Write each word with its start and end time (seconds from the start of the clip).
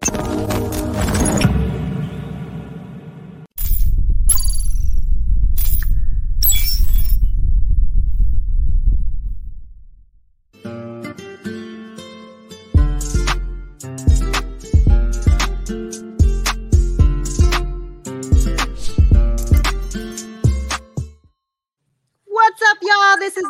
What's 0.00 0.57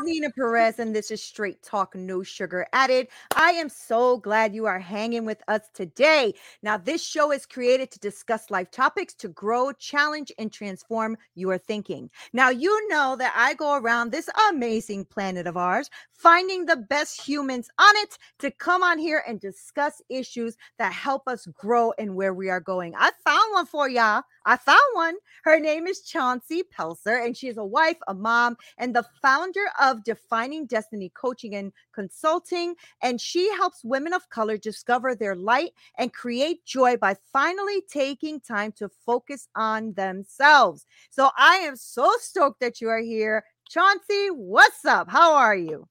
Nina 0.09 0.31
Perez, 0.31 0.78
and 0.78 0.97
this 0.97 1.11
is 1.11 1.23
Straight 1.23 1.62
Talk 1.62 1.95
No 1.95 2.23
Sugar 2.23 2.67
Added. 2.73 3.09
I 3.37 3.51
am 3.51 3.69
so 3.69 4.17
glad 4.17 4.55
you 4.55 4.65
are 4.65 4.78
hanging 4.78 5.27
with 5.27 5.42
us 5.48 5.69
today. 5.75 6.33
Now, 6.62 6.78
this 6.78 7.05
show 7.05 7.31
is 7.31 7.45
created 7.45 7.91
to 7.91 7.98
discuss 7.98 8.50
life 8.50 8.70
topics 8.70 9.12
to 9.17 9.28
grow, 9.28 9.70
challenge, 9.73 10.33
and 10.39 10.50
transform 10.50 11.19
your 11.34 11.59
thinking. 11.59 12.09
Now, 12.33 12.48
you 12.48 12.89
know 12.89 13.17
that 13.17 13.34
I 13.37 13.53
go 13.53 13.75
around 13.75 14.10
this 14.10 14.31
amazing 14.49 15.05
planet 15.05 15.47
of 15.47 15.59
ours, 15.59 15.91
finding 16.15 16.65
the 16.65 16.77
best 16.77 17.21
humans 17.21 17.69
on 17.78 17.94
it 17.97 18.16
to 18.38 18.50
come 18.50 18.83
on 18.83 18.99
here 18.99 19.22
and 19.28 19.38
discuss 19.38 20.00
issues 20.09 20.56
that 20.78 20.94
help 20.94 21.28
us 21.28 21.47
grow 21.53 21.93
and 21.99 22.16
where 22.16 22.33
we 22.33 22.49
are 22.49 22.60
going. 22.60 22.94
I 22.97 23.10
found 23.27 23.53
one 23.53 23.66
for 23.66 23.91
y'all. 23.91 24.22
I 24.48 24.56
found 24.56 24.78
one. 24.94 25.16
Her 25.44 25.60
name 25.60 25.86
is 25.86 26.00
Chauncey 26.00 26.62
Pelzer, 26.62 27.22
and 27.22 27.36
she 27.36 27.48
is 27.48 27.59
a 27.59 27.64
wife, 27.64 27.98
a 28.09 28.14
mom, 28.14 28.56
and 28.78 28.97
the 28.97 29.04
founder 29.20 29.66
of 29.78 30.03
Defining 30.04 30.64
Destiny 30.64 31.12
Coaching 31.14 31.54
and 31.54 31.70
Consulting. 31.92 32.75
And 33.03 33.20
she 33.20 33.53
helps 33.53 33.84
women 33.84 34.14
of 34.14 34.31
color 34.31 34.56
discover 34.56 35.14
their 35.14 35.36
light 35.36 35.72
and 35.98 36.14
create 36.14 36.64
joy 36.64 36.97
by 36.97 37.16
finally 37.31 37.82
taking 37.92 38.41
time 38.41 38.72
to 38.78 38.88
focus 39.04 39.48
on 39.54 39.92
themselves. 39.92 40.86
So 41.10 41.28
I 41.36 41.56
am 41.56 41.76
so 41.76 42.10
stoked 42.19 42.60
that 42.60 42.80
you 42.80 42.88
are 42.88 43.03
here. 43.03 43.44
Chauncey, 43.69 44.28
what's 44.30 44.86
up? 44.86 45.10
How 45.10 45.34
are 45.34 45.56
you? 45.56 45.86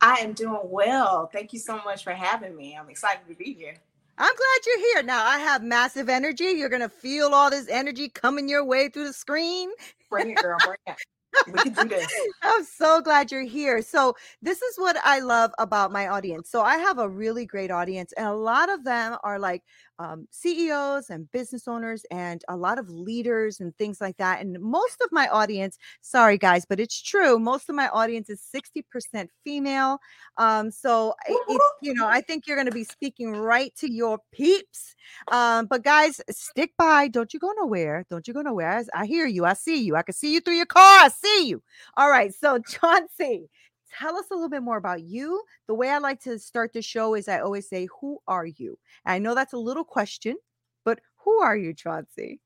I 0.00 0.14
am 0.14 0.32
doing 0.32 0.60
well. 0.64 1.26
Thank 1.30 1.52
you 1.52 1.58
so 1.58 1.76
much 1.84 2.04
for 2.04 2.12
having 2.12 2.56
me. 2.56 2.74
I'm 2.74 2.88
excited 2.88 3.28
to 3.28 3.34
be 3.34 3.52
here. 3.52 3.74
I'm 4.18 4.34
glad 4.34 4.66
you're 4.66 4.78
here. 4.78 5.02
Now 5.02 5.24
I 5.24 5.38
have 5.38 5.62
massive 5.62 6.08
energy. 6.08 6.44
You're 6.44 6.68
gonna 6.68 6.88
feel 6.88 7.34
all 7.34 7.50
this 7.50 7.68
energy 7.68 8.08
coming 8.08 8.48
your 8.48 8.64
way 8.64 8.88
through 8.88 9.06
the 9.06 9.12
screen. 9.12 9.70
Bring 10.10 10.30
it, 10.30 10.36
girl. 10.36 10.58
Bring 10.64 10.76
it. 10.86 10.96
We 11.46 11.54
can 11.70 11.72
do 11.74 11.88
this. 11.88 12.12
I'm 12.42 12.64
so 12.64 13.00
glad 13.00 13.32
you're 13.32 13.42
here. 13.42 13.80
So, 13.82 14.14
this 14.42 14.60
is 14.60 14.76
what 14.76 14.96
I 15.02 15.20
love 15.20 15.50
about 15.58 15.90
my 15.90 16.08
audience. 16.08 16.50
So, 16.50 16.60
I 16.62 16.76
have 16.76 16.98
a 16.98 17.08
really 17.08 17.46
great 17.46 17.70
audience, 17.70 18.12
and 18.18 18.26
a 18.26 18.34
lot 18.34 18.68
of 18.70 18.84
them 18.84 19.16
are 19.24 19.38
like 19.38 19.62
um, 19.98 20.26
CEOs 20.30 21.10
and 21.10 21.30
business 21.30 21.68
owners, 21.68 22.04
and 22.10 22.42
a 22.48 22.56
lot 22.56 22.78
of 22.78 22.88
leaders 22.90 23.60
and 23.60 23.76
things 23.76 24.00
like 24.00 24.16
that. 24.18 24.40
And 24.40 24.58
most 24.60 25.00
of 25.02 25.10
my 25.12 25.28
audience, 25.28 25.78
sorry 26.00 26.38
guys, 26.38 26.64
but 26.64 26.80
it's 26.80 27.00
true, 27.00 27.38
most 27.38 27.68
of 27.68 27.74
my 27.74 27.88
audience 27.88 28.28
is 28.30 28.42
60% 28.54 29.28
female. 29.44 29.98
Um, 30.36 30.70
so, 30.70 31.14
it's, 31.26 31.64
you 31.82 31.94
know, 31.94 32.06
I 32.06 32.20
think 32.20 32.46
you're 32.46 32.56
going 32.56 32.66
to 32.66 32.72
be 32.72 32.84
speaking 32.84 33.32
right 33.32 33.74
to 33.76 33.92
your 33.92 34.18
peeps. 34.32 34.94
Um, 35.30 35.66
but 35.66 35.84
guys, 35.84 36.20
stick 36.30 36.72
by. 36.78 37.08
Don't 37.08 37.32
you 37.34 37.40
go 37.40 37.52
nowhere. 37.56 38.04
Don't 38.10 38.26
you 38.26 38.34
go 38.34 38.42
nowhere. 38.42 38.70
I, 38.94 39.02
I 39.02 39.06
hear 39.06 39.26
you. 39.26 39.44
I 39.44 39.54
see 39.54 39.82
you. 39.82 39.96
I 39.96 40.02
can 40.02 40.14
see 40.14 40.32
you 40.32 40.40
through 40.40 40.56
your 40.56 40.66
car. 40.66 40.82
I 41.04 41.08
see 41.08 41.48
you. 41.48 41.62
All 41.96 42.10
right. 42.10 42.32
So, 42.34 42.58
Chauncey, 42.68 43.48
tell 43.98 44.16
us 44.16 44.26
a 44.30 44.34
little 44.34 44.48
bit 44.48 44.62
more 44.62 44.76
about 44.76 45.02
you. 45.02 45.42
The 45.66 45.74
way 45.74 45.90
I 45.90 45.98
like 45.98 46.20
to 46.22 46.38
start 46.38 46.72
the 46.72 46.82
show 46.82 47.14
is 47.14 47.28
I 47.28 47.40
always 47.40 47.68
say, 47.68 47.88
Who 48.00 48.18
are 48.26 48.46
you? 48.46 48.78
And 49.04 49.14
I 49.14 49.18
know 49.18 49.34
that's 49.34 49.52
a 49.52 49.58
little 49.58 49.84
question, 49.84 50.36
but 50.84 51.00
who 51.18 51.40
are 51.40 51.56
you, 51.56 51.74
Chauncey? 51.74 52.40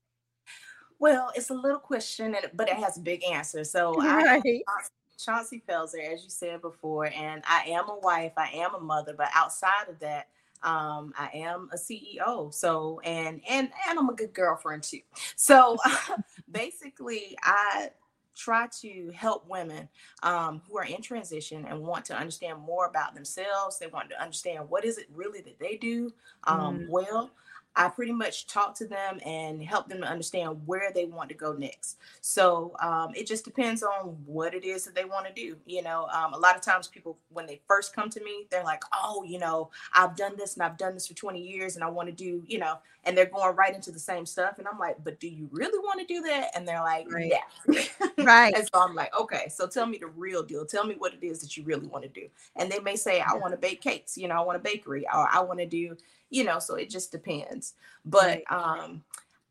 Well, 0.99 1.31
it's 1.35 1.49
a 1.51 1.53
little 1.53 1.79
question, 1.79 2.35
but 2.55 2.69
it 2.69 2.75
has 2.75 2.97
a 2.97 3.01
big 3.01 3.23
answer. 3.23 3.63
So 3.63 3.99
I 4.01 4.23
Right. 4.23 4.43
Chauncey- 4.43 4.91
Chauncey 5.19 5.63
Pelzer, 5.67 6.13
as 6.13 6.23
you 6.23 6.29
said 6.29 6.61
before, 6.61 7.07
and 7.07 7.41
I 7.47 7.63
am 7.69 7.89
a 7.89 7.97
wife, 7.97 8.33
I 8.37 8.49
am 8.49 8.75
a 8.75 8.79
mother, 8.79 9.15
but 9.17 9.29
outside 9.33 9.89
of 9.89 9.97
that, 9.99 10.27
um, 10.61 11.11
I 11.17 11.29
am 11.33 11.69
a 11.73 11.77
CEO. 11.77 12.53
So 12.53 12.99
and 13.03 13.41
and 13.49 13.71
and 13.89 13.99
I'm 13.99 14.09
a 14.09 14.13
good 14.13 14.33
girlfriend 14.33 14.83
too. 14.83 15.01
So 15.35 15.77
basically, 16.51 17.35
I 17.41 17.89
try 18.37 18.67
to 18.81 19.11
help 19.15 19.47
women 19.49 19.89
um, 20.23 20.61
who 20.67 20.77
are 20.77 20.85
in 20.85 21.01
transition 21.01 21.65
and 21.65 21.81
want 21.81 22.05
to 22.05 22.15
understand 22.17 22.59
more 22.59 22.85
about 22.85 23.15
themselves. 23.15 23.79
They 23.79 23.87
want 23.87 24.09
to 24.11 24.21
understand 24.21 24.69
what 24.69 24.85
is 24.85 24.97
it 24.97 25.07
really 25.13 25.41
that 25.41 25.59
they 25.59 25.75
do 25.77 26.13
um, 26.45 26.79
Mm. 26.79 26.89
well. 26.89 27.31
I 27.77 27.89
pretty 27.89 28.11
much 28.11 28.47
talk 28.47 28.73
to 28.75 28.87
them 28.87 29.19
and 29.25 29.63
help 29.63 29.87
them 29.87 30.01
to 30.01 30.07
understand 30.07 30.59
where 30.65 30.91
they 30.93 31.05
want 31.05 31.29
to 31.29 31.35
go 31.35 31.53
next. 31.53 31.97
So 32.21 32.73
um, 32.81 33.11
it 33.15 33.27
just 33.27 33.45
depends 33.45 33.83
on 33.83 34.17
what 34.25 34.55
it 34.55 34.65
is 34.65 34.83
that 34.85 34.95
they 34.95 35.05
want 35.05 35.27
to 35.27 35.33
do. 35.33 35.57
You 35.67 35.83
know, 35.83 36.07
um, 36.11 36.33
a 36.33 36.37
lot 36.37 36.55
of 36.55 36.61
times 36.63 36.87
people, 36.87 37.17
when 37.29 37.45
they 37.45 37.61
first 37.67 37.95
come 37.95 38.09
to 38.09 38.23
me, 38.23 38.47
they're 38.49 38.63
like, 38.63 38.81
oh, 38.93 39.23
you 39.23 39.39
know, 39.39 39.69
I've 39.93 40.15
done 40.15 40.33
this 40.37 40.55
and 40.55 40.63
I've 40.63 40.77
done 40.77 40.95
this 40.95 41.07
for 41.07 41.13
20 41.13 41.39
years 41.39 41.75
and 41.75 41.83
I 41.83 41.89
want 41.89 42.09
to 42.09 42.15
do, 42.15 42.43
you 42.47 42.57
know, 42.57 42.79
and 43.05 43.17
they're 43.17 43.25
going 43.25 43.55
right 43.55 43.73
into 43.75 43.91
the 43.91 43.99
same 43.99 44.25
stuff. 44.25 44.57
And 44.57 44.67
I'm 44.67 44.79
like, 44.79 44.97
but 45.03 45.19
do 45.19 45.27
you 45.29 45.47
really 45.51 45.79
want 45.79 45.99
to 45.99 46.05
do 46.05 46.21
that? 46.23 46.49
And 46.55 46.67
they're 46.67 46.81
like, 46.81 47.11
Right. 47.11 47.31
yeah. 47.31 47.85
Right. 48.17 48.53
and 48.55 48.67
so 48.73 48.81
I'm 48.81 48.95
like, 48.95 49.17
okay, 49.19 49.47
so 49.49 49.67
tell 49.67 49.85
me 49.85 49.97
the 49.99 50.07
real 50.07 50.43
deal. 50.43 50.65
Tell 50.65 50.85
me 50.85 50.95
what 50.97 51.13
it 51.13 51.23
is 51.25 51.39
that 51.41 51.55
you 51.55 51.63
really 51.63 51.87
want 51.87 52.03
to 52.03 52.09
do. 52.09 52.27
And 52.55 52.71
they 52.71 52.79
may 52.79 52.95
say, 52.95 53.21
I 53.21 53.35
want 53.35 53.53
to 53.53 53.57
bake 53.57 53.81
cakes, 53.81 54.17
you 54.17 54.27
know, 54.27 54.35
I 54.35 54.41
want 54.41 54.57
a 54.57 54.59
bakery, 54.59 55.05
or 55.13 55.27
I 55.31 55.39
want 55.41 55.59
to 55.59 55.65
do, 55.65 55.95
you 56.29 56.43
know, 56.43 56.59
so 56.59 56.75
it 56.75 56.89
just 56.89 57.11
depends. 57.11 57.73
But 58.05 58.43
um, 58.51 59.03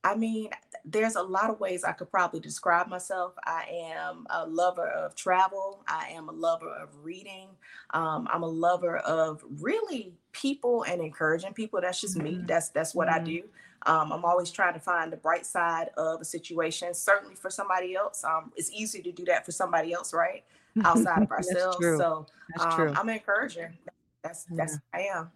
I 0.05 0.15
mean, 0.15 0.51
there's 0.85 1.17
a 1.17 1.23
lot 1.23 1.51
of 1.51 1.59
ways 1.59 1.83
I 1.83 1.93
could 1.93 2.11
probably 2.11 2.39
describe 2.39 2.87
myself. 2.89 3.35
I 3.45 3.65
am 3.71 4.27
a 4.31 4.47
lover 4.47 4.87
of 4.89 5.15
travel. 5.17 5.83
I 5.89 6.09
am 6.11 6.29
a 6.29 6.33
lover 6.33 6.71
of 6.71 6.91
reading. 7.05 7.49
Um, 7.91 8.29
I'm 8.33 8.43
a 8.45 8.49
lover 8.49 8.99
of 8.99 9.45
really 9.61 10.15
people 10.33 10.85
and 10.85 11.01
encouraging 11.01 11.55
people. 11.55 11.81
That's 11.81 12.01
just 12.01 12.17
me. 12.17 12.37
Mhm. 12.37 12.47
That's 12.47 12.69
that's 12.69 12.95
what 12.95 13.09
I 13.09 13.19
Mhm. 13.19 13.25
do. 13.25 13.49
Um, 13.87 14.13
I'm 14.13 14.25
always 14.25 14.51
trying 14.51 14.75
to 14.75 14.81
find 14.81 15.13
the 15.13 15.17
bright 15.17 15.47
side 15.47 15.89
of 15.97 16.21
a 16.21 16.25
situation. 16.25 16.93
Certainly 16.95 17.37
for 17.37 17.51
somebody 17.51 17.95
else, 17.95 18.25
um, 18.25 18.53
it's 18.57 18.71
easy 18.73 19.03
to 19.03 19.13
do 19.13 19.25
that 19.27 19.45
for 19.45 19.53
somebody 19.53 19.93
else, 19.93 20.13
right? 20.15 20.45
Outside 20.85 21.23
of 21.23 21.31
ourselves. 21.33 21.79
So 21.99 22.27
um. 22.61 22.97
I'm 22.97 23.09
an 23.09 23.15
encourager. 23.17 23.75
That's 24.23 24.45
that's 24.51 24.79
I 24.93 25.01
am. 25.03 25.31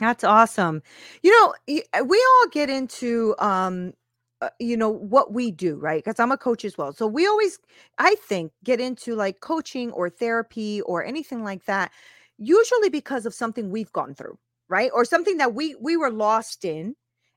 That's 0.00 0.24
awesome. 0.24 0.82
You 1.22 1.30
know, 1.68 1.78
uh, 1.94 2.04
we 2.04 2.18
all 2.18 2.48
get 2.50 2.70
into 2.70 3.34
um 3.38 3.92
uh, 4.42 4.48
you 4.58 4.76
know 4.76 4.88
what 4.90 5.32
we 5.34 5.50
do, 5.50 5.76
right? 5.76 6.02
Cuz 6.04 6.18
I'm 6.18 6.32
a 6.32 6.38
coach 6.38 6.64
as 6.64 6.78
well. 6.78 6.92
So 6.94 7.06
we 7.06 7.26
always 7.26 7.58
I 7.98 8.14
think 8.16 8.52
get 8.64 8.80
into 8.80 9.14
like 9.14 9.40
coaching 9.40 9.92
or 9.92 10.08
therapy 10.10 10.80
or 10.82 11.04
anything 11.04 11.44
like 11.44 11.66
that 11.66 11.92
usually 12.38 12.88
because 12.88 13.26
of 13.26 13.34
something 13.34 13.70
we've 13.70 13.92
gone 13.92 14.14
through, 14.14 14.38
right? 14.68 14.90
Or 14.94 15.04
something 15.04 15.36
that 15.38 15.54
we 15.54 15.74
we 15.76 15.96
were 15.98 16.10
lost 16.10 16.64
in 16.64 16.96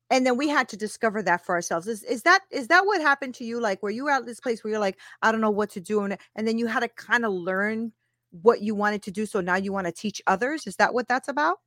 and 0.09 0.25
then 0.25 0.37
we 0.37 0.47
had 0.49 0.69
to 0.69 0.77
discover 0.77 1.21
that 1.23 1.45
for 1.45 1.55
ourselves. 1.55 1.87
Is 1.87 2.03
is 2.03 2.23
that 2.23 2.41
is 2.51 2.67
that 2.69 2.85
what 2.85 3.01
happened 3.01 3.35
to 3.35 3.43
you 3.45 3.59
like 3.59 3.83
were 3.83 3.89
you 3.91 4.07
at 4.09 4.25
this 4.25 4.39
place 4.39 4.63
where 4.63 4.71
you're 4.71 4.79
like 4.79 4.99
I 5.21 5.31
don't 5.33 5.41
know 5.41 5.51
what 5.51 5.71
to 5.71 5.81
do 5.81 6.01
and, 6.03 6.17
and 6.35 6.47
then 6.47 6.57
you 6.57 6.67
had 6.67 6.81
to 6.81 6.87
kind 6.89 7.25
of 7.25 7.33
learn 7.33 7.91
what 8.41 8.61
you 8.61 8.75
wanted 8.75 9.03
to 9.03 9.11
do 9.11 9.25
so 9.25 9.41
now 9.41 9.55
you 9.57 9.73
want 9.73 9.87
to 9.87 9.93
teach 9.93 10.21
others? 10.27 10.65
Is 10.67 10.77
that 10.77 10.93
what 10.93 11.07
that's 11.09 11.27
about? 11.27 11.59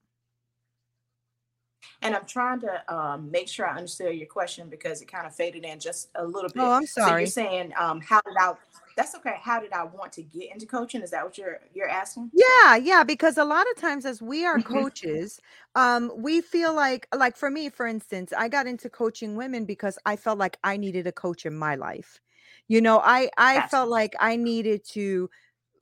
And 2.03 2.15
I'm 2.15 2.27
trying 2.27 2.61
to 2.61 2.95
um, 2.95 3.31
make 3.31 3.49
sure 3.49 3.67
I 3.67 3.77
understood 3.77 4.15
your 4.17 4.27
question 4.27 4.69
because 4.69 5.01
it 5.03 5.09
kind 5.09 5.27
of 5.27 5.35
faded 5.35 5.65
in 5.65 5.79
just 5.81 6.11
a 6.15 6.25
little 6.25 6.51
bit. 6.51 6.65
Oh, 6.65 6.73
I'm 6.75 6.87
So 6.87 7.07
you're 7.17 7.27
saying, 7.27 7.73
um, 7.79 8.01
how 8.01 8.21
did 8.27 8.37
I? 8.39 8.55
That's 8.97 9.15
okay. 9.17 9.37
How 9.41 9.61
did 9.61 9.73
I 9.73 9.85
want 9.85 10.13
to 10.15 10.23
get 10.23 10.53
into 10.53 10.67
coaching? 10.67 11.03
Is 11.03 11.11
that 11.11 11.25
what 11.25 11.37
you're 11.39 11.61
you're 11.75 11.89
asking? 11.89 12.31
Yeah, 12.33 12.77
yeah, 12.77 13.03
because 13.05 13.39
a 13.39 13.45
lot 13.45 13.67
of 13.71 13.81
times 13.81 14.05
as 14.05 14.21
we 14.21 14.45
are 14.45 14.59
Mhm. 14.59 14.61
coaches, 14.61 15.41
um, 15.75 16.13
we 16.17 16.41
feel 16.43 16.75
like 16.75 17.07
like 17.17 17.37
for 17.37 17.51
me, 17.51 17.71
for 17.71 17.87
instance, 17.87 18.33
I 18.37 18.49
got 18.49 18.67
into 18.67 18.91
coaching 18.91 19.37
women 19.37 19.65
because 19.65 19.99
I 20.05 20.17
felt 20.17 20.39
like 20.39 20.59
I 20.63 20.77
needed 20.77 21.07
a 21.07 21.13
coach 21.13 21.47
in 21.47 21.57
my 21.57 21.77
life. 21.77 22.21
You 22.69 22.81
know, 22.83 23.01
I 23.03 23.31
I 23.39 23.61
Gotcha. 23.61 23.63
felt 23.63 23.89
like 23.89 24.15
I 24.21 24.37
needed 24.37 24.85
to 24.91 25.31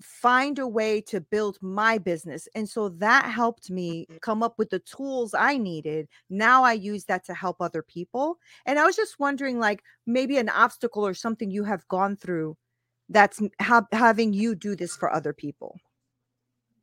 find 0.05 0.59
a 0.59 0.69
way 0.69 1.01
to 1.03 1.21
build 1.21 1.59
my 1.63 1.99
business. 1.99 2.49
And 2.55 2.69
so 2.69 2.89
that 2.91 3.27
helped 3.31 3.71
me 3.71 4.09
Mhm. 4.09 4.19
come 4.21 4.43
up 4.43 4.59
with 4.59 4.71
the 4.71 4.79
tools 4.81 5.35
I 5.35 5.57
needed. 5.59 6.09
Now 6.31 6.65
I 6.65 6.73
use 6.75 7.07
that 7.07 7.25
to 7.27 7.35
help 7.35 7.57
other 7.61 7.83
people. 7.83 8.39
And 8.67 8.79
I 8.79 8.85
was 8.87 8.97
just 8.97 9.19
wondering 9.19 9.59
like 9.59 9.83
maybe 10.07 10.39
an 10.39 10.49
obstacle 10.49 11.07
or 11.07 11.15
something 11.15 11.51
you 11.51 11.65
have 11.65 11.87
gone 11.89 12.17
through 12.17 12.57
that's 13.09 13.41
ha- 13.61 13.87
having 13.93 14.33
you 14.33 14.55
do 14.55 14.77
this 14.77 14.97
for 14.97 15.13
other 15.13 15.33
people. 15.33 15.81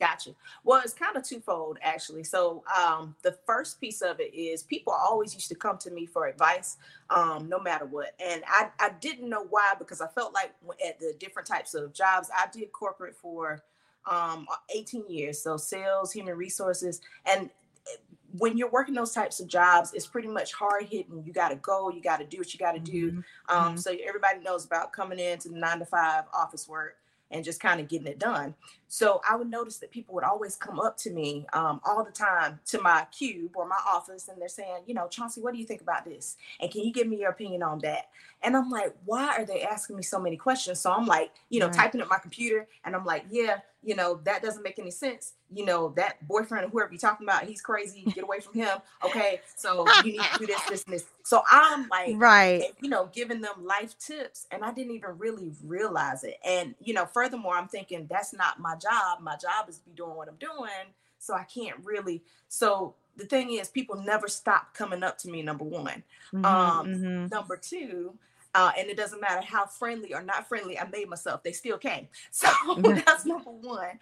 Gotcha. 0.01 0.31
Well, 0.63 0.81
it's 0.83 0.95
kind 0.95 1.15
of 1.15 1.23
twofold 1.23 1.77
actually. 1.83 2.23
So, 2.23 2.63
um, 2.75 3.15
the 3.21 3.33
first 3.45 3.79
piece 3.79 4.01
of 4.01 4.19
it 4.19 4.33
is 4.33 4.63
people 4.63 4.93
always 4.93 5.35
used 5.35 5.49
to 5.49 5.55
come 5.55 5.77
to 5.77 5.91
me 5.91 6.07
for 6.07 6.25
advice, 6.25 6.77
um, 7.11 7.47
no 7.47 7.59
matter 7.59 7.85
what, 7.85 8.15
and 8.19 8.43
I 8.47 8.71
I 8.79 8.89
didn't 8.99 9.29
know 9.29 9.43
why 9.43 9.75
because 9.77 10.01
I 10.01 10.07
felt 10.07 10.33
like 10.33 10.55
at 10.83 10.99
the 10.99 11.13
different 11.19 11.47
types 11.47 11.75
of 11.75 11.93
jobs 11.93 12.31
I 12.35 12.47
did 12.51 12.71
corporate 12.71 13.15
for 13.15 13.63
um 14.09 14.47
18 14.73 15.07
years, 15.07 15.39
so 15.43 15.55
sales, 15.57 16.11
human 16.11 16.35
resources, 16.35 17.01
and 17.27 17.51
eh, 17.87 17.97
when 18.39 18.57
you're 18.57 18.71
working 18.71 18.95
those 18.95 19.13
types 19.13 19.39
of 19.39 19.47
jobs, 19.47 19.93
it's 19.93 20.07
pretty 20.07 20.29
much 20.29 20.53
hard 20.53 20.85
hitting. 20.85 21.23
You 21.25 21.33
got 21.33 21.49
to 21.49 21.57
go, 21.57 21.91
you 21.91 22.01
got 22.01 22.17
to 22.21 22.25
do 22.25 22.39
what 22.39 22.53
you 22.53 22.59
got 22.59 22.71
to 22.73 22.79
do. 22.79 23.13
Mhm, 23.13 23.23
Um, 23.49 23.75
mhm. 23.75 23.77
so 23.77 23.95
everybody 24.03 24.39
knows 24.39 24.65
about 24.65 24.93
coming 24.93 25.19
into 25.19 25.49
the 25.49 25.59
nine 25.59 25.79
to 25.79 25.85
five 25.85 26.25
office 26.33 26.67
work 26.67 26.97
and 27.31 27.43
just 27.43 27.59
kind 27.59 27.79
of 27.79 27.87
getting 27.87 28.07
it 28.07 28.19
done. 28.19 28.53
So 28.87 29.21
I 29.29 29.35
would 29.35 29.49
notice 29.49 29.77
that 29.77 29.91
people 29.91 30.13
would 30.15 30.23
always 30.23 30.55
come 30.57 30.79
up 30.79 30.97
to 30.97 31.11
me 31.11 31.45
um, 31.53 31.79
all 31.85 32.03
the 32.03 32.11
time 32.11 32.59
to 32.67 32.81
my 32.81 33.07
cube 33.17 33.51
or 33.55 33.65
my 33.67 33.79
office, 33.89 34.27
and 34.27 34.39
they're 34.41 34.49
saying, 34.49 34.83
you 34.85 34.93
know, 34.93 35.07
Chauncey, 35.07 35.41
what 35.41 35.53
do 35.53 35.59
you 35.59 35.65
think 35.65 35.81
about 35.81 36.03
this? 36.05 36.35
And 36.59 36.69
can 36.69 36.81
you 36.83 36.91
give 36.91 37.07
me 37.07 37.19
your 37.21 37.29
opinion 37.31 37.63
on 37.63 37.79
that? 37.79 38.09
And 38.43 38.55
I'm 38.55 38.69
like, 38.69 38.93
why 39.05 39.35
are 39.37 39.45
they 39.45 39.61
asking 39.63 39.95
me 39.95 40.03
so 40.03 40.19
many 40.19 40.35
questions? 40.37 40.79
So 40.79 40.91
I'm 40.91 41.05
like, 41.05 41.31
you 41.49 41.59
know, 41.59 41.67
Right. 41.67 41.75
typing 41.75 42.01
up 42.01 42.09
my 42.09 42.17
computer, 42.19 42.67
and 42.83 42.95
I'm 42.95 43.05
like, 43.05 43.25
yeah, 43.29 43.59
you 43.83 43.95
know, 43.95 44.19
that 44.25 44.41
doesn't 44.43 44.63
make 44.63 44.77
any 44.79 44.91
sense. 44.91 45.33
You 45.53 45.65
know, 45.65 45.89
that 45.97 46.25
boyfriend 46.27 46.65
or 46.65 46.69
whoever 46.69 46.91
you're 46.91 46.99
talking 46.99 47.25
about, 47.27 47.43
he's 47.43 47.61
crazy. 47.61 48.03
Get 48.15 48.23
away 48.23 48.39
from 48.39 48.53
him. 48.53 48.77
Okay, 49.05 49.41
so 49.55 49.85
you 50.03 50.13
need 50.13 50.19
to 50.21 50.39
do 50.39 50.45
this, 50.47 50.61
this, 50.69 50.83
and 50.85 50.93
this. 50.95 51.05
So 51.23 51.41
I'm 51.51 51.87
like, 51.89 52.15
Right. 52.17 52.63
you 52.81 52.89
know, 52.89 53.09
giving 53.13 53.41
them 53.41 53.65
life 53.65 53.97
tips, 53.99 54.47
and 54.51 54.63
I 54.63 54.71
didn't 54.71 54.93
even 54.93 55.17
really 55.17 55.51
realize 55.63 56.23
it. 56.23 56.37
And 56.45 56.75
you 56.79 56.93
know, 56.93 57.05
furthermore, 57.05 57.55
I'm 57.55 57.67
thinking 57.67 58.07
that's 58.09 58.33
not 58.33 58.59
my 58.59 58.75
job. 58.75 59.19
My 59.21 59.35
job 59.35 59.67
is 59.69 59.77
to 59.79 59.85
be 59.85 59.91
doing 59.91 60.15
what 60.15 60.27
I'm 60.27 60.35
doing, 60.35 60.93
so 61.19 61.33
I 61.33 61.43
can't 61.43 61.77
really. 61.83 62.23
So 62.49 62.95
the 63.17 63.25
thing 63.25 63.51
is, 63.53 63.67
people 63.67 63.97
never 63.97 64.27
stop 64.27 64.73
coming 64.73 65.03
up 65.03 65.17
to 65.19 65.29
me. 65.29 65.41
Number 65.41 65.65
one, 65.65 66.03
Mhm, 66.33 66.45
um, 66.45 66.87
mhm. 66.87 67.31
number 67.31 67.57
two. 67.57 68.13
Uh, 68.53 68.71
and 68.77 68.89
it 68.89 68.97
doesn't 68.97 69.21
matter 69.21 69.41
how 69.45 69.65
friendly 69.65 70.13
or 70.13 70.21
not 70.21 70.47
friendly 70.47 70.77
I 70.77 70.85
made 70.87 71.07
myself, 71.09 71.43
they 71.43 71.53
still 71.53 71.77
came. 71.77 72.07
So 72.31 72.47
that's 73.05 73.25
number 73.25 73.51
one. 73.51 73.99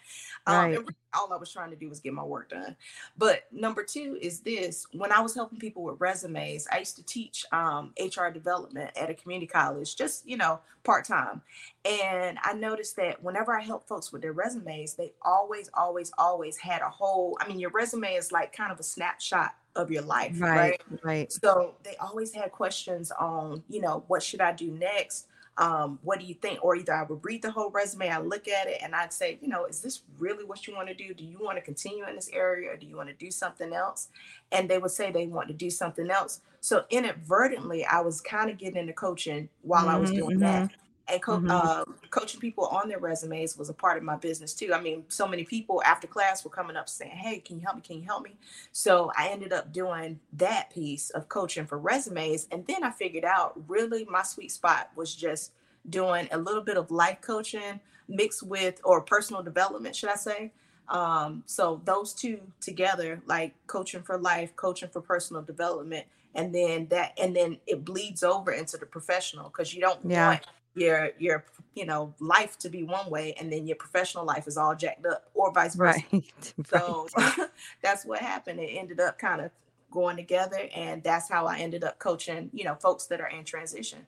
Um, 0.48 0.72
Right. 0.72 0.72
really 0.72 0.96
all 1.14 1.32
I 1.34 1.38
was 1.38 1.52
trying 1.52 1.72
to 1.72 1.76
do 1.76 1.90
was 1.90 2.00
get 2.00 2.14
my 2.14 2.24
work 2.24 2.50
done. 2.50 2.76
But 3.18 3.44
number 3.52 3.84
two 3.84 4.18
is 4.22 4.42
this 4.42 4.86
when 4.92 5.12
I 5.12 5.22
was 5.22 5.34
helping 5.34 5.60
people 5.60 5.84
with 5.84 6.00
resumes, 6.00 6.68
I 6.72 6.80
used 6.80 6.96
to 6.98 7.04
teach 7.04 7.46
um, 7.52 7.94
HR 8.00 8.30
development 8.30 8.92
at 8.96 9.10
a 9.10 9.14
community 9.16 9.48
college, 9.48 9.96
just, 9.96 10.28
you 10.28 10.38
know, 10.38 10.60
part 10.84 11.06
time. 11.06 11.42
And 11.86 12.38
I 12.44 12.54
noticed 12.54 12.96
that 12.98 13.24
whenever 13.24 13.58
I 13.58 13.62
help 13.62 13.88
folks 13.88 14.12
with 14.12 14.22
their 14.22 14.34
resumes, 14.34 14.94
they 14.94 15.14
always, 15.24 15.70
always, 15.74 16.12
always 16.18 16.58
had 16.58 16.82
a 16.82 16.90
whole, 16.90 17.38
I 17.42 17.48
mean, 17.48 17.60
your 17.60 17.72
resume 17.72 18.14
is 18.14 18.32
like 18.32 18.56
kind 18.56 18.72
of 18.72 18.80
a 18.80 18.84
snapshot 18.84 19.56
of 19.76 19.92
your 19.92 20.04
life, 20.04 20.46
Right, 20.50 20.50
right? 20.54 20.82
right. 21.04 21.32
So 21.32 21.76
they 21.84 21.96
always 21.98 22.34
had 22.34 22.52
questions 22.52 23.12
on, 23.12 23.64
you 23.70 23.82
know, 23.82 24.04
what 24.08 24.24
should 24.24 24.42
I 24.42 24.52
do 24.54 24.72
next? 24.72 25.28
Um, 25.58 26.00
what 26.04 26.20
do 26.20 26.26
you 26.26 26.34
think? 26.36 26.64
Or 26.64 26.76
either 26.76 26.94
I 26.94 27.04
would 27.04 27.20
read 27.24 27.42
the 27.42 27.52
whole 27.52 27.70
resume, 27.70 28.10
I 28.10 28.20
look 28.20 28.48
at 28.48 28.68
it, 28.68 28.80
and 28.82 28.96
I'd 28.96 29.12
say, 29.14 29.38
you 29.42 29.50
know, 29.50 29.66
is 29.66 29.82
this 29.82 30.04
really 30.18 30.46
what 30.46 30.66
you 30.68 30.74
want 30.76 30.88
to 30.88 30.94
do? 30.94 31.14
Do 31.14 31.24
you 31.26 31.38
want 31.42 31.58
to 31.58 31.62
continue 31.62 32.08
in 32.08 32.16
this 32.16 32.30
area 32.32 32.72
or 32.72 32.78
do 32.78 32.86
you 32.88 32.96
want 32.96 33.10
to 33.10 33.16
do 33.16 33.30
something 33.30 33.74
else? 33.74 34.08
And 34.52 34.70
they 34.70 34.78
would 34.78 34.92
say 34.92 35.12
they 35.12 35.28
want 35.28 35.50
to 35.50 35.54
do 35.54 35.70
something 35.70 36.10
else. 36.10 36.42
So 36.62 36.86
inadvertently, 36.90 37.86
I 37.86 38.00
was 38.02 38.22
kind 38.22 38.50
of 38.50 38.58
getting 38.58 38.78
into 38.78 38.94
coaching 38.94 39.50
while 39.62 39.90
I 39.90 39.98
was 39.98 40.12
doing 40.12 40.38
mhm, 40.38 40.40
that. 40.40 40.72
And 41.12 41.22
co- 41.22 41.40
mhm. 41.40 41.50
uh, 41.50 41.86
coaching 42.10 42.40
people 42.40 42.66
on 42.68 42.90
their 42.90 43.00
resumes 43.00 43.58
was 43.58 43.70
a 43.70 43.74
part 43.74 43.98
of 43.98 44.04
my 44.04 44.16
business 44.16 44.54
too. 44.54 44.74
I 44.74 44.82
mean, 44.82 45.04
so 45.10 45.28
many 45.28 45.44
people 45.44 45.82
after 45.86 46.08
class 46.08 46.44
were 46.44 46.50
coming 46.52 46.76
up 46.76 46.90
saying, 46.90 47.12
Hey, 47.12 47.40
can 47.40 47.58
you 47.58 47.64
help 47.64 47.78
me? 47.78 47.82
Can 47.82 47.98
you 47.98 48.04
help 48.06 48.24
me? 48.24 48.36
So 48.72 49.12
I 49.18 49.30
ended 49.30 49.54
up 49.54 49.72
doing 49.74 50.20
that 50.34 50.70
piece 50.74 51.10
of 51.12 51.30
coaching 51.30 51.66
for 51.66 51.78
resumes. 51.78 52.48
And 52.52 52.66
then 52.68 52.84
I 52.84 52.92
figured 52.92 53.26
out 53.26 53.60
really 53.68 54.06
my 54.06 54.24
sweet 54.24 54.52
spot 54.52 54.90
was 54.96 55.16
just 55.16 55.52
doing 55.90 56.28
a 56.32 56.38
little 56.38 56.62
bit 56.64 56.78
of 56.78 56.92
life 56.92 57.20
coaching 57.22 57.80
mixed 58.08 58.44
with, 58.44 58.82
or 58.84 59.02
personal 59.02 59.44
development, 59.44 59.96
should 59.96 60.10
I 60.10 60.16
say? 60.16 60.52
Um, 60.88 61.44
so 61.46 61.82
those 61.86 62.14
two 62.14 62.40
together, 62.60 63.22
like 63.28 63.54
coaching 63.68 64.02
for 64.02 64.18
life, 64.18 64.56
coaching 64.56 64.90
for 64.90 65.02
personal 65.02 65.42
development, 65.44 66.06
and 66.36 66.54
then 66.54 66.88
that, 66.90 67.14
and 67.22 67.36
then 67.36 67.58
it 67.68 67.86
bleeds 67.86 68.24
over 68.24 68.52
into 68.52 68.78
the 68.78 68.86
professional 68.86 69.50
because 69.50 69.74
you 69.74 69.82
don't 69.82 70.00
Yeah. 70.04 70.28
want 70.30 70.42
your 70.76 71.12
your 71.20 71.46
you 71.76 71.86
know 71.86 72.14
life 72.20 72.58
to 72.60 72.70
be 72.70 72.84
one 72.84 73.10
way 73.10 73.34
and 73.40 73.52
then 73.52 73.66
your 73.68 73.76
professional 73.76 74.26
life 74.26 74.48
is 74.48 74.58
all 74.58 74.76
jacked 74.76 75.06
up 75.06 75.26
or 75.34 75.52
vice 75.52 75.76
versa 75.76 76.00
Right. 76.12 76.54
so 76.66 77.08
Right. 77.18 77.50
that's 77.82 78.06
what 78.06 78.20
happened. 78.20 78.60
It 78.60 78.72
ended 78.76 79.00
up 79.00 79.18
kind 79.18 79.42
of 79.42 79.52
going 79.92 80.18
together, 80.18 80.70
and 80.76 81.04
that's 81.04 81.30
how 81.30 81.48
I 81.48 81.58
ended 81.60 81.84
up 81.84 81.98
coaching, 82.00 82.50
you 82.54 82.64
know, 82.64 82.76
folks 82.76 83.06
that 83.08 83.22
are 83.22 83.30
in 83.30 83.44
transition. 83.44 84.06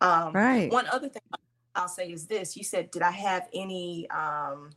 Um, 0.00 0.34
Right. 0.34 0.70
one 0.70 0.86
other 0.88 1.08
thing 1.08 1.22
I'll 1.74 1.88
say 1.88 2.10
is 2.10 2.26
this: 2.26 2.56
you 2.56 2.64
said, 2.64 2.90
did 2.90 3.02
I 3.02 3.12
have 3.12 3.48
any 3.54 4.08
um, 4.10 4.70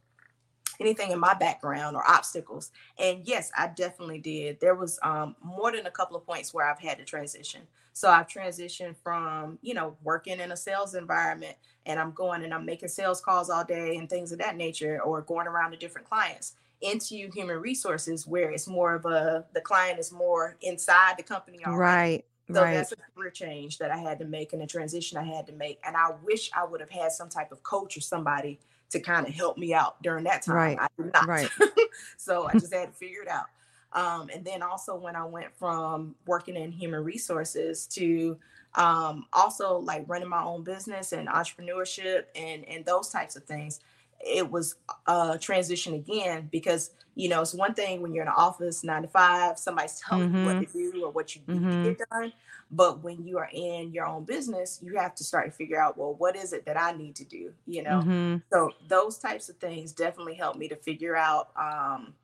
anything 0.79 1.11
in 1.11 1.19
my 1.19 1.33
background 1.33 1.95
or 1.95 2.09
obstacles? 2.09 2.71
And 2.97 3.21
yes, 3.25 3.51
I 3.57 3.67
definitely 3.67 4.19
did. 4.19 4.59
There 4.59 4.75
was 4.75 4.99
um, 5.03 5.35
more 5.41 5.71
than 5.71 5.85
a 5.85 5.91
couple 5.91 6.17
of 6.17 6.25
points 6.25 6.53
where 6.53 6.69
I've 6.69 6.79
had 6.79 6.97
to 6.99 7.05
transition. 7.05 7.61
So 7.93 8.09
I've 8.09 8.27
transitioned 8.27 8.95
from, 8.97 9.59
you 9.61 9.73
know, 9.73 9.95
working 10.03 10.39
in 10.39 10.51
a 10.51 10.57
sales 10.57 10.95
environment 10.95 11.55
and 11.85 11.99
I'm 11.99 12.11
going 12.11 12.43
and 12.43 12.53
I'm 12.53 12.65
making 12.65 12.89
sales 12.89 13.21
calls 13.21 13.49
all 13.49 13.63
day 13.63 13.97
and 13.97 14.09
things 14.09 14.31
of 14.31 14.39
that 14.39 14.55
nature, 14.55 15.01
or 15.01 15.21
going 15.21 15.47
around 15.47 15.71
to 15.71 15.77
different 15.77 16.09
clients 16.09 16.53
into 16.81 17.29
human 17.31 17.57
resources 17.59 18.27
where 18.27 18.51
it's 18.51 18.67
more 18.67 18.95
of 18.95 19.05
a 19.05 19.45
the 19.53 19.61
client 19.61 19.99
is 19.99 20.11
more 20.11 20.57
inside 20.61 21.15
the 21.17 21.23
company 21.23 21.65
already. 21.65 21.77
Right. 21.77 22.25
So 22.51 22.61
Right. 22.61 22.73
that's 22.73 22.91
a 22.91 22.95
career 23.15 23.31
change 23.31 23.77
that 23.77 23.89
I 23.91 23.97
had 23.97 24.19
to 24.19 24.25
make 24.25 24.53
and 24.53 24.61
a 24.61 24.67
transition 24.67 25.17
I 25.17 25.23
had 25.23 25.47
to 25.47 25.53
make. 25.53 25.79
And 25.85 25.95
I 25.95 26.11
wish 26.23 26.51
I 26.55 26.65
would 26.65 26.81
have 26.81 26.89
had 26.89 27.11
some 27.11 27.29
type 27.29 27.51
of 27.51 27.63
coach 27.63 27.95
or 27.95 28.01
somebody 28.01 28.59
to 28.93 28.99
kind 28.99 29.27
of 29.27 29.33
help 29.33 29.57
me 29.57 29.73
out 29.73 30.01
during 30.01 30.23
that 30.23 30.43
time. 30.43 30.55
Right. 30.55 30.77
I 30.79 30.87
did 30.97 31.11
not. 31.13 31.27
Right. 31.27 31.49
so 32.17 32.47
I 32.47 32.53
just 32.53 32.73
had 32.73 32.87
to 32.87 32.93
figure 32.93 33.21
it 33.21 33.27
out. 33.27 33.47
Um, 33.91 34.29
and 34.33 34.43
then 34.43 34.63
also 34.63 34.95
when 34.95 35.15
I 35.15 35.25
went 35.25 35.53
from 35.55 36.15
working 36.25 36.55
in 36.55 36.71
human 36.71 37.03
resources 37.03 37.85
to 37.87 38.37
um, 38.75 39.25
also 39.33 39.77
like 39.77 40.03
running 40.07 40.29
my 40.29 40.43
own 40.43 40.63
business 40.63 41.11
and 41.11 41.27
entrepreneurship 41.27 42.23
and 42.35 42.65
and 42.65 42.83
those 42.85 43.09
types 43.09 43.35
of 43.35 43.43
things, 43.43 43.81
it 44.25 44.49
was 44.49 44.75
a 45.07 45.37
transition 45.37 45.93
again 45.93 46.49
because 46.51 46.91
you 47.15 47.29
know 47.29 47.41
it's 47.41 47.53
one 47.53 47.75
thing 47.75 48.01
when 48.01 48.13
you're 48.15 48.23
in 48.23 48.29
an 48.29 48.33
office 48.35 48.83
nine 48.83 49.03
to 49.03 49.07
five, 49.07 49.59
somebody's 49.59 49.99
telling 49.99 50.33
you 50.33 50.45
what 50.45 50.55
Mhm. 50.57 50.71
to 50.71 50.91
do 50.91 51.05
or 51.05 51.11
what 51.11 51.35
you 51.35 51.41
need 51.47 51.61
Mhm. 51.61 51.83
to 51.83 51.89
get 51.93 52.09
done. 52.09 52.33
But 52.71 53.03
when 53.03 53.25
you 53.25 53.37
are 53.37 53.49
in 53.51 53.93
your 53.93 54.05
own 54.05 54.25
business, 54.25 54.79
you 54.81 54.97
have 54.97 55.15
to 55.15 55.23
start 55.23 55.45
to 55.45 55.51
figure 55.51 55.79
out, 55.79 55.97
well, 55.97 56.13
what 56.15 56.35
is 56.35 56.53
it 56.53 56.65
that 56.65 56.79
I 56.79 56.91
need 56.91 57.15
to 57.17 57.25
do? 57.25 57.53
You 57.67 57.83
know, 57.83 57.99
Mhm. 58.05 58.41
so 58.51 58.71
those 58.87 59.17
types 59.17 59.49
of 59.49 59.57
things 59.57 59.91
definitely 59.93 60.35
helped 60.35 60.59
me 60.59 60.67
to 60.69 60.75
figure 60.75 61.15
out 61.15 61.49
um, 61.55 62.15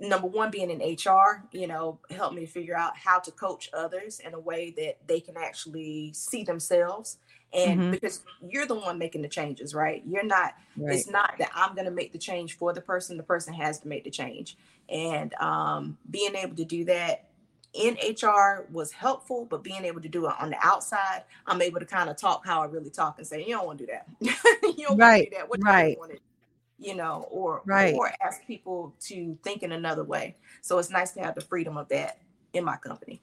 number 0.00 0.26
one 0.26 0.50
being 0.50 0.70
in 0.70 0.80
hr 0.80 1.44
you 1.52 1.66
know 1.66 1.98
helped 2.10 2.34
me 2.34 2.46
figure 2.46 2.76
out 2.76 2.96
how 2.96 3.18
to 3.18 3.30
coach 3.30 3.68
others 3.74 4.20
in 4.20 4.32
a 4.34 4.40
way 4.40 4.70
that 4.70 4.96
they 5.06 5.20
can 5.20 5.36
actually 5.36 6.10
see 6.14 6.42
themselves 6.42 7.18
and 7.52 7.78
Mhm. 7.78 7.90
because 7.90 8.22
you're 8.40 8.66
the 8.66 8.74
one 8.74 8.98
making 8.98 9.20
the 9.20 9.28
changes 9.28 9.74
right 9.74 10.02
you're 10.06 10.24
not 10.24 10.54
it's 10.88 11.08
not 11.08 11.34
that 11.38 11.50
i'm 11.54 11.74
going 11.74 11.84
to 11.84 11.90
make 11.90 12.10
the 12.12 12.18
change 12.18 12.56
for 12.56 12.72
the 12.72 12.80
person 12.80 13.16
the 13.18 13.22
person 13.22 13.52
has 13.52 13.78
to 13.78 13.86
make 13.86 14.02
the 14.04 14.10
change 14.10 14.56
and 14.88 15.34
um, 15.34 15.98
being 16.10 16.34
able 16.34 16.56
to 16.56 16.64
do 16.64 16.84
that 16.84 17.28
in 17.74 17.96
hr 18.22 18.66
was 18.72 18.92
helpful 18.92 19.46
but 19.48 19.62
being 19.64 19.84
able 19.84 20.00
to 20.00 20.08
do 20.08 20.26
it 20.26 20.34
on 20.38 20.50
the 20.50 20.56
outside 20.62 21.22
i'm 21.46 21.62
able 21.62 21.80
to 21.80 21.86
kind 21.86 22.10
of 22.10 22.16
talk 22.16 22.44
how 22.44 22.62
i 22.62 22.66
really 22.66 22.90
talk 22.90 23.18
and 23.18 23.26
say 23.26 23.40
you 23.40 23.54
don't 23.54 23.66
want 23.66 23.78
to 23.78 23.86
do 23.86 23.92
that 23.92 24.06
you 24.78 24.86
don't 24.86 25.00
want 25.00 25.00
Right, 25.00 25.24
to 25.24 25.30
do 25.30 25.36
that 25.36 25.48
what 25.48 25.60
right. 25.60 25.96
you 25.96 26.00
want 26.00 26.12
you 26.78 26.94
know 26.94 27.26
or 27.30 27.64
Right. 27.64 27.94
or 27.94 28.12
ask 28.24 28.46
people 28.46 28.94
to 29.00 29.38
think 29.42 29.62
in 29.62 29.72
another 29.72 30.04
way 30.04 30.36
so 30.62 30.78
it's 30.78 30.90
nice 30.90 31.12
to 31.12 31.20
have 31.20 31.34
the 31.34 31.40
freedom 31.40 31.76
of 31.76 31.88
that 31.88 32.18
in 32.52 32.64
my 32.64 32.76
company 32.76 33.20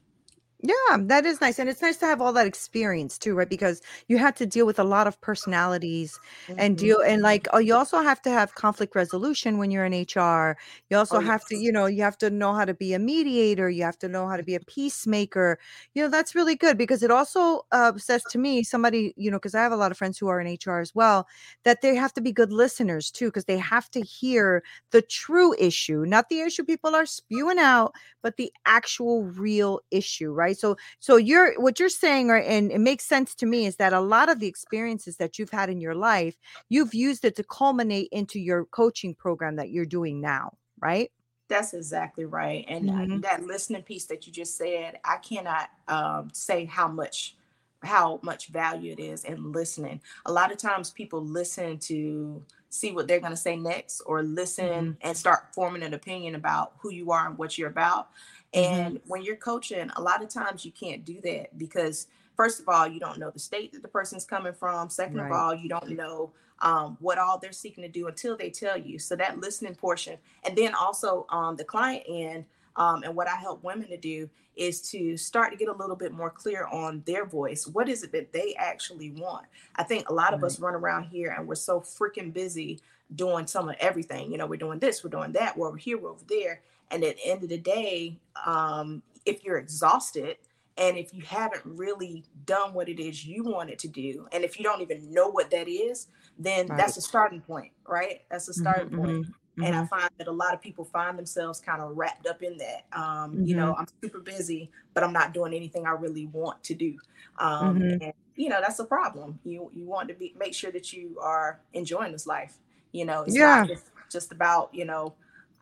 Yeah, 0.61 0.97
that 1.03 1.25
is 1.25 1.39
nice. 1.39 1.57
And 1.57 1.69
it's 1.69 1.81
nice 1.81 1.95
to 1.97 2.05
have 2.05 2.19
all 2.19 2.33
that 2.33 2.45
experience 2.45 3.17
too, 3.17 3.33
right? 3.33 3.47
Because 3.49 3.81
you 4.09 4.17
had 4.17 4.35
to 4.35 4.45
deal 4.45 4.65
with 4.65 4.77
a 4.77 4.83
lot 4.83 5.07
of 5.07 5.19
personalities 5.21 6.19
and 6.57 6.77
Mhm. 6.77 6.77
deal 6.77 6.99
and 6.99 7.21
like 7.21 7.47
oh 7.53 7.59
you 7.59 7.73
also 7.73 8.01
have 8.01 8.21
to 8.23 8.29
have 8.29 8.55
conflict 8.55 8.93
resolution 8.93 9.57
when 9.57 9.71
you're 9.71 9.85
in 9.85 9.93
HR. 9.93 10.57
You 10.89 10.97
also 10.97 11.19
Oh, 11.19 11.21
have 11.21 11.45
to, 11.45 11.55
you 11.55 11.71
know, 11.71 11.85
you 11.85 12.03
have 12.03 12.17
to 12.17 12.29
know 12.29 12.53
how 12.53 12.65
to 12.65 12.73
be 12.73 12.93
a 12.93 12.99
mediator, 12.99 13.69
you 13.69 13.83
have 13.83 13.97
to 13.99 14.09
know 14.09 14.27
how 14.27 14.35
to 14.35 14.43
be 14.43 14.55
a 14.55 14.59
peacemaker. 14.59 15.59
You 15.93 16.03
know, 16.03 16.09
that's 16.09 16.35
really 16.35 16.55
good 16.55 16.77
because 16.77 17.03
it 17.03 17.11
also 17.11 17.61
uh, 17.71 17.97
says 17.97 18.25
to 18.27 18.37
me 18.37 18.61
somebody, 18.63 19.13
you 19.15 19.31
know, 19.31 19.37
because 19.37 19.55
I 19.55 19.63
have 19.63 19.71
a 19.71 19.77
lot 19.77 19.91
of 19.91 19.97
friends 19.97 20.17
who 20.17 20.27
are 20.27 20.41
in 20.41 20.47
HR 20.47 20.81
as 20.81 20.93
well, 20.93 21.25
that 21.63 21.81
they 21.81 21.95
have 21.95 22.13
to 22.13 22.21
be 22.21 22.31
good 22.31 22.51
listeners 22.51 23.11
too 23.11 23.27
because 23.27 23.45
they 23.45 23.57
have 23.57 23.89
to 23.91 24.01
hear 24.01 24.63
the 24.91 25.01
true 25.01 25.55
issue, 25.57 26.05
not 26.05 26.29
the 26.29 26.41
issue 26.41 26.63
people 26.63 26.95
are 26.95 27.05
spewing 27.05 27.59
out, 27.59 27.93
but 28.21 28.37
the 28.37 28.51
actual 28.65 29.23
real 29.25 29.81
issue, 29.91 30.31
right? 30.31 30.48
So 30.53 30.77
so 30.99 31.17
you're 31.17 31.59
what 31.59 31.79
you're 31.79 31.89
saying 31.89 32.29
or 32.29 32.37
and 32.37 32.71
it 32.71 32.79
makes 32.79 33.05
sense 33.05 33.35
to 33.35 33.45
me 33.45 33.65
is 33.65 33.77
that 33.77 33.93
a 33.93 33.99
lot 34.01 34.29
of 34.29 34.39
the 34.39 34.47
experiences 34.47 35.17
that 35.17 35.37
you've 35.39 35.49
had 35.51 35.69
in 35.69 35.79
your 35.81 35.95
life 35.95 36.35
you've 36.69 36.93
used 36.93 37.25
it 37.25 37.35
to 37.37 37.43
culminate 37.43 38.09
into 38.11 38.39
your 38.39 38.65
coaching 38.65 39.13
program 39.15 39.55
that 39.57 39.69
you're 39.69 39.85
doing 39.85 40.21
now 40.21 40.57
right 40.81 41.11
That's 41.47 41.73
exactly 41.73 42.25
right. 42.25 42.63
And 42.67 42.89
uh, 42.91 43.07
Mhm. 43.07 43.21
that 43.21 43.43
listening 43.43 43.81
piece 43.81 44.05
that 44.05 44.27
you 44.27 44.33
just 44.33 44.55
said, 44.55 44.99
I 45.03 45.17
cannot 45.17 45.69
um, 45.87 46.29
say 46.33 46.65
how 46.65 46.87
much 46.87 47.35
how 47.81 48.19
much 48.23 48.47
value 48.49 48.91
it 48.91 48.99
is 48.99 49.23
in 49.23 49.53
listening. 49.53 50.01
A 50.25 50.31
lot 50.33 50.51
of 50.51 50.57
times 50.57 50.91
people 50.91 51.23
listen 51.23 51.79
to 51.79 52.43
see 52.69 52.91
what 52.91 53.07
they're 53.07 53.21
going 53.21 53.31
to 53.31 53.37
say 53.37 53.55
next 53.55 54.01
or 54.01 54.21
listen 54.21 54.97
and 55.01 55.15
start 55.17 55.55
forming 55.55 55.81
an 55.83 55.93
opinion 55.93 56.35
about 56.35 56.73
who 56.79 56.91
you 56.91 57.11
are 57.11 57.25
and 57.27 57.37
what 57.37 57.57
you're 57.57 57.69
about. 57.69 58.09
And 58.53 58.99
when 59.05 59.21
you're 59.21 59.35
coaching, 59.35 59.91
a 59.95 60.01
lot 60.01 60.23
of 60.23 60.29
times 60.29 60.65
you 60.65 60.71
can't 60.71 61.05
do 61.05 61.21
that 61.21 61.57
because 61.57 62.07
first 62.35 62.59
of 62.59 62.67
all, 62.67 62.87
you 62.87 62.99
don't 62.99 63.19
know 63.19 63.29
the 63.29 63.39
state 63.39 63.71
that 63.73 63.81
the 63.81 63.87
person's 63.87 64.25
coming 64.25 64.53
from. 64.53 64.89
Second 64.89 65.19
of 65.19 65.31
all, 65.31 65.53
you 65.53 65.69
don't 65.69 65.89
know 65.89 66.31
um, 66.61 66.97
what 66.99 67.17
all 67.17 67.37
they're 67.37 67.51
seeking 67.51 67.83
to 67.83 67.89
do 67.89 68.07
until 68.07 68.35
they 68.35 68.49
tell 68.49 68.77
you. 68.77 68.97
So 68.99 69.15
that 69.15 69.39
listening 69.39 69.75
portion, 69.75 70.17
and 70.43 70.57
then 70.57 70.73
also 70.73 71.25
on 71.29 71.55
the 71.55 71.63
client 71.63 72.03
end, 72.07 72.45
um, 72.75 73.03
and 73.03 73.15
what 73.15 73.27
I 73.27 73.35
help 73.35 73.63
women 73.63 73.87
to 73.89 73.97
do 73.97 74.29
is 74.55 74.81
to 74.91 75.15
start 75.15 75.51
to 75.51 75.57
get 75.57 75.69
a 75.69 75.73
little 75.73 75.95
bit 75.95 76.11
more 76.11 76.29
clear 76.29 76.65
on 76.67 77.03
their 77.05 77.25
voice. 77.25 77.67
What 77.67 77.87
is 77.87 78.03
it 78.03 78.11
that 78.11 78.33
they 78.33 78.55
actually 78.57 79.11
want? 79.11 79.45
I 79.75 79.83
think 79.83 80.09
a 80.09 80.13
lot 80.13 80.33
of 80.33 80.43
us 80.43 80.59
run 80.59 80.75
around 80.75 81.03
here 81.03 81.33
and 81.37 81.47
we're 81.47 81.55
so 81.55 81.79
freaking 81.79 82.33
busy 82.33 82.79
doing 83.15 83.47
some 83.47 83.69
of 83.69 83.75
everything. 83.79 84.31
You 84.31 84.37
know, 84.37 84.45
we're 84.45 84.57
doing 84.57 84.79
this, 84.79 85.03
we're 85.03 85.09
doing 85.09 85.31
that, 85.33 85.57
we're 85.57 85.67
over 85.67 85.77
here, 85.77 85.97
we're 85.97 86.11
over 86.11 86.25
there. 86.27 86.61
And 86.91 87.03
at 87.03 87.17
the 87.17 87.25
end 87.25 87.43
of 87.43 87.49
the 87.49 87.57
day, 87.57 88.19
um, 88.45 89.01
if 89.25 89.43
you're 89.43 89.57
exhausted 89.57 90.37
and 90.77 90.97
if 90.97 91.13
you 91.13 91.21
haven't 91.23 91.61
really 91.65 92.23
done 92.45 92.73
what 92.73 92.87
it 92.89 92.99
is 92.99 93.25
you 93.25 93.43
wanted 93.43 93.77
to 93.79 93.87
do, 93.87 94.27
and 94.31 94.43
if 94.43 94.57
you 94.57 94.63
don't 94.63 94.81
even 94.81 95.11
know 95.13 95.27
what 95.29 95.51
that 95.51 95.67
is, 95.67 96.07
then 96.37 96.67
that's 96.77 96.95
a 96.97 97.01
starting 97.01 97.41
point, 97.41 97.71
right? 97.87 98.21
That's 98.31 98.47
a 98.47 98.53
starting 98.53 98.89
point. 98.89 99.25
And 99.61 99.75
I 99.75 99.83
find 99.83 100.09
that 100.17 100.27
a 100.27 100.31
lot 100.31 100.53
of 100.53 100.61
people 100.61 100.85
find 100.85 101.17
themselves 101.17 101.59
kind 101.59 101.81
of 101.81 101.97
wrapped 101.97 102.25
up 102.27 102.41
in 102.41 102.57
that. 102.59 102.85
Um, 102.97 103.41
You 103.43 103.55
know, 103.57 103.75
I'm 103.77 103.87
super 104.01 104.19
busy, 104.19 104.71
but 104.93 105.03
I'm 105.03 105.11
not 105.11 105.33
doing 105.33 105.53
anything 105.53 105.85
I 105.85 105.91
really 105.91 106.27
want 106.27 106.63
to 106.63 106.73
do. 106.73 106.97
Um. 107.39 107.77
And 108.01 108.13
you 108.35 108.47
know, 108.47 108.61
that's 108.61 108.79
a 108.79 108.85
problem. 108.85 109.37
You 109.43 109.69
you 109.73 109.85
want 109.85 110.07
to 110.07 110.13
be 110.15 110.33
make 110.39 110.53
sure 110.53 110.71
that 110.71 110.93
you 110.93 111.19
are 111.19 111.59
enjoying 111.73 112.13
this 112.13 112.25
life. 112.25 112.57
You 112.93 113.03
know, 113.05 113.23
it's 113.23 113.35
Yeah. 113.35 113.57
not 113.57 113.67
just, 113.67 113.85
just 114.09 114.31
about 114.31 114.73
you 114.73 114.85
know. 114.85 115.13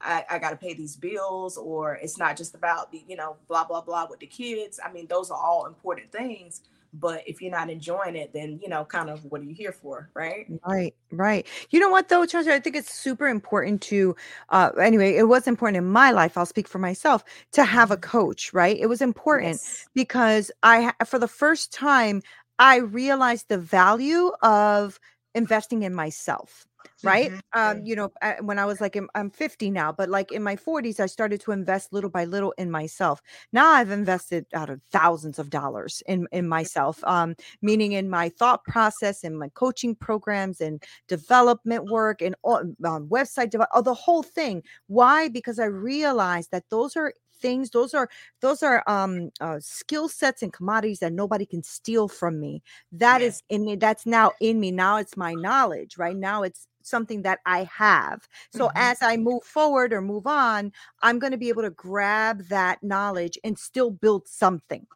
I, 0.02 0.26
I 0.30 0.40
got 0.40 0.52
to 0.52 0.56
pay 0.58 0.74
these 0.74 0.96
bills, 0.96 1.58
or 1.58 1.96
it's 1.96 2.18
not 2.18 2.38
just 2.38 2.56
about 2.56 2.92
the, 2.92 3.04
you 3.08 3.16
know, 3.16 3.38
blah, 3.48 3.66
blah, 3.66 3.82
blah 3.82 4.08
with 4.10 4.20
the 4.20 4.28
kids. 4.28 4.80
I 4.84 4.92
mean, 4.92 5.08
those 5.08 5.32
are 5.32 5.38
all 5.38 5.66
important 5.66 6.12
things. 6.12 6.62
But 6.94 7.24
if 7.28 7.42
you're 7.42 7.52
not 7.52 7.70
enjoying 7.70 8.16
it, 8.16 8.34
then, 8.34 8.60
you 8.62 8.70
know, 8.70 8.86
kind 8.86 9.10
of 9.10 9.24
what 9.26 9.42
are 9.42 9.46
you 9.46 9.54
here 9.54 9.74
for? 9.74 10.10
Right. 10.14 10.48
Right, 10.66 10.96
right. 11.12 11.46
You 11.72 11.80
know 11.82 11.90
what 11.90 12.08
though, 12.08 12.26
Chancellor? 12.26 12.54
I 12.54 12.60
think 12.62 12.78
it's 12.78 12.94
super 12.94 13.28
important 13.28 13.82
to 13.84 14.16
uh 14.50 14.72
anyway, 14.80 15.16
it 15.16 15.28
was 15.28 15.46
important 15.46 15.78
in 15.78 15.86
my 15.92 16.12
life. 16.12 16.38
I'll 16.38 16.46
speak 16.46 16.70
for 16.70 16.80
myself 16.80 17.24
to 17.52 17.66
have 17.66 17.92
a 17.92 17.98
coach, 17.98 18.54
right? 18.54 18.78
It 18.80 18.88
was 18.88 19.02
important 19.02 19.62
Yes. 19.64 19.86
because 19.94 20.52
I 20.64 20.94
for 21.06 21.20
the 21.20 21.28
first 21.28 21.74
time 21.74 22.22
I 22.60 22.78
realized 22.78 23.50
the 23.50 23.58
value 23.58 24.32
of 24.42 25.00
investing 25.36 25.84
in 25.84 25.94
myself. 25.94 26.66
Right. 27.04 27.32
Mhm. 27.32 27.42
Um, 27.54 27.82
you 27.86 27.96
know, 27.96 28.10
I- 28.22 28.42
when 28.42 28.58
I 28.58 28.66
was 28.66 28.82
like, 28.82 28.96
in, 28.96 29.08
I'm 29.14 29.30
50 29.30 29.70
now, 29.70 29.92
but 29.92 30.10
like 30.10 30.32
in 30.32 30.42
my 30.42 30.56
40s, 30.56 31.00
I 31.00 31.06
started 31.06 31.40
to 31.42 31.52
invest 31.52 31.94
little 31.94 32.10
by 32.10 32.26
little 32.26 32.54
in 32.58 32.72
myself. 32.72 33.22
Now 33.54 33.70
I've 33.72 33.92
invested 33.92 34.46
out 34.54 34.70
of 34.70 34.82
thousands 34.92 35.38
of 35.38 35.50
dollars 35.52 36.02
in 36.08 36.28
in 36.32 36.48
myself. 36.48 37.04
Um, 37.04 37.36
meaning 37.62 37.92
in 37.92 38.10
my 38.10 38.30
thought 38.30 38.64
process 38.66 39.24
and 39.24 39.38
my 39.38 39.50
coaching 39.50 39.96
programs 39.96 40.60
and 40.60 40.82
development 41.08 41.86
work 41.86 42.22
and 42.22 42.36
all, 42.44 42.58
um, 42.86 43.08
website 43.10 43.52
develop, 43.52 43.70
oh, 43.76 43.82
the 43.82 43.94
whole 43.94 44.24
thing. 44.24 44.64
Why? 44.88 45.30
Because 45.30 45.60
I 45.60 45.66
realized 45.66 46.50
that 46.52 46.66
those 46.72 46.96
are 46.96 47.14
things 47.40 47.70
those 47.72 47.94
are 47.94 48.10
those 48.42 48.64
are 48.64 48.84
um 48.88 49.30
uh, 49.42 49.60
skill 49.60 50.08
sets 50.10 50.42
and 50.44 50.54
commodities 50.54 51.00
that 51.00 51.14
nobody 51.14 51.46
can 51.46 51.64
steal 51.64 52.08
from 52.08 52.40
me 52.40 52.62
That 52.92 53.22
Yeah. 53.22 53.28
is 53.28 53.44
in 53.50 53.66
me 53.66 53.76
that's 53.76 54.06
now 54.06 54.34
in 54.42 54.60
me 54.60 54.72
now 54.72 54.98
it's 54.98 55.18
my 55.18 55.34
knowledge 55.34 55.98
right 55.98 56.16
now 56.18 56.44
it's 56.44 56.68
something 56.84 57.22
that 57.24 57.40
i 57.46 57.64
have 57.66 58.28
so 58.52 58.68
Mhm. 58.68 58.72
as 58.76 59.02
i 59.02 59.18
move 59.18 59.44
forward 59.44 59.92
or 59.94 60.02
move 60.02 60.26
on 60.26 60.72
i'm 61.02 61.20
going 61.20 61.32
to 61.32 61.38
be 61.38 61.50
able 61.50 61.64
to 61.64 61.70
grab 61.72 62.44
that 62.48 62.82
knowledge 62.82 63.38
and 63.44 63.58
still 63.60 63.92
build 63.92 64.28
something 64.28 64.88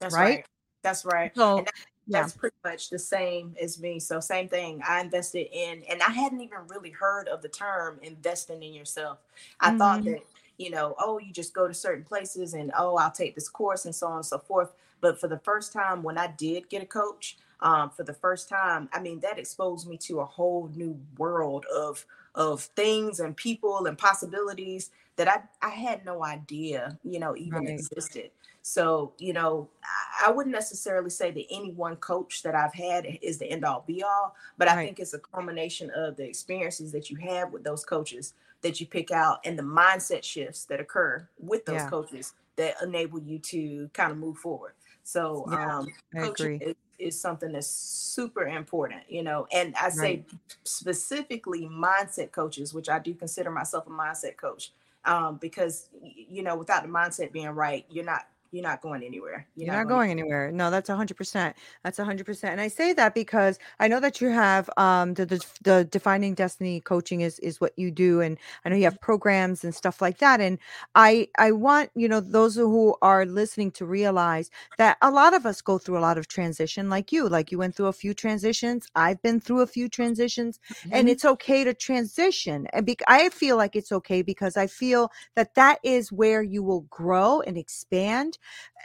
That's 0.00 0.14
right? 0.14 0.36
right. 0.36 0.46
That's 0.82 1.04
right. 1.04 1.32
so 1.36 1.56
that- 1.64 1.74
yeah 2.06 2.22
that's 2.22 2.32
pretty 2.32 2.56
much 2.64 2.88
the 2.88 2.98
same 2.98 3.54
as 3.60 3.78
me. 3.78 4.00
So 4.00 4.18
same 4.20 4.48
thing. 4.48 4.80
I 4.86 5.00
invested 5.00 5.48
in, 5.52 5.82
and 5.90 6.02
I 6.02 6.08
hadn't 6.10 6.40
even 6.40 6.66
really 6.66 6.90
heard 6.90 7.28
of 7.28 7.42
the 7.42 7.48
term 7.50 7.98
investing 8.02 8.62
in 8.62 8.72
yourself. 8.72 9.18
I 9.60 9.72
thought 9.72 10.00
Mhm. 10.00 10.04
that 10.04 10.20
you 10.58 10.70
know, 10.70 10.94
oh, 10.98 11.18
you 11.18 11.32
just 11.32 11.54
go 11.54 11.68
to 11.68 11.74
certain 11.74 12.04
places 12.04 12.54
and 12.54 12.72
oh, 12.78 12.96
I'll 12.96 13.10
take 13.12 13.34
this 13.34 13.48
course 13.48 13.84
and 13.86 13.94
so 13.94 14.08
on 14.08 14.16
and 14.16 14.26
so 14.26 14.38
forth. 14.38 14.72
But 15.00 15.20
for 15.20 15.28
the 15.28 15.38
first 15.38 15.72
time, 15.72 16.02
when 16.02 16.18
I 16.18 16.28
did 16.28 16.68
get 16.68 16.82
a 16.82 16.86
coach, 16.86 17.38
um, 17.60 17.90
for 17.90 18.04
the 18.04 18.14
first 18.14 18.48
time, 18.48 18.88
I 18.92 19.00
mean, 19.00 19.20
that 19.20 19.38
exposed 19.38 19.88
me 19.88 19.96
to 19.98 20.20
a 20.20 20.24
whole 20.24 20.70
new 20.74 21.00
world 21.16 21.64
of 21.74 22.04
of 22.34 22.62
things 22.62 23.18
and 23.20 23.36
people 23.36 23.86
and 23.86 23.98
possibilities 23.98 24.90
that 25.16 25.28
I 25.28 25.42
I 25.66 25.70
had 25.70 26.04
no 26.04 26.24
idea, 26.24 26.98
you 27.04 27.18
know, 27.18 27.36
even 27.36 27.66
Right. 27.66 27.78
existed. 27.78 28.30
So, 28.62 29.14
you 29.18 29.32
know, 29.32 29.70
I, 29.84 30.28
I 30.28 30.30
wouldn't 30.30 30.54
necessarily 30.54 31.10
say 31.10 31.30
that 31.30 31.44
any 31.50 31.72
one 31.72 31.96
coach 31.96 32.42
that 32.42 32.54
I've 32.54 32.74
had 32.74 33.06
is 33.22 33.38
the 33.38 33.46
end 33.50 33.64
all 33.64 33.84
be 33.86 34.02
all, 34.02 34.34
but 34.58 34.68
I 34.68 34.76
think 34.76 35.00
it's 35.00 35.14
a 35.14 35.18
culmination 35.18 35.90
of 35.94 36.16
the 36.16 36.24
experiences 36.28 36.92
that 36.92 37.08
you 37.10 37.16
have 37.16 37.52
with 37.52 37.64
those 37.64 37.84
coaches 37.84 38.34
that 38.62 38.80
you 38.80 38.86
pick 38.86 39.10
out 39.10 39.38
and 39.44 39.58
the 39.58 39.62
mindset 39.62 40.22
shifts 40.24 40.64
that 40.66 40.80
occur 40.80 41.28
with 41.38 41.64
those 41.64 41.84
Yeah. 41.84 41.90
coaches 41.90 42.34
that 42.56 42.74
enable 42.82 43.20
you 43.20 43.38
to 43.38 43.88
kind 43.94 44.10
of 44.10 44.18
move 44.18 44.38
forward. 44.38 44.72
So, 45.04 45.48
Yeah, 45.50 45.66
um, 45.66 45.92
coaching 46.20 46.60
is, 46.60 46.74
is 46.98 47.20
something 47.20 47.52
that's 47.52 47.68
super 47.68 48.46
important, 48.48 49.02
you 49.08 49.22
know, 49.22 49.46
and 49.52 49.74
I 49.80 49.88
say 49.90 50.24
specifically 50.64 51.66
mindset 51.66 52.32
coaches, 52.32 52.74
which 52.74 52.88
I 52.88 52.98
do 52.98 53.14
consider 53.14 53.50
myself 53.50 53.86
a 53.86 53.90
mindset 53.90 54.36
coach 54.36 54.72
um, 55.04 55.36
because 55.36 55.88
you 55.92 56.42
know 56.42 56.56
without 56.56 56.82
the 56.82 56.88
mindset 56.88 57.32
being 57.32 57.48
right 57.48 57.84
you're 57.90 58.04
not 58.04 58.28
you're 58.50 58.62
not 58.62 58.80
going 58.80 59.02
anywhere. 59.02 59.46
You're, 59.54 59.66
you're 59.66 59.74
not, 59.74 59.88
not, 59.88 59.94
going, 59.94 60.10
anywhere. 60.10 60.50
No, 60.50 60.70
that's 60.70 60.88
hundred 60.88 61.16
percent. 61.16 61.54
That's 61.84 61.98
hundred 61.98 62.24
percent. 62.24 62.52
And 62.52 62.60
I 62.60 62.68
say 62.68 62.92
that 62.94 63.14
because 63.14 63.58
I 63.78 63.88
know 63.88 64.00
that 64.00 64.20
you 64.20 64.28
have 64.28 64.70
um 64.76 65.14
the, 65.14 65.26
the, 65.26 65.46
the 65.62 65.84
defining 65.84 66.34
destiny 66.34 66.80
coaching 66.80 67.20
is 67.20 67.38
is 67.40 67.60
what 67.60 67.72
you 67.76 67.90
do, 67.90 68.20
and 68.20 68.38
I 68.64 68.70
know 68.70 68.76
you 68.76 68.84
have 68.84 69.00
programs 69.00 69.64
and 69.64 69.74
stuff 69.74 70.00
like 70.00 70.18
that. 70.18 70.40
And 70.40 70.58
I 70.94 71.28
I 71.38 71.52
want 71.52 71.90
you 71.94 72.08
know 72.08 72.20
those 72.20 72.54
who 72.54 72.96
are 73.02 73.26
listening 73.26 73.70
to 73.72 73.84
realize 73.84 74.50
that 74.78 74.96
a 75.02 75.10
lot 75.10 75.34
of 75.34 75.44
us 75.44 75.60
go 75.60 75.76
through 75.76 75.98
a 75.98 76.00
lot 76.00 76.16
of 76.16 76.28
transition, 76.28 76.88
like 76.88 77.12
you, 77.12 77.28
like 77.28 77.52
you 77.52 77.58
went 77.58 77.74
through 77.74 77.86
a 77.86 77.92
few 77.92 78.14
transitions. 78.14 78.88
I've 78.94 79.20
been 79.22 79.40
through 79.40 79.60
a 79.60 79.66
few 79.66 79.88
transitions, 79.88 80.58
mm-hmm. 80.72 80.90
and 80.92 81.08
it's 81.08 81.24
okay 81.24 81.64
to 81.64 81.74
transition. 81.74 82.66
And 82.72 82.86
be- 82.86 82.96
I 83.06 83.28
feel 83.28 83.56
like 83.56 83.76
it's 83.76 83.92
okay 83.92 84.22
because 84.22 84.56
I 84.56 84.66
feel 84.66 85.10
that 85.36 85.54
that 85.54 85.80
is 85.82 86.10
where 86.10 86.42
you 86.42 86.62
will 86.62 86.82
grow 86.82 87.42
and 87.42 87.58
expand 87.58 88.37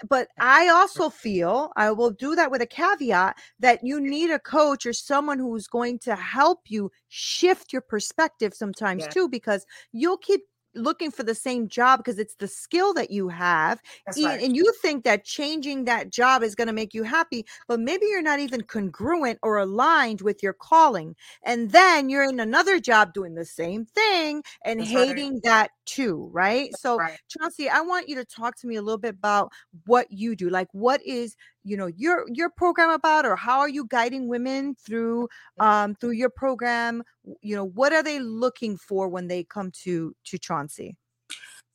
but 0.07 0.27
I 0.39 0.69
also 0.69 1.09
feel 1.09 1.71
I 1.75 1.91
will 1.91 2.11
do 2.11 2.35
that 2.35 2.51
with 2.51 2.61
a 2.61 2.67
caveat 2.67 3.37
that 3.59 3.79
you 3.83 4.01
need 4.01 4.31
a 4.31 4.39
coach 4.39 4.85
or 4.85 4.93
someone 4.93 5.39
who's 5.39 5.67
going 5.67 5.99
to 5.99 6.15
help 6.15 6.61
you 6.67 6.91
shift 7.09 7.71
your 7.71 7.81
perspective 7.81 8.53
sometimes 8.53 9.03
yeah. 9.03 9.09
too, 9.09 9.29
because 9.29 9.65
you'll 9.91 10.17
keep 10.17 10.41
looking 10.75 11.11
for 11.11 11.23
the 11.23 11.35
same 11.35 11.67
job 11.67 11.99
because 11.99 12.19
it's 12.19 12.35
the 12.35 12.47
skill 12.47 12.93
that 12.93 13.11
you 13.11 13.29
have 13.29 13.81
right. 14.17 14.41
and 14.41 14.55
you 14.55 14.71
think 14.81 15.03
that 15.03 15.23
changing 15.23 15.85
that 15.85 16.09
job 16.09 16.43
is 16.43 16.55
going 16.55 16.67
to 16.67 16.73
make 16.73 16.93
you 16.93 17.03
happy 17.03 17.45
but 17.67 17.79
maybe 17.79 18.05
you're 18.07 18.21
not 18.21 18.39
even 18.39 18.61
congruent 18.61 19.39
or 19.43 19.57
aligned 19.57 20.21
with 20.21 20.41
your 20.41 20.53
calling 20.53 21.15
and 21.43 21.71
then 21.71 22.09
you're 22.09 22.23
in 22.23 22.39
another 22.39 22.79
job 22.79 23.13
doing 23.13 23.35
the 23.35 23.45
same 23.45 23.85
thing 23.85 24.43
and 24.65 24.79
That's 24.79 24.91
hating 24.91 25.33
right. 25.33 25.43
that 25.43 25.71
too 25.85 26.29
right 26.31 26.69
That's 26.71 26.81
so 26.81 26.97
right. 26.97 27.17
chauncey 27.27 27.69
i 27.69 27.81
want 27.81 28.07
you 28.07 28.15
to 28.15 28.25
talk 28.25 28.55
to 28.57 28.67
me 28.67 28.75
a 28.75 28.81
little 28.81 28.97
bit 28.97 29.15
about 29.15 29.51
what 29.85 30.07
you 30.09 30.35
do 30.35 30.49
like 30.49 30.67
what 30.71 31.01
is 31.05 31.35
you 31.63 31.77
know 31.77 31.87
your 31.87 32.25
your 32.31 32.49
program 32.49 32.89
about 32.89 33.25
or 33.25 33.35
how 33.35 33.59
are 33.59 33.69
you 33.69 33.85
guiding 33.85 34.27
women 34.27 34.75
through 34.75 35.27
um 35.59 35.95
through 35.95 36.11
your 36.11 36.29
program 36.29 37.03
you 37.41 37.55
know 37.55 37.65
what 37.65 37.93
are 37.93 38.03
they 38.03 38.19
looking 38.19 38.77
for 38.77 39.07
when 39.07 39.27
they 39.27 39.43
come 39.43 39.71
to 39.71 40.15
to 40.23 40.37
chauncey 40.37 40.95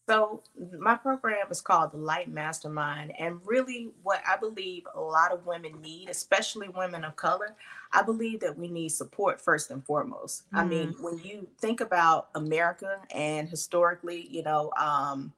so 0.09 0.42
my 0.78 0.95
program 0.95 1.47
is 1.50 1.61
called 1.61 1.92
the 1.92 1.99
light 1.99 2.28
mastermind 2.28 3.12
and 3.18 3.40
really 3.45 3.90
what 4.02 4.23
i 4.28 4.37
believe 4.37 4.85
a 4.95 5.00
lot 5.00 5.33
of 5.33 5.45
women 5.47 5.73
need 5.80 6.09
especially 6.09 6.68
women 6.68 7.04
of 7.04 7.16
color 7.16 7.54
i 7.92 8.02
believe 8.02 8.40
that 8.40 8.57
we 8.57 8.68
need 8.68 8.90
support 8.90 9.40
first 9.40 9.71
and 9.71 9.85
foremost 9.85 10.45
mm. 10.52 10.59
i 10.59 10.64
mean 10.64 10.88
mm-hmm. 10.88 11.02
when 11.02 11.18
you 11.18 11.47
think 11.61 11.80
about 11.80 12.28
america 12.35 12.99
and 13.14 13.49
historically 13.49 14.26
you 14.30 14.42
know 14.42 14.71
um 14.78 15.33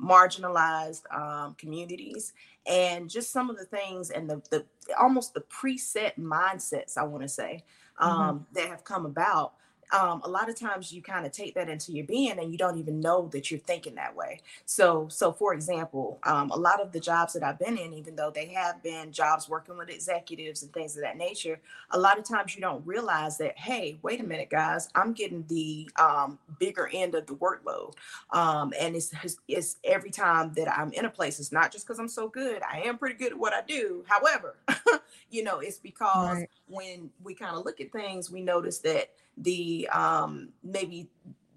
marginalized 0.00 1.02
um, 1.14 1.54
communities 1.54 2.32
and 2.66 3.08
just 3.08 3.32
some 3.32 3.48
of 3.48 3.56
the 3.56 3.64
things 3.64 4.10
and 4.10 4.28
the, 4.28 4.42
the 4.50 4.64
almost 4.98 5.32
the 5.34 5.40
preset 5.42 6.12
mindsets 6.18 6.98
i 6.98 7.02
want 7.02 7.22
to 7.22 7.28
say 7.28 7.62
mm-hmm. 8.00 8.10
um, 8.10 8.36
mm-hmm. 8.40 8.54
that 8.54 8.68
have 8.68 8.84
come 8.84 9.06
about 9.06 9.54
um, 9.92 10.20
a 10.24 10.28
lot 10.28 10.48
of 10.48 10.58
times 10.58 10.92
you 10.92 11.02
kind 11.02 11.26
of 11.26 11.32
take 11.32 11.54
that 11.54 11.68
into 11.68 11.92
your 11.92 12.06
being 12.06 12.38
and 12.38 12.50
you 12.50 12.58
don't 12.58 12.78
even 12.78 13.00
know 13.00 13.28
that 13.32 13.50
you're 13.50 13.60
thinking 13.60 13.94
that 13.94 14.14
way. 14.14 14.40
So, 14.64 15.06
so 15.08 15.32
for 15.32 15.54
example, 15.54 16.18
um, 16.24 16.50
a 16.50 16.56
lot 16.56 16.80
of 16.80 16.92
the 16.92 17.00
jobs 17.00 17.32
that 17.34 17.42
I've 17.42 17.58
been 17.58 17.78
in, 17.78 17.92
even 17.92 18.16
though 18.16 18.30
they 18.30 18.46
have 18.46 18.82
been 18.82 19.12
jobs 19.12 19.48
working 19.48 19.76
with 19.76 19.88
executives 19.88 20.62
and 20.62 20.72
things 20.72 20.96
of 20.96 21.02
that 21.02 21.16
nature, 21.16 21.60
a 21.90 21.98
lot 21.98 22.18
of 22.18 22.24
times 22.24 22.54
you 22.54 22.60
don't 22.60 22.84
realize 22.86 23.38
that, 23.38 23.56
hey, 23.58 23.98
wait 24.02 24.20
a 24.20 24.24
minute, 24.24 24.50
guys, 24.50 24.88
I'm 24.94 25.12
getting 25.12 25.44
the 25.48 25.88
um, 25.96 26.38
bigger 26.58 26.90
end 26.92 27.14
of 27.14 27.26
the 27.26 27.34
workload. 27.34 27.94
Um, 28.30 28.72
and 28.78 28.96
it's, 28.96 29.12
it's 29.46 29.76
every 29.84 30.10
time 30.10 30.52
that 30.54 30.68
I'm 30.68 30.92
in 30.92 31.04
a 31.04 31.10
place, 31.10 31.38
it's 31.38 31.52
not 31.52 31.70
just 31.70 31.86
because 31.86 31.98
I'm 31.98 32.08
so 32.08 32.28
good. 32.28 32.62
I 32.62 32.80
am 32.80 32.98
pretty 32.98 33.16
good 33.16 33.32
at 33.32 33.38
what 33.38 33.52
I 33.52 33.62
do. 33.66 34.04
However, 34.08 34.56
you 35.30 35.44
know, 35.44 35.60
it's 35.60 35.78
because 35.78 36.38
right. 36.38 36.50
when 36.68 37.10
we 37.22 37.34
kind 37.34 37.56
of 37.56 37.64
look 37.64 37.80
at 37.80 37.92
things, 37.92 38.30
we 38.30 38.42
notice 38.42 38.78
that 38.78 39.10
the 39.36 39.88
um, 39.92 40.50
maybe 40.62 41.08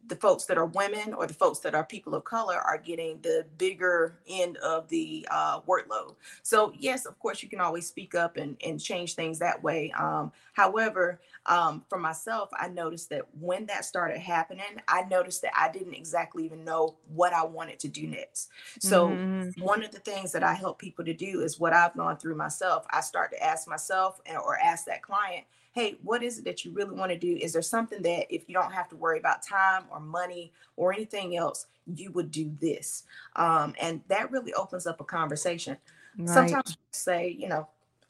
the 0.10 0.16
folks 0.16 0.46
that 0.46 0.58
are 0.58 0.66
women 0.66 1.14
or 1.14 1.28
the 1.28 1.34
folks 1.34 1.60
that 1.60 1.76
are 1.76 1.84
people 1.84 2.16
of 2.16 2.24
color 2.24 2.58
are 2.58 2.78
getting 2.78 3.20
the 3.22 3.46
bigger 3.58 4.20
end 4.28 4.58
of 4.58 4.90
the 4.90 5.26
uh, 5.32 5.62
workload. 5.62 6.16
So 6.42 6.74
yes, 6.76 7.06
of 7.06 7.18
course, 7.20 7.42
you 7.42 7.48
can 7.48 7.62
always 7.62 7.88
speak 7.88 8.16
up 8.16 8.36
and, 8.36 8.58
and 8.66 8.82
change 8.82 9.14
things 9.14 9.40
that 9.40 9.62
way. 9.62 9.94
Um, 9.98 10.32
however, 10.54 11.22
um, 11.46 11.86
for 11.88 12.00
myself, 12.00 12.50
I 12.54 12.68
noticed 12.68 13.10
that 13.12 13.24
when 13.40 13.68
that 13.68 13.86
started 13.86 14.18
happening, 14.18 14.82
I 14.88 15.04
noticed 15.04 15.44
that 15.44 15.54
I 15.56 15.72
didn't 15.72 15.94
exactly 15.94 16.44
even 16.44 16.66
know 16.66 16.96
what 17.14 17.32
I 17.32 17.46
wanted 17.46 17.80
to 17.82 17.88
do 17.88 18.08
next. 18.08 18.50
So 18.80 19.10
mm-hmm. 19.10 19.62
one 19.62 19.84
of 19.84 19.92
the 19.92 20.00
things 20.00 20.32
that 20.32 20.44
I 20.44 20.54
help 20.54 20.80
people 20.80 21.06
to 21.06 21.14
do 21.14 21.42
is 21.42 21.60
what 21.60 21.74
I've 21.74 21.96
gone 21.96 22.18
through 22.18 22.36
myself. 22.36 22.86
I 22.90 23.02
start 23.02 23.32
to 23.32 23.44
ask 23.44 23.68
myself 23.68 24.20
or 24.44 24.58
ask 24.58 24.86
that 24.86 25.04
client, 25.04 25.46
hey, 25.74 25.98
what 26.04 26.24
is 26.24 26.40
it 26.40 26.46
that 26.46 26.66
you 26.66 26.72
really 26.72 26.96
want 26.96 27.12
to 27.12 27.18
do? 27.18 27.38
Is 27.38 27.54
there 27.54 27.62
something 27.62 28.02
that 28.02 28.34
if 28.34 28.48
you 28.48 28.54
don't 28.54 28.74
have 28.74 28.90
to 28.90 28.96
worry 28.96 29.20
about 29.20 29.46
time 29.46 29.84
or 29.92 30.00
money 30.00 30.52
or 30.76 30.92
anything 30.94 31.38
else, 31.38 31.68
you 31.86 32.12
would 32.12 32.32
do 32.32 32.52
this? 32.60 33.04
Um, 33.36 33.76
and 33.80 34.02
that 34.08 34.32
really 34.32 34.54
opens 34.54 34.88
up 34.88 35.00
a 35.00 35.04
conversation. 35.04 35.78
Right. 36.18 36.30
Sometimes 36.30 36.78
say, 36.92 37.30
you 37.30 37.48
know, 37.48 37.68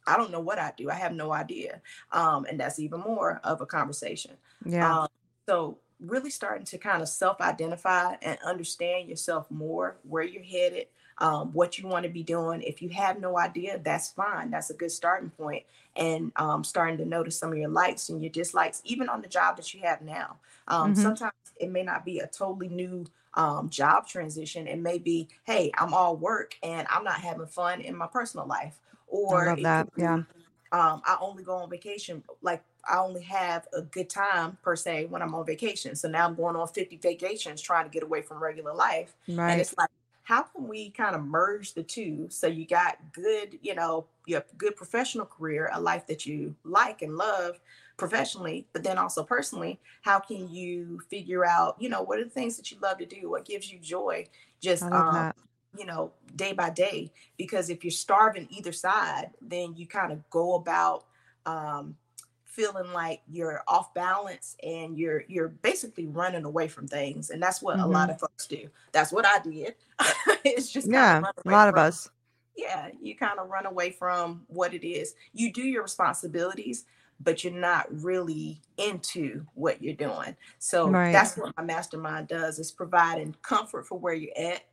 I 0.07 0.17
don't 0.17 0.31
know 0.31 0.39
what 0.39 0.57
I 0.57 0.71
do. 0.75 0.89
I 0.89 0.95
have 0.95 1.13
no 1.13 1.33
idea. 1.33 1.81
Um, 2.11 2.45
and 2.45 2.59
that's 2.59 2.79
even 2.79 3.01
more 3.01 3.39
of 3.43 3.61
a 3.61 3.65
conversation. 3.65 4.31
Yeah. 4.65 5.01
Um, 5.01 5.07
so 5.47 5.77
really 5.99 6.29
starting 6.29 6.65
to 6.65 6.77
kind 6.77 7.01
of 7.01 7.09
self-identify 7.09 8.15
and 8.21 8.39
understand 8.45 9.09
yourself 9.09 9.51
more, 9.51 9.97
where 10.03 10.23
you're 10.23 10.41
headed, 10.41 10.87
um, 11.19 11.51
what 11.53 11.77
you 11.77 11.87
want 11.87 12.03
to 12.03 12.09
be 12.09 12.23
doing. 12.23 12.61
If 12.61 12.81
you 12.81 12.89
have 12.89 13.19
no 13.19 13.37
idea, 13.37 13.79
that's 13.83 14.09
fine. 14.09 14.49
That's 14.49 14.69
a 14.69 14.73
good 14.73 14.91
starting 14.91 15.29
point. 15.29 15.63
And 15.95 16.31
um, 16.35 16.63
starting 16.63 16.97
to 16.97 17.05
notice 17.05 17.37
some 17.37 17.51
of 17.51 17.57
your 17.57 17.69
likes 17.69 18.09
and 18.09 18.21
your 18.21 18.31
dislikes, 18.31 18.81
even 18.85 19.09
on 19.09 19.21
the 19.21 19.27
job 19.27 19.57
that 19.57 19.73
you 19.73 19.81
have 19.81 20.01
now. 20.01 20.37
Um, 20.67 20.93
mm-hmm. 20.93 21.01
Sometimes 21.01 21.33
it 21.59 21.71
may 21.71 21.83
not 21.83 22.05
be 22.05 22.19
a 22.19 22.27
totally 22.27 22.69
new 22.69 23.05
um, 23.33 23.69
job 23.69 24.07
transition. 24.07 24.67
It 24.67 24.79
may 24.79 24.97
be, 24.97 25.27
hey, 25.43 25.71
I'm 25.77 25.93
all 25.93 26.15
work 26.15 26.55
and 26.63 26.87
I'm 26.89 27.03
not 27.03 27.19
having 27.19 27.47
fun 27.47 27.81
in 27.81 27.95
my 27.95 28.07
personal 28.07 28.47
life. 28.47 28.79
Or 29.07 29.49
I 29.49 29.53
love 29.53 29.63
that. 29.63 29.95
Be, 29.95 30.03
yeah. 30.03 30.23
Um, 30.71 31.01
I 31.03 31.17
only 31.19 31.43
go 31.43 31.55
on 31.55 31.69
vacation. 31.69 32.23
Like 32.41 32.61
I 32.87 32.99
only 32.99 33.23
have 33.23 33.67
a 33.73 33.81
good 33.81 34.09
time 34.09 34.57
per 34.61 34.75
se 34.75 35.05
when 35.05 35.21
I'm 35.21 35.33
on 35.33 35.45
vacation. 35.45 35.95
So 35.95 36.07
now 36.07 36.25
I'm 36.25 36.35
going 36.35 36.55
on 36.55 36.67
50 36.67 36.97
vacations 36.97 37.61
trying 37.61 37.85
to 37.85 37.89
get 37.89 38.03
away 38.03 38.21
from 38.21 38.41
regular 38.41 38.73
life. 38.73 39.15
Right. 39.27 39.53
And 39.53 39.61
it's 39.61 39.75
like 39.77 39.89
how 40.29 40.43
can 40.43 40.67
we 40.67 40.91
kind 40.91 41.15
of 41.15 41.23
merge 41.23 41.73
the 41.73 41.81
two 41.81 42.27
so 42.29 42.45
you 42.45 42.63
got 42.63 42.97
good 43.11 43.57
you 43.63 43.73
know 43.73 44.05
your 44.27 44.43
good 44.59 44.75
professional 44.75 45.25
career 45.25 45.71
a 45.73 45.81
life 45.81 46.05
that 46.05 46.23
you 46.23 46.55
like 46.63 47.01
and 47.01 47.15
love 47.17 47.59
professionally 47.97 48.67
but 48.71 48.83
then 48.83 48.99
also 48.99 49.23
personally 49.23 49.79
how 50.03 50.19
can 50.19 50.47
you 50.47 50.99
figure 51.09 51.43
out 51.43 51.75
you 51.79 51.89
know 51.89 52.03
what 52.03 52.19
are 52.19 52.23
the 52.23 52.29
things 52.29 52.55
that 52.57 52.69
you 52.69 52.77
love 52.79 52.99
to 52.99 53.07
do? 53.07 53.31
What 53.31 53.43
gives 53.43 53.71
you 53.71 53.79
joy 53.79 54.27
just 54.61 54.83
um, 54.83 55.33
you 55.75 55.87
know 55.87 56.11
day 56.35 56.53
by 56.53 56.69
day? 56.69 57.11
Because 57.35 57.71
if 57.71 57.83
you're 57.83 57.89
starving 57.89 58.47
either 58.51 58.71
side 58.71 59.31
then 59.41 59.73
you 59.75 59.87
kind 59.87 60.11
of 60.11 60.29
go 60.29 60.53
about 60.53 61.05
um, 61.47 61.95
feeling 62.59 62.91
like 62.91 63.21
you're 63.31 63.63
off 63.69 63.93
balance 63.93 64.57
and 64.63 64.97
you're 64.97 65.23
you're 65.29 65.47
basically 65.47 66.07
running 66.07 66.43
away 66.43 66.67
from 66.67 66.85
things 66.85 67.29
and 67.29 67.41
that's 67.41 67.61
what 67.61 67.77
mm-hmm. 67.77 67.85
a 67.85 67.87
lot 67.87 68.09
mm-hmm. 68.09 68.15
of 68.15 68.19
folks 68.19 68.47
do 68.47 68.67
that's 68.91 69.13
what 69.13 69.25
i 69.25 69.39
did 69.39 69.75
it's 70.43 70.69
just 70.69 70.91
yeah 70.91 71.21
a 71.45 71.49
lot 71.49 71.69
of 71.69 71.75
us 71.75 72.09
yeah 72.57 72.89
you 73.01 73.15
kind 73.15 73.39
of 73.39 73.47
run 73.47 73.65
away 73.65 73.91
from 73.91 74.41
what 74.47 74.73
it 74.73 74.85
is 74.85 75.15
you 75.31 75.53
do 75.53 75.61
your 75.61 75.83
responsibilities 75.83 76.83
but 77.21 77.45
you're 77.45 77.53
not 77.53 77.87
really 78.03 78.59
into 78.75 79.45
what 79.53 79.81
you're 79.81 79.93
doing 79.93 80.35
so 80.57 80.89
right. 80.89 81.13
that's 81.13 81.37
what 81.37 81.55
my 81.55 81.63
mastermind 81.63 82.27
does 82.27 82.59
is 82.59 82.73
providing 82.73 83.33
comfort 83.41 83.87
for 83.87 83.97
where 83.97 84.13
you're 84.13 84.37
at 84.37 84.65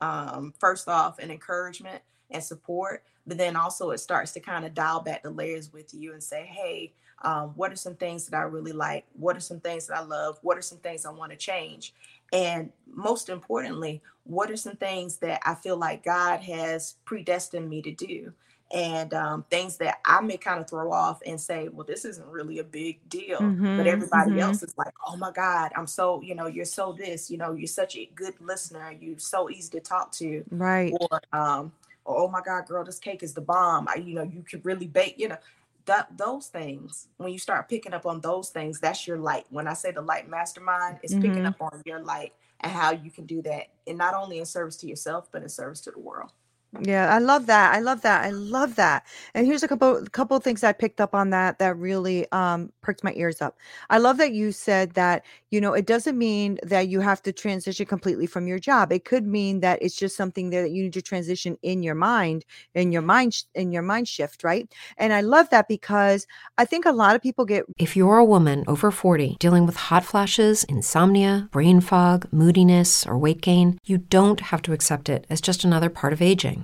um, 0.00 0.54
first 0.58 0.88
off 0.88 1.18
and 1.18 1.30
encouragement 1.30 2.00
and 2.30 2.42
support 2.42 3.02
but 3.26 3.36
then 3.36 3.54
also 3.54 3.90
it 3.90 3.98
starts 3.98 4.32
to 4.32 4.40
kind 4.40 4.64
of 4.64 4.72
dial 4.72 5.00
back 5.00 5.22
the 5.22 5.30
layers 5.30 5.74
with 5.74 5.92
you 5.92 6.14
and 6.14 6.22
say 6.22 6.46
hey 6.50 6.90
um, 7.22 7.52
what 7.56 7.72
are 7.72 7.76
some 7.76 7.94
things 7.94 8.26
that 8.26 8.36
I 8.36 8.42
really 8.42 8.72
like? 8.72 9.04
What 9.14 9.36
are 9.36 9.40
some 9.40 9.60
things 9.60 9.86
that 9.86 9.96
I 9.96 10.02
love? 10.02 10.38
What 10.42 10.58
are 10.58 10.62
some 10.62 10.78
things 10.78 11.06
I 11.06 11.10
want 11.10 11.32
to 11.32 11.36
change? 11.36 11.94
And 12.32 12.70
most 12.86 13.28
importantly, 13.28 14.02
what 14.24 14.50
are 14.50 14.56
some 14.56 14.76
things 14.76 15.18
that 15.18 15.40
I 15.44 15.54
feel 15.54 15.76
like 15.76 16.04
God 16.04 16.40
has 16.40 16.96
predestined 17.04 17.68
me 17.68 17.82
to 17.82 17.92
do? 17.92 18.32
And 18.72 19.14
um, 19.14 19.44
things 19.50 19.76
that 19.76 19.98
I 20.04 20.20
may 20.20 20.36
kind 20.36 20.58
of 20.58 20.68
throw 20.68 20.90
off 20.90 21.20
and 21.24 21.40
say, 21.40 21.68
well, 21.68 21.86
this 21.86 22.04
isn't 22.04 22.26
really 22.26 22.58
a 22.58 22.64
big 22.64 22.98
deal. 23.08 23.38
Mm-hmm, 23.38 23.76
but 23.76 23.86
everybody 23.86 24.32
mm-hmm. 24.32 24.40
else 24.40 24.62
is 24.62 24.74
like, 24.76 24.92
oh 25.06 25.16
my 25.16 25.30
God, 25.30 25.70
I'm 25.76 25.86
so, 25.86 26.20
you 26.22 26.34
know, 26.34 26.46
you're 26.46 26.64
so 26.64 26.92
this, 26.92 27.30
you 27.30 27.36
know, 27.36 27.52
you're 27.52 27.68
such 27.68 27.94
a 27.96 28.06
good 28.14 28.34
listener. 28.40 28.92
You're 28.98 29.18
so 29.18 29.48
easy 29.48 29.70
to 29.78 29.80
talk 29.80 30.10
to. 30.12 30.42
Right. 30.50 30.92
Or, 30.98 31.20
um, 31.32 31.72
or 32.04 32.22
oh 32.22 32.28
my 32.28 32.40
God, 32.44 32.66
girl, 32.66 32.84
this 32.84 32.98
cake 32.98 33.22
is 33.22 33.32
the 33.32 33.40
bomb. 33.40 33.86
I, 33.86 33.96
you 33.96 34.14
know, 34.14 34.24
you 34.24 34.42
could 34.42 34.64
really 34.64 34.88
bake, 34.88 35.14
you 35.18 35.28
know 35.28 35.38
that 35.86 36.16
those 36.16 36.46
things 36.46 37.08
when 37.18 37.32
you 37.32 37.38
start 37.38 37.68
picking 37.68 37.92
up 37.92 38.06
on 38.06 38.20
those 38.20 38.50
things 38.50 38.80
that's 38.80 39.06
your 39.06 39.18
light 39.18 39.44
when 39.50 39.66
i 39.68 39.74
say 39.74 39.90
the 39.90 40.00
light 40.00 40.28
mastermind 40.28 40.98
is 41.02 41.12
mm-hmm. 41.12 41.22
picking 41.22 41.46
up 41.46 41.60
on 41.60 41.82
your 41.84 42.00
light 42.00 42.32
and 42.60 42.72
how 42.72 42.92
you 42.92 43.10
can 43.10 43.26
do 43.26 43.42
that 43.42 43.68
and 43.86 43.98
not 43.98 44.14
only 44.14 44.38
in 44.38 44.46
service 44.46 44.76
to 44.76 44.86
yourself 44.86 45.28
but 45.30 45.42
in 45.42 45.48
service 45.48 45.80
to 45.80 45.90
the 45.90 45.98
world 45.98 46.32
Yeah, 46.80 47.14
I 47.14 47.18
love 47.18 47.46
that. 47.46 47.74
I 47.74 47.78
love 47.78 48.02
that. 48.02 48.24
I 48.24 48.30
love 48.30 48.74
that. 48.76 49.06
And 49.34 49.46
here's 49.46 49.62
a 49.62 49.68
couple 49.68 50.04
couple 50.10 50.38
things 50.40 50.64
I 50.64 50.72
picked 50.72 51.00
up 51.00 51.14
on 51.14 51.30
that 51.30 51.58
that 51.60 51.76
really 51.76 52.30
um 52.32 52.72
perked 52.80 53.04
my 53.04 53.12
ears 53.14 53.40
up. 53.40 53.56
I 53.90 53.98
love 53.98 54.16
that 54.16 54.32
you 54.32 54.50
said 54.50 54.94
that, 54.94 55.24
you 55.50 55.60
know, 55.60 55.72
it 55.72 55.86
doesn't 55.86 56.18
mean 56.18 56.58
that 56.64 56.88
you 56.88 57.00
have 57.00 57.22
to 57.22 57.32
transition 57.32 57.86
completely 57.86 58.26
from 58.26 58.48
your 58.48 58.58
job. 58.58 58.92
It 58.92 59.04
could 59.04 59.26
mean 59.26 59.60
that 59.60 59.80
it's 59.82 59.94
just 59.94 60.16
something 60.16 60.50
that 60.50 60.72
you 60.72 60.82
need 60.84 60.94
to 60.94 61.02
transition 61.02 61.56
in 61.62 61.82
your 61.84 61.94
mind, 61.94 62.44
in 62.74 62.90
your 62.90 63.02
mind 63.02 63.44
in 63.54 63.70
your 63.70 63.82
mind 63.82 64.08
shift, 64.08 64.42
right? 64.42 64.68
And 64.98 65.12
I 65.12 65.20
love 65.20 65.50
that 65.50 65.68
because 65.68 66.26
I 66.58 66.64
think 66.64 66.86
a 66.86 66.92
lot 66.92 67.14
of 67.14 67.22
people 67.22 67.44
get 67.44 67.66
If 67.78 67.96
you're 67.96 68.18
a 68.18 68.24
woman 68.24 68.64
over 68.66 68.90
40 68.90 69.36
dealing 69.38 69.64
with 69.64 69.76
hot 69.76 70.04
flashes, 70.04 70.64
insomnia, 70.64 71.48
brain 71.52 71.80
fog, 71.80 72.26
moodiness, 72.32 73.06
or 73.06 73.16
weight 73.16 73.40
gain, 73.42 73.78
you 73.84 73.98
don't 73.98 74.40
have 74.40 74.62
to 74.62 74.72
accept 74.72 75.08
it 75.08 75.24
as 75.30 75.40
just 75.40 75.62
another 75.62 75.88
part 75.88 76.12
of 76.12 76.20
aging. 76.20 76.63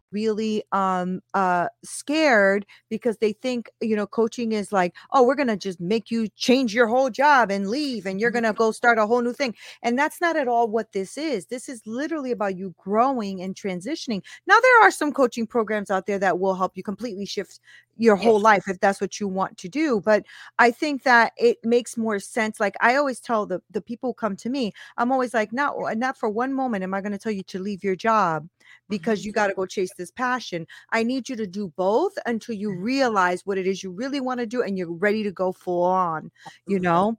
Really 0.11 0.63
um 0.71 1.21
uh 1.33 1.67
scared 1.83 2.65
because 2.89 3.17
they 3.17 3.33
think 3.33 3.69
you 3.81 3.95
know 3.95 4.05
coaching 4.07 4.51
is 4.51 4.71
like 4.71 4.93
oh 5.11 5.23
we're 5.23 5.35
gonna 5.35 5.57
just 5.57 5.79
make 5.79 6.11
you 6.11 6.27
change 6.35 6.73
your 6.73 6.87
whole 6.87 7.09
job 7.09 7.49
and 7.51 7.69
leave 7.69 8.05
and 8.05 8.19
you're 8.19 8.31
gonna 8.31 8.53
go 8.53 8.71
start 8.71 8.97
a 8.97 9.05
whole 9.05 9.21
new 9.21 9.33
thing. 9.33 9.55
And 9.83 9.97
that's 9.97 10.21
not 10.21 10.35
at 10.35 10.47
all 10.47 10.67
what 10.67 10.91
this 10.93 11.17
is. 11.17 11.45
This 11.47 11.69
is 11.69 11.81
literally 11.85 12.31
about 12.31 12.57
you 12.57 12.73
growing 12.77 13.41
and 13.41 13.55
transitioning. 13.55 14.23
Now 14.47 14.57
there 14.61 14.81
are 14.83 14.91
some 14.91 15.11
coaching 15.11 15.47
programs 15.47 15.91
out 15.91 16.05
there 16.05 16.19
that 16.19 16.39
will 16.39 16.55
help 16.55 16.73
you 16.75 16.83
completely 16.83 17.25
shift 17.25 17.59
your 17.97 18.15
whole 18.15 18.39
Yes. 18.39 18.41
life 18.41 18.63
if 18.67 18.79
that's 18.79 19.01
what 19.01 19.19
you 19.19 19.27
want 19.27 19.57
to 19.57 19.67
do 19.69 20.01
but 20.01 20.23
i 20.57 20.71
think 20.71 21.03
that 21.03 21.33
it 21.37 21.57
makes 21.63 21.97
more 21.97 22.19
sense 22.19 22.59
like 22.59 22.73
i 22.79 22.95
always 22.95 23.19
tell 23.19 23.45
the 23.45 23.61
the 23.69 23.81
people 23.81 24.09
who 24.09 24.13
come 24.13 24.35
to 24.35 24.49
me 24.49 24.71
i'm 24.97 25.11
always 25.11 25.33
like 25.33 25.51
not 25.53 25.75
not 25.97 26.17
for 26.17 26.29
one 26.29 26.53
moment 26.53 26.83
am 26.83 26.93
i 26.93 27.01
going 27.01 27.11
to 27.11 27.17
tell 27.17 27.31
you 27.31 27.43
to 27.43 27.59
leave 27.59 27.83
your 27.83 27.95
job 27.95 28.47
because 28.89 29.25
you 29.25 29.31
got 29.31 29.47
to 29.47 29.53
go 29.53 29.65
chase 29.65 29.91
this 29.97 30.11
passion. 30.11 30.67
I 30.91 31.03
need 31.03 31.29
you 31.29 31.35
to 31.35 31.47
do 31.47 31.73
both 31.75 32.13
until 32.25 32.55
you 32.55 32.73
realize 32.73 33.45
what 33.45 33.57
it 33.57 33.67
is 33.67 33.83
you 33.83 33.91
really 33.91 34.19
want 34.21 34.39
to 34.39 34.45
do 34.45 34.61
and 34.61 34.77
you're 34.77 34.91
ready 34.91 35.23
to 35.23 35.31
go 35.31 35.51
full 35.51 35.83
on, 35.83 36.31
you 36.67 36.79
know? 36.79 37.17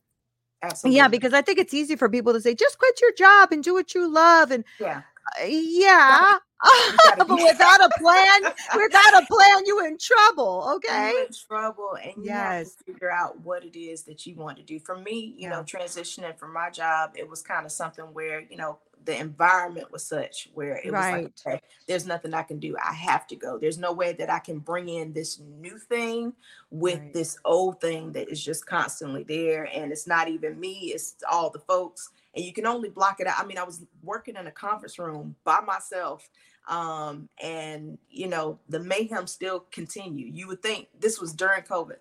Absolutely. 0.63 0.97
Yeah, 0.97 1.09
because 1.09 1.33
I 1.33 1.43
think 1.43 1.59
it's 1.59 1.75
easy 1.75 1.97
for 1.97 2.09
people 2.09 2.33
to 2.33 2.41
say, 2.41 2.55
just 2.55 2.79
quit 2.79 3.01
your 3.01 3.13
job 3.15 3.51
and 3.53 3.65
do 3.65 3.75
what 3.75 3.95
you 3.95 4.09
love. 4.09 4.51
And 4.53 4.65
yeah. 4.79 5.03
uh, 5.41 5.45
yeah, 5.47 6.39
but 7.19 7.29
without 7.29 7.81
a 7.81 7.91
plan, 7.99 8.43
without 8.77 9.23
a 9.23 9.27
plan, 9.27 9.67
you 9.67 9.85
in 9.87 9.99
trouble. 9.99 10.73
Okay. 10.77 11.11
You're 11.13 11.25
in 11.27 11.29
trouble 11.49 11.97
and 12.03 12.25
you 12.25 12.31
have 12.31 12.53
Yes. 12.61 12.75
to 12.77 12.85
figure 12.85 13.11
out 13.11 13.41
what 13.41 13.65
it 13.65 13.79
is 13.79 14.03
that 14.05 14.27
you 14.27 14.35
want 14.37 14.57
to 14.59 14.63
do. 14.63 14.79
For 14.79 14.97
me, 14.97 15.35
you 15.37 15.49
know, 15.49 15.63
transitioning 15.63 16.39
from 16.39 16.53
my 16.53 16.71
job, 16.71 17.13
it 17.17 17.29
was 17.29 17.43
kind 17.43 17.67
of 17.67 17.73
something 17.73 18.05
where, 18.13 18.41
you 18.41 18.57
know, 18.57 18.79
the 19.05 19.19
environment 19.19 19.91
was 19.91 20.07
such 20.07 20.49
where 20.55 20.77
it 20.77 20.93
was 20.93 21.01
like, 21.01 21.33
okay, 21.45 21.61
there's 21.89 22.07
nothing 22.07 22.33
I 22.35 22.45
can 22.45 22.61
do. 22.61 22.77
I 22.81 22.93
have 22.93 23.27
to 23.29 23.37
go. 23.37 23.59
There's 23.59 23.79
no 23.79 23.93
way 23.93 24.13
that 24.13 24.31
I 24.31 24.39
can 24.39 24.61
bring 24.61 24.89
in 24.89 25.13
this 25.13 25.41
new 25.41 25.77
thing 25.79 26.33
with 26.71 27.01
Right. 27.01 27.13
this 27.13 27.37
old 27.45 27.81
thing 27.81 28.13
that 28.13 28.29
is 28.31 28.43
just 28.45 28.65
constantly 28.65 29.25
there. 29.25 29.69
And 29.75 29.91
it's 29.91 30.07
not 30.07 30.29
even 30.29 30.61
me, 30.61 30.93
it's 30.95 31.17
all 31.29 31.51
the 31.51 31.59
folks. 31.59 32.11
And 32.37 32.45
you 32.45 32.53
can 32.53 32.65
only 32.65 32.91
block 32.91 33.19
it 33.19 33.27
out. 33.27 33.41
I 33.41 33.45
mean, 33.45 33.59
I 33.59 33.65
was 33.65 33.85
working 34.05 34.37
in 34.37 34.47
a 34.47 34.53
conference 34.53 34.99
room 35.01 35.35
by 35.43 35.61
myself 35.61 36.29
um 36.69 37.29
and 37.43 37.99
you 38.09 38.29
know 38.29 38.59
the 38.69 38.79
mayhem 38.79 39.27
still 39.27 39.61
continue 39.73 40.27
you 40.27 40.47
would 40.47 40.63
think 40.63 40.89
this 40.99 41.21
was 41.21 41.33
during 41.33 41.63
covid 41.63 41.97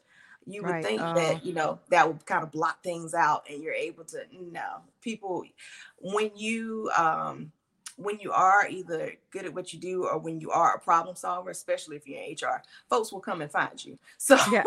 you 0.46 0.62
would 0.64 0.72
Right. 0.72 0.84
think 0.86 1.02
Oh. 1.02 1.14
that 1.16 1.46
you 1.46 1.54
know 1.54 1.80
that 1.90 2.08
would 2.08 2.26
kind 2.26 2.44
of 2.44 2.52
block 2.52 2.84
things 2.84 3.14
out 3.14 3.44
and 3.50 3.64
you're 3.64 3.74
able 3.74 4.04
to 4.06 4.20
no 4.52 4.82
people 5.02 5.44
when 6.00 6.32
you 6.36 6.90
um 6.98 7.52
when 7.98 8.20
you 8.20 8.32
are 8.32 8.68
either 8.70 9.14
good 9.32 9.46
at 9.46 9.54
what 9.54 9.74
you 9.74 9.80
do 9.80 10.06
or 10.06 10.18
when 10.18 10.40
you 10.40 10.50
are 10.52 10.76
a 10.76 10.80
problem 10.80 11.16
solver 11.16 11.50
especially 11.50 11.96
if 11.96 12.08
you're 12.08 12.20
in 12.22 12.36
hr 12.42 12.62
folks 12.90 13.12
will 13.12 13.20
come 13.20 13.42
and 13.42 13.52
find 13.52 13.84
you 13.84 13.98
so 14.18 14.38
Yeah. 14.52 14.64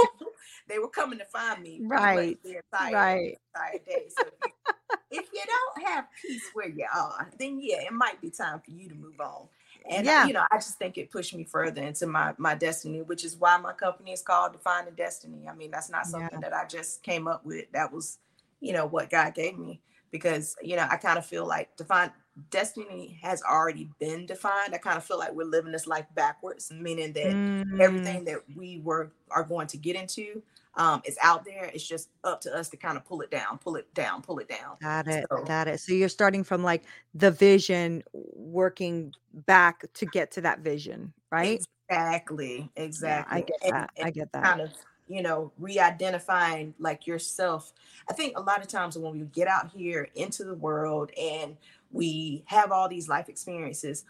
they 0.68 0.78
were 0.78 0.88
coming 0.88 1.18
to 1.18 1.24
find 1.24 1.62
me 1.62 1.80
Right. 1.84 2.38
the 2.44 2.56
entire, 2.56 2.92
Right. 2.94 3.38
entire 3.54 3.78
day 3.86 4.06
so 4.08 4.24
if 4.26 4.34
you, 4.44 5.20
if 5.20 5.28
you 5.32 5.40
don't 5.46 5.86
have 5.88 6.06
peace 6.20 6.48
where 6.52 6.68
you 6.68 6.86
are 6.94 7.30
then 7.38 7.58
yeah 7.60 7.80
it 7.82 7.92
might 7.92 8.20
be 8.20 8.30
time 8.30 8.60
for 8.64 8.70
you 8.70 8.88
to 8.88 8.94
move 8.94 9.20
on 9.20 9.46
and 9.88 10.10
Yeah. 10.10 10.18
you 10.18 10.32
know 10.32 10.44
i 10.50 10.56
just 10.56 10.78
think 10.78 10.96
it 10.98 11.10
pushed 11.10 11.34
me 11.34 11.44
further 11.44 11.82
into 11.82 12.06
my 12.06 12.34
my 12.38 12.54
destiny 12.54 13.02
which 13.02 13.24
is 13.24 13.36
why 13.36 13.56
my 13.58 13.72
company 13.72 14.12
is 14.12 14.22
called 14.22 14.52
defining 14.52 14.94
destiny 14.94 15.48
i 15.48 15.54
mean 15.54 15.70
that's 15.70 15.90
not 15.90 16.06
Yeah. 16.12 16.28
something 16.28 16.40
that 16.40 16.52
i 16.54 16.64
just 16.66 17.02
came 17.02 17.28
up 17.28 17.44
with 17.44 17.70
that 17.72 17.92
was 17.92 18.18
you 18.60 18.72
know 18.72 18.86
what 18.86 19.10
god 19.10 19.34
gave 19.34 19.58
me 19.58 19.80
because 20.10 20.56
you 20.62 20.76
know 20.76 20.86
i 20.90 20.96
kind 20.96 21.18
of 21.18 21.26
feel 21.26 21.46
like 21.46 21.76
define 21.76 22.12
destiny 22.50 23.18
has 23.22 23.42
already 23.42 23.90
been 24.00 24.26
defined 24.26 24.74
i 24.74 24.78
kind 24.78 24.96
of 24.96 25.04
feel 25.04 25.18
like 25.18 25.32
we're 25.32 25.44
living 25.44 25.72
this 25.72 25.86
life 25.86 26.06
backwards 26.14 26.70
meaning 26.72 27.12
that 27.12 27.36
Mm, 27.64 27.78
everything 27.78 28.24
that 28.24 28.38
we 28.54 28.80
were 28.80 29.12
are 29.30 29.44
going 29.44 29.66
to 29.66 29.76
get 29.76 29.96
into 29.96 30.42
um, 30.76 31.00
is 31.04 31.16
out 31.22 31.44
there 31.44 31.70
it's 31.72 31.86
just 31.86 32.08
up 32.24 32.40
to 32.40 32.54
us 32.54 32.68
to 32.68 32.76
kind 32.76 32.96
of 32.96 33.04
pull 33.04 33.20
it 33.20 33.30
down 33.30 33.58
pull 33.58 33.76
it 33.76 33.92
down 33.94 34.20
pull 34.22 34.38
it 34.38 34.48
down 34.48 34.76
Got 34.80 35.06
it. 35.08 35.24
So- 35.30 35.44
Got 35.44 35.68
it. 35.68 35.80
So 35.80 35.92
you're 35.92 36.08
starting 36.08 36.42
from 36.44 36.62
like 36.62 36.84
the 37.14 37.30
vision, 37.30 38.02
working 38.12 39.12
back 39.46 39.84
to 39.94 40.06
get 40.06 40.30
to 40.32 40.40
that 40.42 40.60
vision, 40.60 41.12
right? 41.30 41.64
Exactly. 41.88 42.70
Exactly. 42.76 43.36
I 43.38 43.40
get 43.42 43.56
And- 43.62 43.72
that. 43.74 43.90
I 44.02 44.10
get 44.10 44.32
that. 44.32 44.42
Kind 44.44 44.60
of, 44.62 44.70
you 45.06 45.22
know, 45.22 45.52
re-identifying 45.58 46.74
like 46.78 47.06
yourself. 47.06 47.72
I 48.08 48.14
think 48.14 48.36
a 48.38 48.40
lot 48.40 48.62
of 48.62 48.68
times 48.68 48.96
when 48.98 49.12
we 49.12 49.24
get 49.26 49.48
out 49.48 49.70
here 49.70 50.08
into 50.14 50.44
the 50.44 50.54
world 50.54 51.10
and 51.18 51.56
we 51.92 52.42
have 52.46 52.72
all 52.72 52.88
these 52.88 53.08
life 53.08 53.28
experiences, 53.28 54.04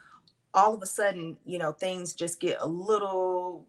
all 0.54 0.72
of 0.74 0.82
a 0.82 0.86
sudden, 0.86 1.36
you 1.44 1.58
know, 1.58 1.72
things 1.72 2.14
just 2.14 2.38
get 2.40 2.58
a 2.60 2.66
little 2.66 3.66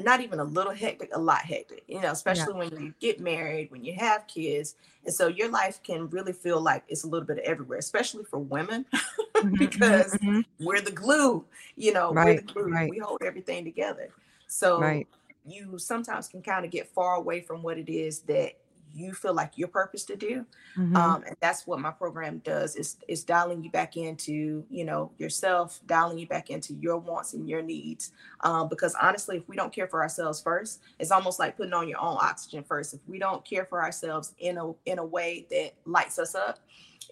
not 0.00 0.20
even 0.20 0.38
a 0.38 0.44
little 0.44 0.72
hectic, 0.72 1.10
a 1.14 1.18
lot 1.18 1.42
hectic, 1.42 1.84
you 1.86 2.00
know, 2.00 2.10
especially 2.10 2.52
yeah. 2.52 2.58
when 2.58 2.82
you 2.82 2.94
get 3.00 3.20
married, 3.20 3.70
when 3.70 3.84
you 3.84 3.94
have 3.94 4.26
kids. 4.26 4.76
And 5.04 5.14
so 5.14 5.28
your 5.28 5.50
life 5.50 5.82
can 5.82 6.08
really 6.08 6.32
feel 6.32 6.60
like 6.60 6.84
it's 6.88 7.04
a 7.04 7.06
little 7.06 7.26
bit 7.26 7.38
of 7.38 7.44
everywhere, 7.44 7.78
especially 7.78 8.24
for 8.24 8.38
women, 8.38 8.86
mm-hmm, 9.36 9.54
because 9.56 10.14
mm-hmm. 10.14 10.40
we're 10.64 10.80
the 10.80 10.90
glue, 10.90 11.44
you 11.76 11.92
know, 11.92 12.12
right, 12.12 12.26
we're 12.26 12.36
the 12.36 12.52
glue. 12.52 12.72
Right. 12.72 12.90
We 12.90 12.98
hold 12.98 13.22
everything 13.22 13.64
together. 13.64 14.10
So 14.46 14.80
right. 14.80 15.06
you 15.46 15.78
sometimes 15.78 16.28
can 16.28 16.42
kind 16.42 16.64
of 16.64 16.70
get 16.70 16.88
far 16.88 17.16
away 17.16 17.40
from 17.40 17.62
what 17.62 17.78
it 17.78 17.90
is 17.90 18.20
that 18.20 18.52
you 18.94 19.12
feel 19.12 19.34
like 19.34 19.52
your 19.56 19.68
purpose 19.68 20.04
to 20.04 20.16
do 20.16 20.44
mm-hmm. 20.76 20.96
um, 20.96 21.22
and 21.26 21.36
that's 21.40 21.66
what 21.66 21.80
my 21.80 21.90
program 21.90 22.38
does 22.38 22.76
is 22.76 22.96
is 23.08 23.24
dialing 23.24 23.62
you 23.62 23.70
back 23.70 23.96
into 23.96 24.64
you 24.70 24.84
know 24.84 25.10
yourself 25.18 25.80
dialing 25.86 26.18
you 26.18 26.26
back 26.26 26.50
into 26.50 26.74
your 26.74 26.96
wants 26.96 27.34
and 27.34 27.48
your 27.48 27.62
needs 27.62 28.12
um, 28.40 28.68
because 28.68 28.94
honestly 29.00 29.38
if 29.38 29.48
we 29.48 29.56
don't 29.56 29.72
care 29.72 29.88
for 29.88 30.02
ourselves 30.02 30.40
first 30.40 30.80
it's 30.98 31.10
almost 31.10 31.38
like 31.38 31.56
putting 31.56 31.72
on 31.72 31.88
your 31.88 32.00
own 32.00 32.16
oxygen 32.20 32.62
first 32.62 32.94
if 32.94 33.00
we 33.06 33.18
don't 33.18 33.44
care 33.44 33.64
for 33.64 33.82
ourselves 33.82 34.34
in 34.38 34.58
a 34.58 34.72
in 34.86 34.98
a 34.98 35.04
way 35.04 35.46
that 35.50 35.74
lights 35.84 36.18
us 36.18 36.34
up 36.34 36.58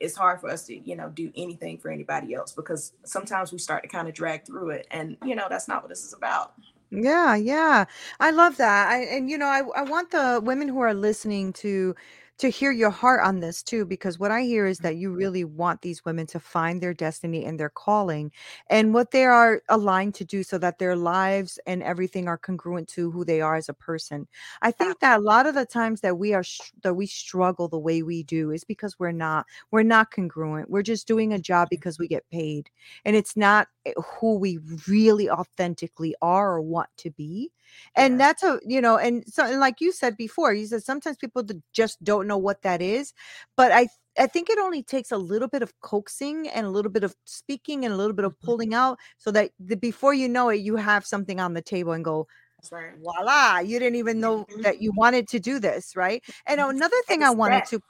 it's 0.01 0.16
hard 0.16 0.40
for 0.40 0.49
us 0.51 0.66
to 0.66 0.77
you 0.88 0.97
know 0.97 1.09
do 1.11 1.31
anything 1.37 1.79
for 1.79 1.90
anybody 1.90 2.35
else 2.35 2.53
because 2.53 2.92
sometimes 3.05 3.53
we 3.53 3.59
start 3.59 3.83
to 3.83 3.88
kind 3.88 4.09
of 4.09 4.14
drag 4.14 4.45
through 4.45 4.71
it 4.71 4.87
and 4.90 5.16
you 5.25 5.35
know 5.35 5.47
that's 5.49 5.68
not 5.68 5.83
what 5.83 5.88
this 5.88 6.05
is 6.05 6.12
about 6.12 6.55
yeah, 6.92 7.37
yeah. 7.37 7.87
I 8.20 8.31
love 8.33 8.59
that. 8.59 8.88
I 8.90 8.98
and 9.05 9.31
you 9.31 9.38
know, 9.38 9.46
I 9.46 9.62
I 9.76 9.83
want 9.83 10.11
the 10.11 10.40
women 10.44 10.68
who 10.68 10.81
are 10.81 10.94
listening 10.94 11.52
to 11.55 11.96
to 12.38 12.49
hear 12.49 12.73
your 12.73 12.90
heart 12.90 13.25
on 13.25 13.40
this 13.40 13.62
too 13.62 13.85
because 13.85 14.18
what 14.18 14.31
I 14.31 14.42
hear 14.42 14.66
is 14.66 14.79
that 14.79 14.97
you 14.97 15.12
really 15.12 15.45
want 15.45 15.81
these 15.81 16.05
women 16.05 16.27
to 16.29 16.40
find 16.40 16.81
their 16.81 16.95
destiny 16.95 17.45
and 17.45 17.59
their 17.59 17.71
calling 17.71 18.33
and 18.68 18.92
what 18.92 19.11
they 19.11 19.25
are 19.25 19.62
aligned 19.68 20.14
to 20.16 20.25
do 20.25 20.42
so 20.42 20.59
that 20.59 20.79
their 20.79 20.97
lives 20.97 21.59
and 21.66 21.83
everything 21.83 22.29
are 22.29 22.38
congruent 22.38 22.88
to 22.88 23.11
who 23.11 23.25
they 23.25 23.40
are 23.40 23.55
as 23.57 23.68
a 23.68 23.75
person. 23.75 24.27
I 24.61 24.71
think 24.71 24.99
that 25.01 25.21
a 25.21 25.23
lot 25.23 25.47
of 25.47 25.55
the 25.55 25.66
times 25.66 26.01
that 26.01 26.18
we 26.18 26.35
are 26.35 26.45
that 26.83 26.95
we 26.95 27.07
struggle 27.07 27.68
the 27.68 27.79
way 27.79 28.03
we 28.03 28.23
do 28.23 28.51
is 28.51 28.64
because 28.64 28.99
we're 28.99 29.12
not 29.12 29.47
we're 29.71 29.83
not 29.83 30.11
congruent. 30.11 30.71
We're 30.71 30.83
just 30.83 31.07
doing 31.07 31.33
a 31.33 31.38
job 31.38 31.68
because 31.71 31.99
we 31.99 32.09
get 32.09 32.29
paid 32.31 32.71
and 33.05 33.14
it's 33.14 33.37
not 33.37 33.68
eh, 33.87 33.92
who 34.18 34.37
we 34.38 34.59
really 34.88 35.31
authentically 35.31 36.14
are 36.23 36.55
or 36.55 36.62
want 36.62 36.88
to 36.99 37.11
be 37.11 37.51
and 37.96 38.14
yeah. 38.14 38.18
that's 38.18 38.42
a 38.42 38.61
you 38.66 38.80
know 38.80 38.96
and 38.96 39.24
so 39.26 39.44
and 39.44 39.61
like 39.61 39.80
you 39.80 39.92
said 39.92 40.16
before 40.16 40.52
you 40.52 40.66
said 40.66 40.82
sometimes 40.82 41.16
people 41.16 41.42
just 41.72 42.02
don't 42.02 42.26
know 42.26 42.38
what 42.38 42.62
that 42.62 42.82
is 42.82 43.12
but 43.56 43.72
i 43.72 43.87
I 44.18 44.26
think 44.26 44.50
it 44.50 44.58
only 44.58 44.82
takes 44.82 45.11
a 45.11 45.16
little 45.16 45.48
bit 45.48 45.62
of 45.62 45.72
coaxing 45.80 46.48
and 46.48 46.66
a 46.66 46.70
little 46.70 46.90
bit 46.90 47.04
of 47.04 47.14
speaking 47.24 47.85
and 47.85 47.94
a 47.94 47.96
little 47.96 48.12
bit 48.12 48.24
of 48.24 48.32
mm-hmm. 48.32 48.46
pulling 48.46 48.74
out 48.74 48.98
so 49.16 49.30
that 49.30 49.50
the, 49.58 49.76
before 49.76 50.12
you 50.12 50.28
know 50.28 50.50
it, 50.50 50.56
you 50.56 50.76
have 50.76 51.06
something 51.06 51.40
on 51.40 51.54
the 51.54 51.62
table 51.62 51.92
and 51.92 52.04
go, 52.04 52.26
right. 52.70 52.92
voila, 53.00 53.61
you 53.61 53.78
didn't 53.78 53.96
even 53.96 54.20
know 54.20 54.44
mm-hmm. 54.44 54.62
that 54.62 54.82
you 54.82 54.92
wanted 54.94 55.28
to 55.28 55.40
do 55.40 55.58
this, 55.58 55.96
right? 55.96 56.22
And 56.46 56.61
mm-hmm. 56.61 56.70
another 56.70 56.96
thing 57.06 57.22
I 57.22 57.30
wanted 57.30 57.64
to, 57.66 57.80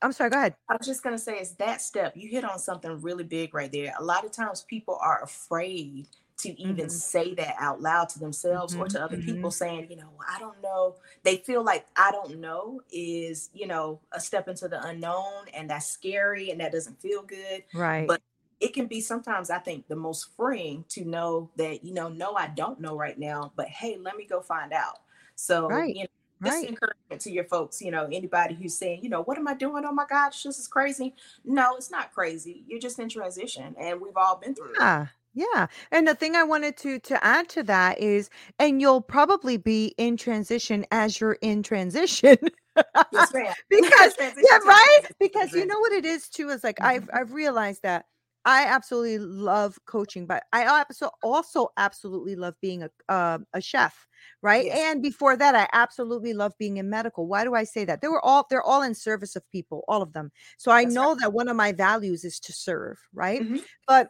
I'm 0.00 0.12
sorry, 0.12 0.30
go 0.30 0.38
ahead. 0.38 0.54
I 0.70 0.76
was 0.76 0.86
just 0.86 1.02
going 1.02 1.14
to 1.14 1.22
say, 1.22 1.38
it's 1.38 1.52
that 1.56 1.82
step. 1.82 2.14
You 2.16 2.28
hit 2.30 2.44
on 2.44 2.58
something 2.58 3.00
really 3.02 3.24
big 3.24 3.54
right 3.54 3.70
there. 3.70 3.92
A 3.98 4.04
lot 4.04 4.24
of 4.24 4.32
times 4.32 4.64
people 4.68 4.98
are 5.02 5.22
afraid 5.22 6.06
to 6.38 6.60
even 6.60 6.76
mm-hmm. 6.76 6.88
say 6.88 7.34
that 7.34 7.54
out 7.58 7.80
loud 7.80 8.08
to 8.08 8.18
themselves 8.18 8.74
mm-hmm. 8.74 8.82
or 8.82 8.88
to 8.88 9.02
other 9.02 9.16
mm-hmm. 9.16 9.34
people 9.34 9.50
saying 9.50 9.86
you 9.90 9.96
know 9.96 10.10
i 10.28 10.38
don't 10.38 10.60
know 10.62 10.94
they 11.22 11.36
feel 11.38 11.64
like 11.64 11.86
i 11.96 12.10
don't 12.10 12.38
know 12.38 12.80
is 12.92 13.50
you 13.54 13.66
know 13.66 14.00
a 14.12 14.20
step 14.20 14.48
into 14.48 14.68
the 14.68 14.82
unknown 14.86 15.46
and 15.54 15.70
that's 15.70 15.86
scary 15.86 16.50
and 16.50 16.60
that 16.60 16.72
doesn't 16.72 17.00
feel 17.00 17.22
good 17.22 17.62
right 17.74 18.06
but 18.06 18.20
it 18.60 18.72
can 18.72 18.86
be 18.86 19.00
sometimes 19.00 19.50
i 19.50 19.58
think 19.58 19.86
the 19.88 19.96
most 19.96 20.34
freeing 20.36 20.84
to 20.88 21.04
know 21.04 21.50
that 21.56 21.84
you 21.84 21.94
know 21.94 22.08
no 22.08 22.34
i 22.34 22.46
don't 22.48 22.80
know 22.80 22.96
right 22.96 23.18
now 23.18 23.52
but 23.56 23.68
hey 23.68 23.96
let 24.00 24.16
me 24.16 24.26
go 24.26 24.40
find 24.40 24.72
out 24.72 25.00
so 25.34 25.68
right. 25.68 25.94
you 25.94 26.02
know 26.02 26.08
this 26.40 26.52
right. 26.52 26.68
encouragement 26.68 27.20
to 27.22 27.30
your 27.30 27.44
folks, 27.44 27.80
you 27.80 27.90
know, 27.90 28.04
anybody 28.12 28.54
who's 28.54 28.76
saying, 28.76 29.02
you 29.02 29.08
know, 29.08 29.22
what 29.22 29.38
am 29.38 29.48
I 29.48 29.54
doing? 29.54 29.84
Oh 29.86 29.92
my 29.92 30.04
gosh, 30.06 30.42
this 30.42 30.58
is 30.58 30.68
crazy. 30.68 31.14
No, 31.44 31.76
it's 31.76 31.90
not 31.90 32.12
crazy. 32.12 32.62
You're 32.66 32.80
just 32.80 32.98
in 32.98 33.08
transition 33.08 33.74
and 33.78 34.00
we've 34.00 34.16
all 34.16 34.36
been 34.36 34.54
through 34.54 34.74
yeah. 34.78 35.04
it. 35.04 35.08
Yeah. 35.36 35.66
And 35.92 36.08
the 36.08 36.14
thing 36.14 36.34
I 36.34 36.42
wanted 36.42 36.78
to 36.78 36.98
to 36.98 37.22
add 37.22 37.50
to 37.50 37.62
that 37.64 38.00
is 38.00 38.30
and 38.58 38.80
you'll 38.80 39.02
probably 39.02 39.58
be 39.58 39.94
in 39.98 40.16
transition 40.16 40.86
as 40.90 41.20
you're 41.20 41.36
in 41.42 41.62
transition. 41.62 42.38
because 42.74 43.34
yeah, 43.70 44.58
right? 44.64 45.00
Because 45.20 45.52
you 45.52 45.66
know 45.66 45.78
what 45.78 45.92
it 45.92 46.06
is 46.06 46.30
too 46.30 46.48
is 46.48 46.64
like 46.64 46.80
I've 46.80 47.02
mm-hmm. 47.02 47.16
I've 47.18 47.34
realized 47.34 47.82
that 47.82 48.06
I 48.46 48.64
absolutely 48.64 49.18
love 49.18 49.78
coaching, 49.86 50.24
but 50.24 50.44
I 50.54 50.66
also 50.66 51.10
also 51.22 51.68
absolutely 51.76 52.34
love 52.34 52.54
being 52.62 52.84
a 52.84 52.90
uh, 53.12 53.38
a 53.52 53.60
chef, 53.60 54.06
right? 54.40 54.64
Yes. 54.64 54.94
And 54.94 55.02
before 55.02 55.36
that, 55.36 55.54
I 55.54 55.68
absolutely 55.74 56.32
love 56.32 56.54
being 56.58 56.78
in 56.78 56.88
medical. 56.88 57.26
Why 57.26 57.44
do 57.44 57.54
I 57.54 57.64
say 57.64 57.84
that? 57.84 58.00
They 58.00 58.08
were 58.08 58.24
all 58.24 58.46
they're 58.48 58.62
all 58.62 58.80
in 58.80 58.94
service 58.94 59.36
of 59.36 59.46
people, 59.50 59.84
all 59.86 60.00
of 60.00 60.14
them. 60.14 60.30
So 60.56 60.70
I 60.70 60.84
That's 60.84 60.94
know 60.94 61.10
right. 61.10 61.20
that 61.20 61.34
one 61.34 61.48
of 61.48 61.56
my 61.56 61.72
values 61.72 62.24
is 62.24 62.40
to 62.40 62.54
serve, 62.54 62.98
right? 63.12 63.42
Mm-hmm. 63.42 63.58
But 63.86 64.08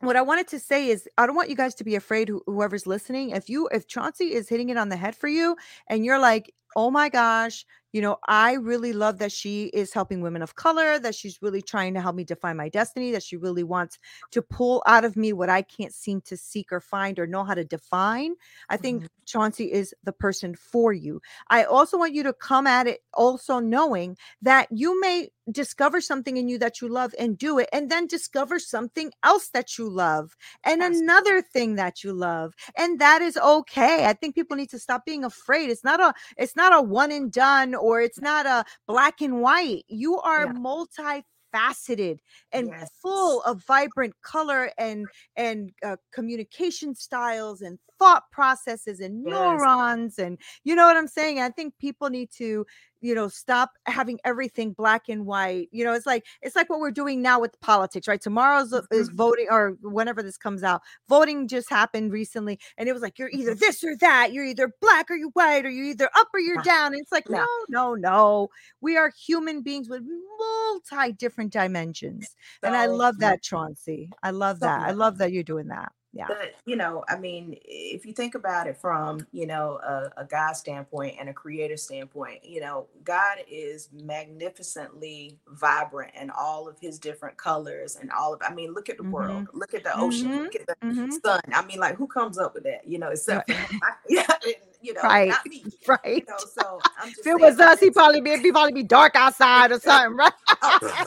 what 0.00 0.16
I 0.16 0.22
wanted 0.22 0.48
to 0.48 0.58
say 0.58 0.88
is 0.88 1.08
I 1.16 1.26
don't 1.26 1.36
want 1.36 1.50
you 1.50 1.56
guys 1.56 1.74
to 1.76 1.84
be 1.84 1.94
afraid 1.94 2.30
whoever's 2.46 2.86
listening. 2.86 3.30
If 3.30 3.48
you 3.48 3.68
if 3.72 3.86
Chauncey 3.86 4.34
is 4.34 4.48
hitting 4.48 4.68
it 4.68 4.76
on 4.76 4.88
the 4.88 4.96
head 4.96 5.16
for 5.16 5.28
you 5.28 5.56
and 5.88 6.04
you're 6.04 6.18
like, 6.18 6.52
"Oh 6.76 6.90
my 6.90 7.08
gosh, 7.08 7.64
you 7.96 8.02
know, 8.02 8.18
I 8.28 8.52
really 8.52 8.92
love 8.92 9.16
that 9.20 9.32
she 9.32 9.68
is 9.68 9.94
helping 9.94 10.20
women 10.20 10.42
of 10.42 10.54
color, 10.54 10.98
that 10.98 11.14
she's 11.14 11.40
really 11.40 11.62
trying 11.62 11.94
to 11.94 12.00
help 12.02 12.14
me 12.14 12.24
define 12.24 12.58
my 12.58 12.68
destiny, 12.68 13.10
that 13.12 13.22
she 13.22 13.38
really 13.38 13.64
wants 13.64 13.98
to 14.32 14.42
pull 14.42 14.82
out 14.86 15.06
of 15.06 15.16
me 15.16 15.32
what 15.32 15.48
I 15.48 15.62
can't 15.62 15.94
seem 15.94 16.20
to 16.26 16.36
seek 16.36 16.72
or 16.72 16.80
find 16.80 17.18
or 17.18 17.26
know 17.26 17.42
how 17.42 17.54
to 17.54 17.64
define. 17.64 18.34
I 18.68 18.76
think 18.76 18.98
mm-hmm. 18.98 19.06
Chauncey 19.24 19.72
is 19.72 19.94
the 20.04 20.12
person 20.12 20.54
for 20.54 20.92
you. 20.92 21.22
I 21.48 21.64
also 21.64 21.96
want 21.96 22.12
you 22.12 22.22
to 22.24 22.34
come 22.34 22.66
at 22.66 22.86
it 22.86 23.00
also 23.14 23.60
knowing 23.60 24.18
that 24.42 24.68
you 24.70 25.00
may 25.00 25.30
discover 25.50 26.00
something 26.00 26.36
in 26.36 26.48
you 26.48 26.58
that 26.58 26.80
you 26.80 26.88
love 26.88 27.14
and 27.18 27.38
do 27.38 27.58
it 27.58 27.68
and 27.72 27.90
then 27.90 28.06
discover 28.06 28.58
something 28.58 29.10
else 29.22 29.48
that 29.50 29.78
you 29.78 29.88
love 29.88 30.36
and 30.64 30.82
another 30.82 31.40
thing 31.40 31.76
that 31.76 32.02
you 32.02 32.12
love 32.12 32.54
and 32.76 32.98
that 32.98 33.22
is 33.22 33.36
okay 33.36 34.06
i 34.06 34.12
think 34.12 34.34
people 34.34 34.56
need 34.56 34.70
to 34.70 34.78
stop 34.78 35.04
being 35.04 35.24
afraid 35.24 35.70
it's 35.70 35.84
not 35.84 36.00
a 36.00 36.12
it's 36.36 36.56
not 36.56 36.74
a 36.74 36.82
one 36.82 37.12
and 37.12 37.30
done 37.32 37.74
or 37.74 38.00
it's 38.00 38.20
not 38.20 38.46
a 38.46 38.64
black 38.86 39.20
and 39.20 39.40
white. 39.40 39.84
You 39.88 40.18
are 40.20 40.46
yeah. 40.46 40.52
multi 40.52 41.24
faceted 41.52 42.20
and 42.52 42.68
yes. 42.68 42.90
full 43.00 43.40
of 43.42 43.64
vibrant 43.64 44.14
color 44.22 44.70
and 44.78 45.06
and 45.36 45.70
uh, 45.84 45.96
communication 46.12 46.94
styles 46.94 47.62
and 47.62 47.78
thought 47.98 48.30
processes 48.30 49.00
and 49.00 49.22
neurons 49.24 50.18
and 50.18 50.38
you 50.64 50.74
know 50.74 50.86
what 50.86 50.96
i'm 50.96 51.08
saying? 51.08 51.40
I 51.40 51.50
think 51.50 51.74
people 51.78 52.10
need 52.10 52.30
to 52.32 52.66
you 53.00 53.14
know 53.14 53.28
stop 53.28 53.72
having 53.86 54.18
everything 54.24 54.72
black 54.72 55.08
and 55.08 55.26
white 55.26 55.68
you 55.70 55.84
know 55.84 55.92
it's 55.92 56.06
like 56.06 56.24
it's 56.40 56.56
like 56.56 56.70
what 56.70 56.80
we're 56.80 56.90
doing 56.90 57.22
now 57.22 57.40
with 57.40 57.60
politics 57.60 58.08
right? 58.08 58.20
Tomorrow's 58.20 58.72
uh, 58.72 58.82
is 58.90 59.08
mm-hmm. 59.08 59.16
voting 59.16 59.46
or 59.50 59.76
whenever 59.82 60.22
this 60.22 60.36
comes 60.36 60.62
out 60.62 60.82
voting 61.08 61.46
just 61.48 61.68
happened 61.68 62.12
recently 62.12 62.58
and 62.78 62.88
it 62.88 62.92
was 62.92 63.02
like 63.02 63.18
you're 63.18 63.30
either 63.30 63.52
mm-hmm. 63.52 63.60
this 63.60 63.84
or 63.84 63.96
that 63.96 64.32
you're 64.32 64.44
either 64.44 64.72
black 64.80 65.10
or 65.10 65.16
you 65.16 65.30
white 65.34 65.64
or 65.64 65.70
you're 65.70 65.86
either 65.86 66.08
up 66.16 66.28
or 66.34 66.40
you're 66.40 66.62
down. 66.62 66.92
And 66.92 67.00
it's 67.00 67.12
like 67.12 67.28
no 67.28 67.46
no 67.68 67.94
no. 67.94 68.48
We 68.80 68.96
are 68.96 69.12
human 69.26 69.62
beings 69.62 69.88
with 69.88 70.02
multi 70.38 71.12
different 71.12 71.52
dimensions. 71.52 72.34
And 72.62 72.76
i 72.76 72.86
love 72.86 73.18
that 73.18 73.42
chauncey. 73.42 74.10
I 74.22 74.30
love 74.30 74.60
that. 74.60 74.80
I 74.80 74.92
love 74.92 75.18
that 75.18 75.32
you're 75.32 75.42
doing 75.42 75.68
that 75.68 75.92
yeah 76.12 76.26
but 76.28 76.54
you 76.64 76.76
know 76.76 77.04
i 77.08 77.16
mean 77.16 77.56
if 77.64 78.06
you 78.06 78.12
think 78.12 78.34
about 78.34 78.66
it 78.66 78.76
from 78.76 79.26
you 79.32 79.46
know 79.46 79.78
a, 79.84 80.22
a 80.22 80.24
god 80.24 80.52
standpoint 80.52 81.16
and 81.18 81.28
a 81.28 81.32
creative 81.32 81.78
standpoint 81.78 82.44
you 82.44 82.60
know 82.60 82.86
god 83.04 83.38
is 83.48 83.88
magnificently 83.92 85.38
vibrant 85.48 86.12
in 86.20 86.30
all 86.30 86.68
of 86.68 86.78
his 86.80 86.98
different 86.98 87.36
colors 87.36 87.96
and 88.00 88.10
all 88.12 88.32
of 88.32 88.40
i 88.46 88.52
mean 88.54 88.72
look 88.72 88.88
at 88.88 88.96
the 88.96 89.02
mm-hmm. 89.02 89.12
world 89.12 89.48
look 89.52 89.74
at 89.74 89.84
the 89.84 89.98
ocean 89.98 90.28
mm-hmm. 90.28 90.42
look 90.44 90.54
at 90.54 90.66
the 90.66 90.76
mm-hmm. 90.86 91.10
sun 91.24 91.40
i 91.52 91.64
mean 91.66 91.78
like 91.78 91.96
who 91.96 92.06
comes 92.06 92.38
up 92.38 92.54
with 92.54 92.64
that 92.64 92.86
you 92.86 92.98
know 92.98 93.08
except 93.08 93.50
yeah 94.08 94.26
you 94.80 94.94
know 94.94 95.02
right 95.02 95.32
right 95.88 96.00
you 96.04 96.24
know, 96.28 96.36
so 96.38 96.80
if 97.04 97.26
it 97.26 97.40
was 97.40 97.58
us 97.58 97.80
he'd 97.80 97.92
probably 97.92 98.20
be 98.20 98.36
he'd 98.38 98.52
probably 98.52 98.72
be 98.72 98.82
dark 98.82 99.14
outside 99.16 99.72
or 99.72 99.80
something 99.80 100.16
right 100.16 100.32
oh, 100.62 101.06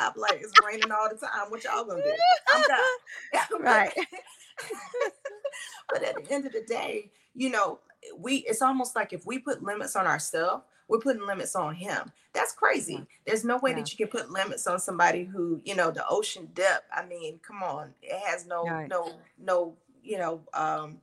I'm 0.00 0.20
like, 0.20 0.40
it's 0.40 0.52
raining 0.64 0.90
all 0.90 1.08
the 1.08 1.16
time. 1.16 1.50
What 1.50 1.64
y'all 1.64 1.84
gonna 1.84 2.02
do? 2.02 2.14
I'm 2.54 2.62
done. 2.62 3.62
right. 3.62 3.92
but 5.88 6.02
at 6.02 6.24
the 6.24 6.32
end 6.32 6.46
of 6.46 6.52
the 6.52 6.62
day, 6.62 7.10
you 7.34 7.50
know, 7.50 7.80
we 8.16 8.36
it's 8.38 8.62
almost 8.62 8.96
like 8.96 9.12
if 9.12 9.26
we 9.26 9.38
put 9.38 9.62
limits 9.62 9.96
on 9.96 10.06
ourselves, 10.06 10.64
we're 10.88 10.98
putting 10.98 11.26
limits 11.26 11.54
on 11.54 11.74
him. 11.74 12.12
That's 12.32 12.52
crazy. 12.52 13.06
There's 13.26 13.44
no 13.44 13.58
way 13.58 13.70
yeah. 13.70 13.78
that 13.78 13.90
you 13.92 13.96
can 13.96 14.08
put 14.08 14.30
limits 14.30 14.66
on 14.66 14.78
somebody 14.78 15.24
who, 15.24 15.60
you 15.64 15.74
know, 15.74 15.90
the 15.90 16.04
ocean 16.08 16.48
depth. 16.54 16.86
I 16.92 17.04
mean, 17.06 17.40
come 17.46 17.62
on, 17.62 17.94
it 18.02 18.18
has 18.26 18.46
no, 18.46 18.64
right. 18.64 18.88
no, 18.88 19.12
no, 19.38 19.76
you 20.02 20.18
know, 20.18 20.40
um, 20.54 20.98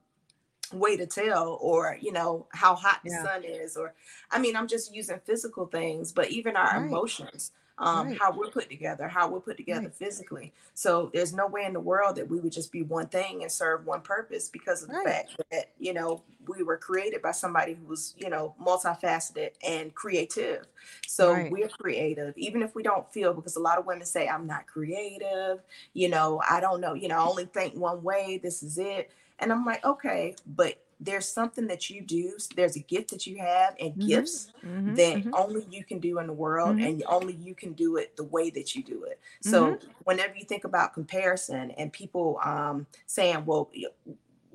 way 0.73 0.97
to 0.97 1.05
tell 1.05 1.57
or 1.61 1.97
you 2.01 2.11
know 2.11 2.45
how 2.51 2.75
hot 2.75 2.99
the 3.03 3.11
yeah. 3.11 3.23
sun 3.23 3.43
is 3.43 3.77
or 3.77 3.93
i 4.31 4.39
mean 4.39 4.55
i'm 4.55 4.67
just 4.67 4.93
using 4.93 5.19
physical 5.25 5.65
things 5.65 6.11
but 6.11 6.29
even 6.29 6.55
our 6.55 6.79
right. 6.79 6.87
emotions 6.87 7.51
um, 7.79 8.07
Right. 8.07 8.17
how 8.19 8.31
we're 8.31 8.49
put 8.49 8.69
together, 8.69 9.07
how 9.07 9.29
we're 9.29 9.39
put 9.39 9.57
together 9.57 9.83
Right. 9.83 9.95
physically. 9.95 10.53
So 10.73 11.11
there's 11.13 11.33
no 11.33 11.47
way 11.47 11.65
in 11.65 11.73
the 11.73 11.79
world 11.79 12.15
that 12.15 12.29
we 12.29 12.39
would 12.39 12.51
just 12.51 12.71
be 12.71 12.81
one 12.83 13.07
thing 13.07 13.43
and 13.43 13.51
serve 13.51 13.85
one 13.85 14.01
purpose 14.01 14.49
because 14.49 14.83
of 14.83 14.89
the 14.89 14.95
fact 14.95 15.31
that, 15.51 15.71
you 15.79 15.93
know, 15.93 16.23
we 16.47 16.63
were 16.63 16.77
created 16.77 17.21
by 17.21 17.31
somebody 17.31 17.73
who 17.73 17.85
was, 17.85 18.15
you 18.17 18.29
know, 18.29 18.55
multifaceted 18.61 19.51
and 19.67 19.93
creative. 19.93 20.65
So 21.05 21.33
Right. 21.33 21.51
we're 21.51 21.67
creative, 21.67 22.33
even 22.37 22.63
if 22.63 22.73
we 22.73 22.83
don't 22.83 23.11
feel, 23.13 23.33
because 23.33 23.55
a 23.55 23.61
lot 23.61 23.77
of 23.77 23.85
women 23.85 24.05
say, 24.05 24.27
I'm 24.27 24.47
not 24.47 24.65
creative, 24.67 25.61
you 25.93 26.09
know, 26.09 26.41
I 26.49 26.59
don't 26.59 26.81
know, 26.81 26.93
you 26.93 27.07
know, 27.07 27.17
I 27.17 27.25
only 27.27 27.45
think 27.45 27.75
one 27.75 28.01
way, 28.01 28.39
this 28.41 28.63
is 28.63 28.77
it. 28.77 29.11
And 29.39 29.51
I'm 29.51 29.65
like, 29.65 29.85
okay, 29.85 30.35
but 30.47 30.81
there's 30.99 31.27
something 31.27 31.67
that 31.67 31.89
you 31.89 32.01
do, 32.01 32.37
there's 32.55 32.75
a 32.75 32.79
gift 32.81 33.11
that 33.11 33.27
you 33.27 33.37
have 33.37 33.75
and 33.79 33.97
Mhm. 33.97 33.99
gifts 33.99 34.49
Mhm, 34.63 34.95
that 34.95 35.23
mhm. 35.23 35.33
only 35.33 35.65
you 35.69 35.83
can 35.83 35.99
do 35.99 36.17
in 36.19 36.27
the 36.27 36.33
world 36.33 36.75
Mhm. 36.75 36.81
and 36.81 37.03
only 37.07 37.33
you 37.33 37.53
can 37.53 37.73
do 37.73 37.97
it 37.97 38.15
the 38.15 38.23
way 38.23 38.49
that 38.49 38.73
you 38.73 38.83
do 38.83 39.03
it 39.03 39.19
so 39.41 39.81
whenever 40.05 40.33
you 40.35 40.45
think 40.45 40.63
about 40.63 40.93
comparison 40.93 41.71
and 41.71 41.91
people 41.91 42.39
um, 42.43 42.87
saying 43.05 43.43
well 43.45 43.69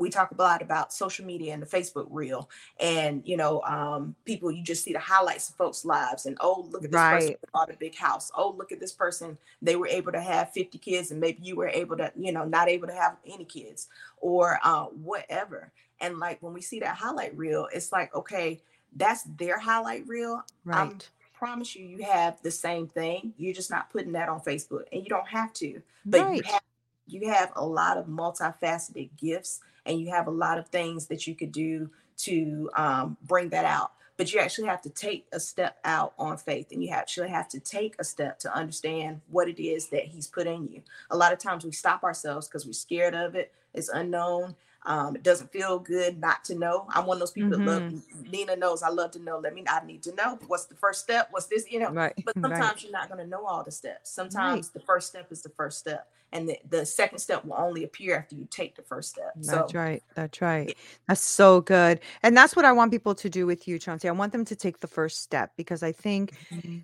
we 0.03 0.11
talk 0.11 0.31
a 0.33 0.43
lot 0.43 0.62
about 0.62 0.93
social 0.93 1.25
media 1.25 1.55
and 1.55 1.62
the 1.62 1.67
facebook 1.67 2.07
reel 2.11 2.51
and 2.81 3.23
you 3.25 3.37
know 3.37 3.62
um, 3.62 4.15
people 4.25 4.51
you 4.51 4.62
just 4.62 4.85
see 4.85 4.93
the 4.93 4.99
highlights 4.99 5.49
of 5.49 5.55
folks 5.57 5.85
lives 5.85 6.27
and 6.27 6.37
oh 6.41 6.67
look 6.71 6.85
at 6.85 6.91
this 6.91 7.01
person 7.07 7.35
Right. 7.35 7.38
who 7.41 7.49
bought 7.53 7.71
a 7.73 7.77
big 7.77 7.95
house 7.95 8.31
oh 8.37 8.55
look 8.57 8.73
at 8.73 8.81
this 8.81 8.93
person 8.93 9.38
they 9.62 9.77
were 9.77 9.87
able 9.88 10.12
to 10.12 10.21
have 10.21 10.53
50 10.53 10.79
kids 10.79 11.11
and 11.11 11.21
maybe 11.21 11.43
you 11.43 11.57
were 11.57 11.69
able 11.69 11.97
to 11.97 12.12
you 12.17 12.33
know 12.33 12.45
not 12.45 12.69
able 12.69 12.88
to 12.88 12.95
have 12.95 13.17
any 13.27 13.45
kids 13.45 13.88
or 14.21 14.59
uh, 14.65 14.85
whatever 14.87 15.73
and 16.01 16.19
like 16.19 16.43
when 16.43 16.53
we 16.53 16.61
see 16.61 16.81
that 16.81 16.97
highlight 16.97 17.37
reel 17.37 17.69
it's 17.73 17.93
like 17.93 18.15
okay 18.15 18.61
that's 18.97 19.23
their 19.38 19.59
highlight 19.59 20.07
reel 20.07 20.43
Right. 20.65 21.09
promise 21.33 21.75
you, 21.75 21.85
you 21.85 22.05
have 22.05 22.41
the 22.43 22.51
same 22.53 22.87
thing. 22.87 23.35
You're 23.37 23.53
just 23.55 23.71
not 23.71 23.91
putting 23.91 24.12
that 24.12 24.29
on 24.29 24.41
Facebook, 24.41 24.85
and 24.93 25.03
you 25.03 25.09
don't 25.09 25.27
have 25.29 25.53
to. 25.55 25.83
But 26.05 26.37
you 26.37 26.43
have 26.45 26.62
you 27.09 27.29
have 27.31 27.51
a 27.57 27.67
lot 27.67 27.99
of 27.99 28.07
multifaceted 28.07 29.11
gifts, 29.17 29.61
and 29.87 30.01
you 30.01 30.11
have 30.11 30.27
a 30.27 30.31
lot 30.31 30.59
of 30.59 30.68
things 30.68 31.07
that 31.07 31.27
you 31.27 31.35
could 31.35 31.53
do 31.53 31.90
to 32.18 32.71
um, 32.77 33.16
bring 33.23 33.49
that 33.51 33.64
out. 33.64 33.92
But 34.18 34.33
you 34.33 34.40
actually 34.40 34.68
have 34.68 34.83
to 34.83 34.90
take 34.90 35.27
a 35.33 35.40
step 35.40 35.79
out 35.85 36.12
on 36.18 36.37
faith, 36.37 36.68
and 36.71 36.85
you 36.85 36.90
actually 36.90 37.31
have 37.31 37.49
to 37.49 37.59
take 37.61 37.95
a 37.99 38.05
step 38.05 38.38
to 38.40 38.55
understand 38.55 39.21
what 39.31 39.49
it 39.49 39.61
is 39.61 39.88
that 39.88 40.05
He's 40.05 40.27
put 40.27 40.47
in 40.47 40.68
you. 40.68 40.83
A 41.11 41.16
lot 41.16 41.33
of 41.33 41.38
times 41.38 41.64
we 41.64 41.73
stop 41.73 42.05
ourselves 42.05 42.47
because 42.47 42.66
we're 42.66 42.73
scared 42.73 43.14
of 43.14 43.35
it. 43.35 43.53
It's 43.75 43.88
unknown. 43.88 44.55
Um, 44.85 45.14
it 45.14 45.23
doesn't 45.23 45.53
feel 45.53 45.79
good 45.79 46.21
not 46.21 46.45
to 46.45 46.57
know. 46.57 46.87
I'm 46.90 47.07
one 47.07 47.16
of 47.16 47.21
those 47.21 47.31
people 47.31 47.51
that 47.51 47.61
love. 47.61 47.83
Mm-hmm. 47.83 48.31
Nina 48.31 48.57
knows 48.57 48.83
I 48.83 48.88
love 48.88 49.12
to 49.12 49.21
know. 49.21 49.38
Let 49.38 49.55
me. 49.55 49.64
I 49.68 49.85
need 49.85 50.03
to 50.05 50.14
know. 50.14 50.38
What's 50.47 50.66
the 50.66 50.75
first 50.75 51.01
step? 51.01 51.29
What's 51.31 51.47
this? 51.47 51.71
You 51.71 51.81
know. 51.81 51.90
Right. 51.90 52.12
But 52.25 52.37
Right. 52.42 52.51
sometimes 52.51 52.83
you're 52.83 52.92
not 52.92 53.09
going 53.09 53.23
to 53.23 53.27
know 53.27 53.47
all 53.47 53.62
the 53.62 53.71
steps. 53.71 54.11
Sometimes 54.11 54.71
the 54.71 54.81
first 54.81 55.09
step 55.09 55.31
is 55.31 55.42
the 55.42 55.51
first 55.51 55.79
step, 55.79 56.09
and 56.33 56.49
the, 56.49 56.59
the 56.68 56.87
second 56.87 57.18
step 57.18 57.45
will 57.45 57.55
only 57.59 57.85
appear 57.85 58.16
after 58.16 58.35
you 58.35 58.47
take 58.51 58.75
the 58.75 58.83
first 58.83 59.11
step. 59.11 59.33
That's 59.37 59.73
so 59.73 59.79
right. 59.79 60.03
That's 60.14 60.40
right. 60.40 60.77
That's 61.09 61.21
so 61.21 61.61
good. 61.61 62.01
And 62.23 62.37
that's 62.37 62.57
what 62.57 62.64
I 62.64 62.73
want 62.73 62.90
people 62.90 63.14
to 63.14 63.29
do 63.29 63.47
with 63.47 63.68
you, 63.68 63.79
Chauncey. 63.79 64.09
I 64.09 64.12
want 64.12 64.33
them 64.33 64.45
to 64.47 64.57
take 64.57 64.81
the 64.81 64.87
first 64.87 65.23
step 65.23 65.53
because 65.57 65.83
I 65.83 65.92
think, 65.92 66.33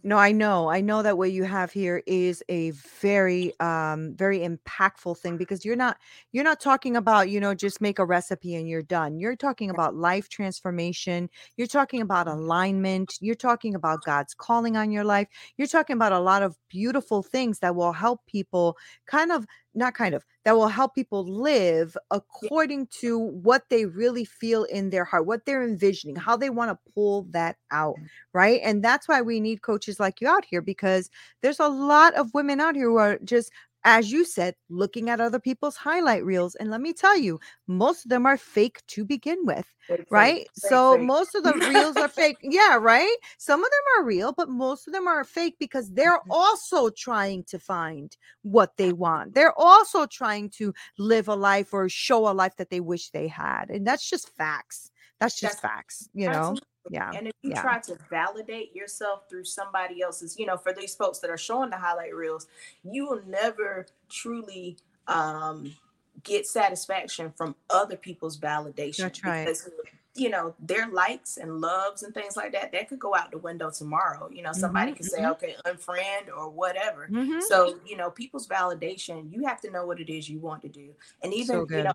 no, 0.02 0.18
I 0.18 0.32
know, 0.32 0.68
I 0.68 0.80
know 0.80 1.02
that 1.02 1.16
what 1.16 1.32
you 1.32 1.44
have 1.44 1.72
here 1.72 2.02
is 2.06 2.42
a 2.48 2.72
very, 3.00 3.58
um, 3.61 4.14
very 4.16 4.40
impactful 4.40 5.18
thing 5.18 5.37
because 5.37 5.64
you're 5.64 5.76
not, 5.76 5.96
you're 6.32 6.44
not 6.44 6.61
talking 6.61 6.96
about, 6.96 7.30
you 7.30 7.40
know, 7.40 7.54
just 7.54 7.80
make 7.80 7.98
a 7.98 8.04
recipe 8.04 8.54
and 8.56 8.68
you're 8.68 8.82
done. 8.82 9.18
You're 9.18 9.37
talking 9.37 9.70
about 9.70 9.94
life 9.94 10.28
transformation. 10.28 11.30
You're 11.56 11.66
talking 11.66 12.02
about 12.02 12.28
alignment. 12.28 13.14
You're 13.20 13.34
talking 13.34 13.74
about 13.74 14.04
God's 14.04 14.34
calling 14.34 14.76
on 14.76 14.90
your 14.90 15.04
life. 15.04 15.28
You're 15.56 15.68
talking 15.68 15.94
about 15.94 16.12
a 16.12 16.18
lot 16.18 16.42
of 16.42 16.56
beautiful 16.68 17.22
things 17.22 17.61
that 17.61 17.74
will 17.74 17.92
help 17.92 18.26
people 18.26 18.76
kind 19.06 19.32
of 19.32 19.38
not 19.74 19.94
kind 19.94 20.14
of 20.14 20.24
that 20.44 20.57
will 20.57 20.68
help 20.68 20.94
people 20.94 21.24
live 21.24 21.96
according 22.11 22.87
to 22.87 23.18
what 23.18 23.64
they 23.68 23.85
really 23.85 24.24
feel 24.24 24.64
in 24.64 24.90
their 24.90 25.05
heart 25.05 25.27
what 25.27 25.44
they're 25.44 25.62
envisioning 25.62 26.16
how 26.16 26.37
they 26.37 26.51
want 26.51 26.70
to 26.70 26.92
pull 26.94 27.27
that 27.31 27.57
out 27.70 27.94
mm. 28.01 28.07
right? 28.33 28.61
And 28.62 28.85
that's 28.85 29.09
why 29.09 29.20
we 29.20 29.40
need 29.40 29.62
coaches 29.62 29.98
like 29.98 30.20
you 30.20 30.29
out 30.29 30.44
here 30.44 30.62
because 30.62 31.11
there's 31.42 31.61
a 31.61 31.68
lot 31.68 32.14
of 32.14 32.33
women 32.35 32.61
out 32.61 32.77
here 32.77 32.87
who 32.87 32.96
are 32.96 33.18
just 33.24 33.51
as 33.90 34.12
you 34.12 34.22
said 34.24 34.55
looking 34.68 35.09
at 35.09 35.18
other 35.20 35.38
people's 35.40 35.77
highlight 35.77 36.22
reels 36.24 36.55
and 36.57 36.70
let 36.70 36.81
me 36.83 36.92
tell 36.92 37.16
you 37.16 37.40
most 37.66 38.05
of 38.05 38.11
them 38.11 38.27
are 38.27 38.37
fake 38.37 38.79
to 38.87 39.05
begin 39.05 39.38
with 39.44 39.66
fake, 39.87 40.05
right? 40.11 40.35
very 40.35 40.46
So 40.72 40.96
fake. 40.96 41.07
most 41.07 41.35
of 41.35 41.42
the 41.42 41.55
reels 41.55 41.96
are 41.96 42.09
fake. 42.20 42.37
Yeah, 42.42 42.77
right? 42.81 43.16
Some 43.38 43.61
of 43.64 43.70
them 43.74 43.87
are 43.96 44.05
real, 44.05 44.33
but 44.37 44.51
most 44.51 44.87
of 44.87 44.92
them 44.92 45.09
are 45.09 45.24
fake 45.24 45.57
because 45.59 45.90
they're 45.90 46.18
Mhm. 46.20 46.31
also 46.42 46.90
trying 46.90 47.44
to 47.44 47.59
find 47.59 48.14
what 48.42 48.77
they 48.77 48.92
want. 48.92 49.33
They're 49.35 49.59
also 49.59 50.05
trying 50.07 50.51
to 50.59 50.74
live 50.98 51.29
a 51.29 51.35
life 51.35 51.72
or 51.72 51.88
show 51.88 52.29
a 52.29 52.35
life 52.42 52.57
that 52.57 52.68
they 52.70 52.81
wish 52.81 53.11
they 53.11 53.29
had. 53.29 53.70
And 53.70 53.87
that's 53.87 54.07
just 54.09 54.29
facts. 54.37 54.90
That's 55.20 55.38
just 55.40 55.62
That's- 55.62 55.77
facts, 55.77 56.09
you 56.12 56.29
know? 56.29 56.57
Yeah. 56.90 57.11
And 57.14 57.27
if 57.29 57.35
you 57.42 57.51
yeah. 57.51 57.62
try 57.62 57.81
to 57.81 57.96
validate 58.11 58.74
yourself 58.74 59.29
through 59.29 59.44
somebody 59.44 60.03
else's, 60.03 60.38
you 60.38 60.46
know, 60.46 60.57
for 60.57 60.72
these 60.72 60.94
folks 60.94 61.18
that 61.20 61.31
are 61.31 61.38
showing 61.38 61.70
the 61.70 61.77
highlight 61.77 62.14
reels, 62.14 62.46
you 62.83 63.07
will 63.07 63.22
never 63.27 63.87
truly 64.09 64.77
um, 65.07 65.74
get 66.22 66.46
satisfaction 66.46 67.33
from 67.37 67.55
other 67.70 67.96
people's 67.96 68.38
validation. 68.38 68.98
That's 68.98 69.24
right. 69.24 69.44
Because, 69.46 69.68
you 70.14 70.31
know, 70.31 70.55
their 70.59 70.88
likes 70.88 71.37
and 71.37 71.61
loves 71.61 72.03
and 72.03 72.12
things 72.12 72.37
like 72.37 72.53
that, 72.53 72.72
that 72.72 72.88
could 72.88 72.98
go 72.98 73.14
out 73.14 73.31
the 73.31 73.38
window 73.38 73.70
tomorrow. 73.70 74.29
You 74.31 74.42
know, 74.42 74.53
somebody 74.53 74.92
Mhm, 74.92 74.96
could 74.96 75.07
say, 75.07 75.20
mhm. 75.20 75.31
okay, 75.33 75.57
unfriend 75.64 76.29
or 76.37 76.51
whatever. 76.51 77.09
Mhm. 77.11 77.40
So, 77.42 77.79
you 77.87 77.96
know, 77.96 78.11
people's 78.11 78.48
validation, 78.48 79.33
you 79.33 79.46
have 79.46 79.61
to 79.61 79.70
know 79.70 79.87
what 79.87 80.01
it 80.01 80.11
is 80.12 80.29
you 80.29 80.40
want 80.40 80.62
to 80.62 80.68
do. 80.68 80.94
And 81.22 81.33
even, 81.33 81.66
So 81.68 81.77
you 81.77 81.85
know, 81.85 81.92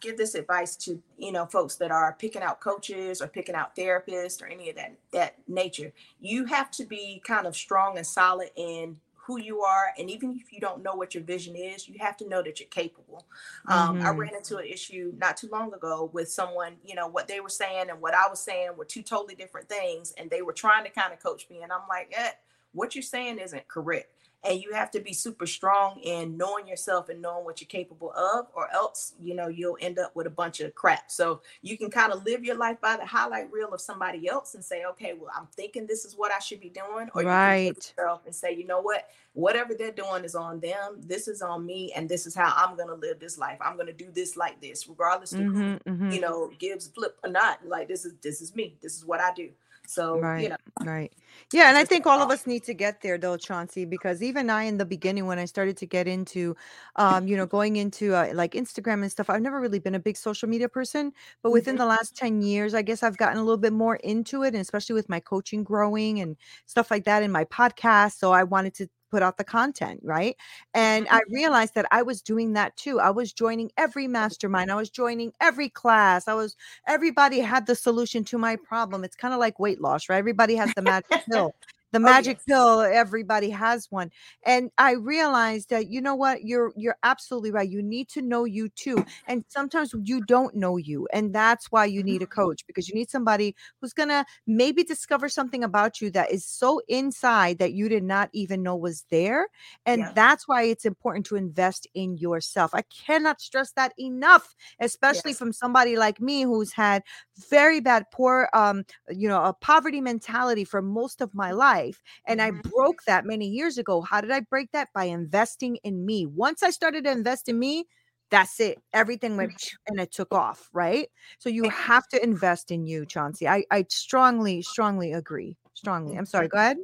give 0.00 0.16
this 0.16 0.34
advice 0.34 0.76
to, 0.76 1.02
you 1.18 1.32
know, 1.32 1.46
folks 1.46 1.76
that 1.76 1.90
are 1.90 2.14
picking 2.18 2.42
out 2.42 2.60
coaches 2.60 3.20
or 3.20 3.28
picking 3.28 3.54
out 3.54 3.76
therapists 3.76 4.42
or 4.42 4.46
any 4.46 4.70
of 4.70 4.76
that 4.76 4.96
that 5.12 5.36
nature. 5.48 5.92
You 6.20 6.46
have 6.46 6.70
to 6.72 6.84
be 6.84 7.22
kind 7.26 7.46
of 7.46 7.56
strong 7.56 7.96
and 7.96 8.06
solid 8.06 8.50
in 8.56 9.00
who 9.26 9.40
you 9.40 9.62
are. 9.62 9.86
And 9.98 10.08
even 10.08 10.38
if 10.40 10.52
you 10.52 10.60
don't 10.60 10.82
know 10.84 10.94
what 10.94 11.14
your 11.14 11.24
vision 11.24 11.56
is, 11.56 11.88
you 11.88 11.96
have 11.98 12.16
to 12.18 12.28
know 12.28 12.42
that 12.42 12.60
you're 12.60 12.68
capable. 12.68 13.26
Um, 13.66 13.98
I 14.04 14.10
Mhm. 14.10 14.16
ran 14.16 14.34
into 14.36 14.56
an 14.58 14.66
issue 14.66 15.12
not 15.16 15.36
too 15.36 15.48
long 15.50 15.72
ago 15.74 16.10
with 16.12 16.30
someone, 16.30 16.76
you 16.84 16.94
know, 16.94 17.08
what 17.08 17.26
they 17.28 17.40
were 17.40 17.48
saying 17.48 17.90
and 17.90 18.00
what 18.00 18.14
I 18.14 18.28
was 18.28 18.40
saying 18.40 18.76
were 18.76 18.84
two 18.84 19.02
totally 19.02 19.34
different 19.34 19.68
things. 19.68 20.12
And 20.12 20.30
they 20.30 20.42
were 20.42 20.52
trying 20.52 20.84
to 20.84 20.90
kind 20.90 21.12
of 21.12 21.20
coach 21.20 21.48
me. 21.50 21.62
And 21.62 21.72
I'm 21.72 21.88
like, 21.88 22.12
eh, 22.16 22.30
what 22.72 22.94
you're 22.94 23.02
saying 23.02 23.38
isn't 23.38 23.66
correct. 23.68 24.12
And 24.48 24.62
you 24.62 24.72
have 24.74 24.90
to 24.92 25.00
be 25.00 25.12
super 25.12 25.46
strong 25.46 25.98
in 26.00 26.36
knowing 26.36 26.68
yourself 26.68 27.08
and 27.08 27.20
knowing 27.20 27.44
what 27.44 27.60
you're 27.60 27.66
capable 27.66 28.12
of, 28.12 28.46
or 28.54 28.70
else, 28.72 29.14
you 29.20 29.34
know, 29.34 29.48
you'll 29.48 29.76
end 29.80 29.98
up 29.98 30.14
with 30.14 30.26
a 30.26 30.30
bunch 30.30 30.60
of 30.60 30.74
crap. 30.74 31.10
So 31.10 31.40
you 31.62 31.76
can 31.76 31.90
kind 31.90 32.12
of 32.12 32.24
live 32.24 32.44
your 32.44 32.54
life 32.56 32.80
by 32.80 32.96
the 32.96 33.04
highlight 33.06 33.50
reel 33.50 33.74
of 33.74 33.80
somebody 33.80 34.28
else 34.28 34.54
and 34.54 34.64
say, 34.64 34.84
okay, 34.84 35.14
well, 35.18 35.30
I'm 35.36 35.48
thinking 35.56 35.86
this 35.86 36.04
is 36.04 36.14
what 36.16 36.30
I 36.32 36.38
should 36.38 36.60
be 36.60 36.68
doing. 36.68 37.08
Or 37.14 37.22
you 37.22 37.26
can 37.26 37.26
Right. 37.26 37.76
yourself 37.98 38.22
and 38.24 38.34
say, 38.34 38.54
you 38.54 38.66
know 38.66 38.80
what, 38.80 39.08
whatever 39.32 39.74
they're 39.74 39.90
doing 39.90 40.24
is 40.24 40.34
on 40.36 40.60
them. 40.60 41.00
This 41.00 41.26
is 41.26 41.42
on 41.42 41.66
me, 41.66 41.92
and 41.96 42.08
this 42.08 42.26
is 42.26 42.34
how 42.34 42.52
I'm 42.56 42.76
gonna 42.76 42.94
live 42.94 43.18
this 43.18 43.38
life. 43.38 43.58
I'm 43.60 43.76
gonna 43.76 43.92
do 43.92 44.10
this 44.12 44.36
like 44.36 44.60
this, 44.60 44.88
regardless 44.88 45.32
of 45.32 45.40
who, 45.40 45.54
Mhm, 45.54 45.82
mhm. 45.82 46.12
you 46.14 46.20
know, 46.20 46.50
gives 46.58 46.86
flip 46.86 47.18
or 47.24 47.30
not. 47.30 47.66
Like 47.66 47.88
this 47.88 48.04
is 48.04 48.14
this 48.22 48.40
is 48.40 48.54
me. 48.54 48.76
This 48.80 48.96
is 48.96 49.04
what 49.04 49.20
I 49.20 49.32
do. 49.34 49.50
So 49.86 50.26
Right, 50.26 50.34
you 50.34 50.48
know, 50.50 50.56
right. 50.80 51.12
Yeah, 51.52 51.68
and 51.68 51.76
I 51.76 51.84
think 51.84 52.06
all 52.06 52.22
of 52.22 52.30
us 52.30 52.46
need 52.46 52.64
to 52.64 52.74
get 52.74 53.00
there 53.02 53.18
though, 53.18 53.36
Chauncey, 53.36 53.84
because 53.84 54.22
even 54.22 54.50
I 54.50 54.64
in 54.64 54.78
the 54.78 54.84
beginning 54.86 55.26
when 55.26 55.38
I 55.38 55.44
started 55.44 55.76
to 55.78 55.86
get 55.86 56.06
into 56.08 56.56
um, 56.96 57.26
you 57.26 57.36
know, 57.36 57.46
going 57.46 57.76
into 57.76 58.14
uh, 58.14 58.30
like 58.34 58.52
Instagram 58.52 59.02
and 59.02 59.10
stuff, 59.10 59.28
I've 59.30 59.42
never 59.42 59.60
really 59.60 59.78
been 59.78 59.94
a 59.94 60.00
big 60.00 60.16
social 60.16 60.48
media 60.48 60.68
person, 60.68 61.12
but 61.42 61.50
within 61.52 61.76
Mhm. 61.76 61.78
the 61.78 61.86
last 61.86 62.16
10 62.16 62.42
years, 62.42 62.74
I 62.74 62.82
guess 62.82 63.02
I've 63.02 63.16
gotten 63.18 63.38
a 63.38 63.42
little 63.44 63.58
bit 63.58 63.72
more 63.72 63.96
into 63.96 64.42
it, 64.42 64.48
and 64.48 64.58
especially 64.62 64.94
with 64.94 65.08
my 65.08 65.20
coaching 65.20 65.62
growing 65.64 66.20
and 66.20 66.36
stuff 66.66 66.90
like 66.90 67.04
that 67.04 67.22
in 67.22 67.30
my 67.32 67.44
podcast, 67.44 68.18
so 68.18 68.32
I 68.32 68.44
wanted 68.44 68.74
to 68.74 68.88
put 69.16 69.22
out 69.22 69.38
the 69.38 69.44
content, 69.44 69.98
right? 70.02 70.36
And 70.74 71.08
I 71.08 71.20
mm-hmm. 71.20 71.34
realized 71.34 71.74
that 71.74 71.86
I 71.90 72.02
was 72.02 72.20
doing 72.20 72.52
that 72.52 72.76
too. 72.76 73.00
I 73.00 73.08
was 73.08 73.32
joining 73.32 73.72
every 73.78 74.06
mastermind, 74.06 74.70
I 74.70 74.74
was 74.74 74.90
joining 74.90 75.32
every 75.40 75.70
class. 75.70 76.28
I 76.28 76.34
was 76.34 76.54
everybody 76.86 77.38
had 77.38 77.66
the 77.66 77.74
solution 77.74 78.24
to 78.24 78.36
my 78.36 78.56
problem. 78.56 79.04
It's 79.04 79.16
kind 79.16 79.32
of 79.32 79.40
like 79.40 79.58
weight 79.58 79.80
loss, 79.80 80.10
right? 80.10 80.18
Everybody 80.18 80.54
has 80.56 80.70
the 80.74 80.82
magic 80.82 81.24
pill. 81.32 81.54
The 81.96 82.00
Oh, 82.04 82.16
magic 82.16 82.38
yes. 82.38 82.46
pill, 82.46 82.80
everybody 82.82 83.48
has 83.50 83.86
one. 83.90 84.10
And 84.44 84.70
I 84.76 84.92
realized 84.92 85.70
that 85.70 85.88
you 85.88 86.00
know 86.00 86.14
what? 86.14 86.44
You're 86.44 86.72
you're 86.76 86.96
absolutely 87.02 87.50
right. 87.50 87.68
You 87.68 87.82
need 87.82 88.08
to 88.10 88.20
know 88.22 88.44
you 88.44 88.68
too. 88.68 89.04
And 89.26 89.44
sometimes 89.48 89.94
you 90.04 90.20
don't 90.20 90.54
know 90.54 90.76
you. 90.76 91.08
And 91.12 91.34
that's 91.34 91.72
why 91.72 91.86
you 91.86 92.02
need 92.02 92.22
a 92.22 92.26
coach 92.26 92.66
because 92.66 92.88
you 92.88 92.94
need 92.94 93.10
somebody 93.10 93.54
who's 93.80 93.94
going 93.94 94.10
to 94.10 94.24
maybe 94.46 94.84
discover 94.84 95.28
something 95.28 95.64
about 95.64 96.00
you 96.00 96.10
that 96.10 96.30
is 96.30 96.44
so 96.44 96.80
inside 96.88 97.58
that 97.58 97.72
you 97.72 97.88
did 97.88 98.04
not 98.04 98.28
even 98.32 98.62
know 98.62 98.76
was 98.76 99.04
there. 99.10 99.48
And 99.84 100.06
Yeah. 100.06 100.12
that's 100.14 100.46
why 100.46 100.62
it's 100.64 100.84
important 100.84 101.26
to 101.26 101.36
invest 101.36 101.86
in 101.94 102.18
yourself. 102.18 102.74
I 102.74 102.82
cannot 102.82 103.40
stress 103.40 103.72
that 103.72 103.92
enough, 103.98 104.54
especially 104.80 105.32
Yes. 105.32 105.34
from 105.34 105.52
somebody 105.52 105.96
like 105.96 106.20
me 106.20 106.42
who's 106.42 106.72
had 106.72 107.02
very 107.50 107.80
bad 107.80 108.04
poor 108.12 108.48
um 108.54 108.84
you 109.10 109.28
know 109.28 109.42
a 109.44 109.52
poverty 109.52 110.00
mentality 110.00 110.64
for 110.64 110.80
most 110.80 111.20
of 111.20 111.34
my 111.34 111.50
life 111.50 111.85
life. 111.86 112.02
And 112.26 112.40
I 112.40 112.50
Mhm. 112.50 112.62
broke 112.62 113.02
that 113.06 113.24
many 113.24 113.46
years 113.48 113.78
ago. 113.78 114.02
How 114.02 114.20
did 114.20 114.30
I 114.30 114.40
break 114.40 114.72
that? 114.72 114.88
By 114.94 115.04
investing 115.04 115.76
in 115.84 116.04
me. 116.04 116.26
Once 116.26 116.62
I 116.62 116.70
started 116.70 117.04
to 117.04 117.10
invest 117.10 117.48
in 117.48 117.58
me, 117.58 117.86
that's 118.30 118.60
it. 118.60 118.78
Everything 118.92 119.36
went 119.36 119.52
and 119.86 120.00
it 120.00 120.12
took 120.12 120.32
off, 120.32 120.68
right? 120.72 121.08
So 121.38 121.48
you 121.48 121.68
have 121.68 122.08
to 122.08 122.22
invest 122.22 122.70
in 122.70 122.86
you, 122.86 123.06
Chauncey. 123.06 123.48
I, 123.48 123.64
I 123.70 123.84
strongly, 123.88 124.62
strongly 124.62 125.12
agree. 125.12 125.56
Strongly. 125.74 126.16
I'm 126.16 126.26
sorry. 126.26 126.48
Go 126.48 126.58
ahead. 126.58 126.78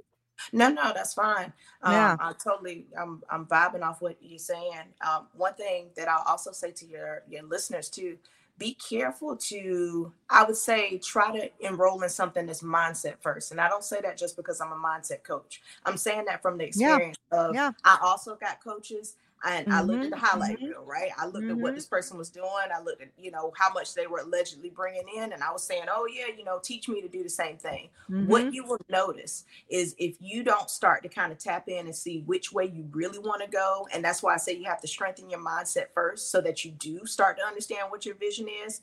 No, 0.53 0.68
no, 0.68 0.92
that's 0.92 1.14
fine. 1.14 1.53
Um, 1.82 1.92
Yeah. 1.92 2.16
I 2.18 2.32
totally, 2.32 2.86
I'm, 3.00 3.22
I'm 3.30 3.46
vibing 3.46 3.82
off 3.82 4.03
what 4.03 4.16
you're 4.20 4.38
saying. 4.38 4.94
Um, 5.07 5.28
one 5.36 5.55
thing 5.55 5.90
that 5.96 6.09
I'll 6.09 6.24
also 6.26 6.53
say 6.53 6.72
to 6.72 6.86
your 6.86 7.22
your 7.28 7.42
listeners 7.44 7.88
too, 7.88 8.18
be 8.62 8.74
careful 8.74 9.36
to, 9.36 10.12
I 10.30 10.44
would 10.44 10.56
say, 10.56 10.98
try 10.98 11.36
to 11.36 11.50
enroll 11.60 12.02
in 12.02 12.08
something 12.08 12.46
that's 12.46 12.62
mindset 12.62 13.14
first. 13.20 13.50
And 13.50 13.60
I 13.60 13.68
don't 13.68 13.82
say 13.84 14.00
that 14.02 14.16
just 14.16 14.36
because 14.36 14.60
I'm 14.60 14.70
a 14.72 14.76
mindset 14.76 15.24
coach. 15.24 15.60
I'm 15.84 15.96
saying 15.96 16.26
that 16.26 16.42
from 16.42 16.58
the 16.58 16.64
Yeah. 16.74 16.94
experience 16.96 17.16
of. 17.32 17.54
Yeah. 17.54 17.72
I 17.84 17.98
also 18.02 18.36
got 18.36 18.62
coaches. 18.62 19.16
And 19.45 19.66
I 19.70 19.82
looked 19.82 20.05
at 20.05 20.11
the 20.11 20.16
Mhm, 20.16 20.20
highlight 20.20 20.61
mhm, 20.61 20.74
reel, 20.74 20.84
right? 20.84 21.11
I 21.18 21.26
looked 21.26 21.51
at 21.51 21.59
what 21.61 21.74
mhm. 21.74 21.76
this 21.76 21.86
person 21.86 22.16
was 22.18 22.30
doing. 22.30 22.49
I 22.74 22.80
looked 22.80 23.03
at, 23.03 23.11
you 23.18 23.30
know, 23.30 23.53
how 23.57 23.72
much 23.72 23.95
they 23.95 24.07
were 24.07 24.20
allegedly 24.20 24.70
bringing 24.70 25.09
in. 25.16 25.32
And 25.32 25.43
I 25.43 25.53
was 25.53 25.64
saying, 25.64 25.84
oh, 25.90 26.07
yeah, 26.07 26.26
you 26.36 26.45
know, 26.45 26.61
teach 26.62 26.88
me 26.88 27.01
to 27.03 27.09
do 27.09 27.22
the 27.22 27.28
same 27.30 27.57
thing. 27.59 27.90
What 28.18 28.47
you 28.53 28.64
will 28.64 28.78
notice 28.88 29.45
is 29.68 29.97
if 29.99 30.16
you 30.20 30.45
don't 30.45 30.70
start 30.70 31.03
to 31.03 31.09
kind 31.09 31.32
of 31.32 31.38
tap 31.38 31.68
in 31.68 31.86
and 31.86 31.95
see 31.97 32.20
which 32.20 32.53
way 32.53 32.66
you 32.66 32.88
really 32.93 33.18
want 33.18 33.43
to 33.43 33.49
go, 33.49 33.88
and 33.93 34.05
that's 34.05 34.22
why 34.22 34.34
I 34.34 34.36
say 34.36 34.53
you 34.57 34.64
have 34.66 34.80
to 34.82 34.88
strengthen 34.88 35.28
your 35.28 35.40
mindset 35.45 35.86
first 35.93 36.30
so 36.30 36.40
that 36.43 36.64
you 36.64 36.70
do 36.70 37.05
start 37.07 37.36
to 37.38 37.45
understand 37.45 37.90
what 37.90 38.07
your 38.07 38.14
vision 38.14 38.47
is. 38.64 38.80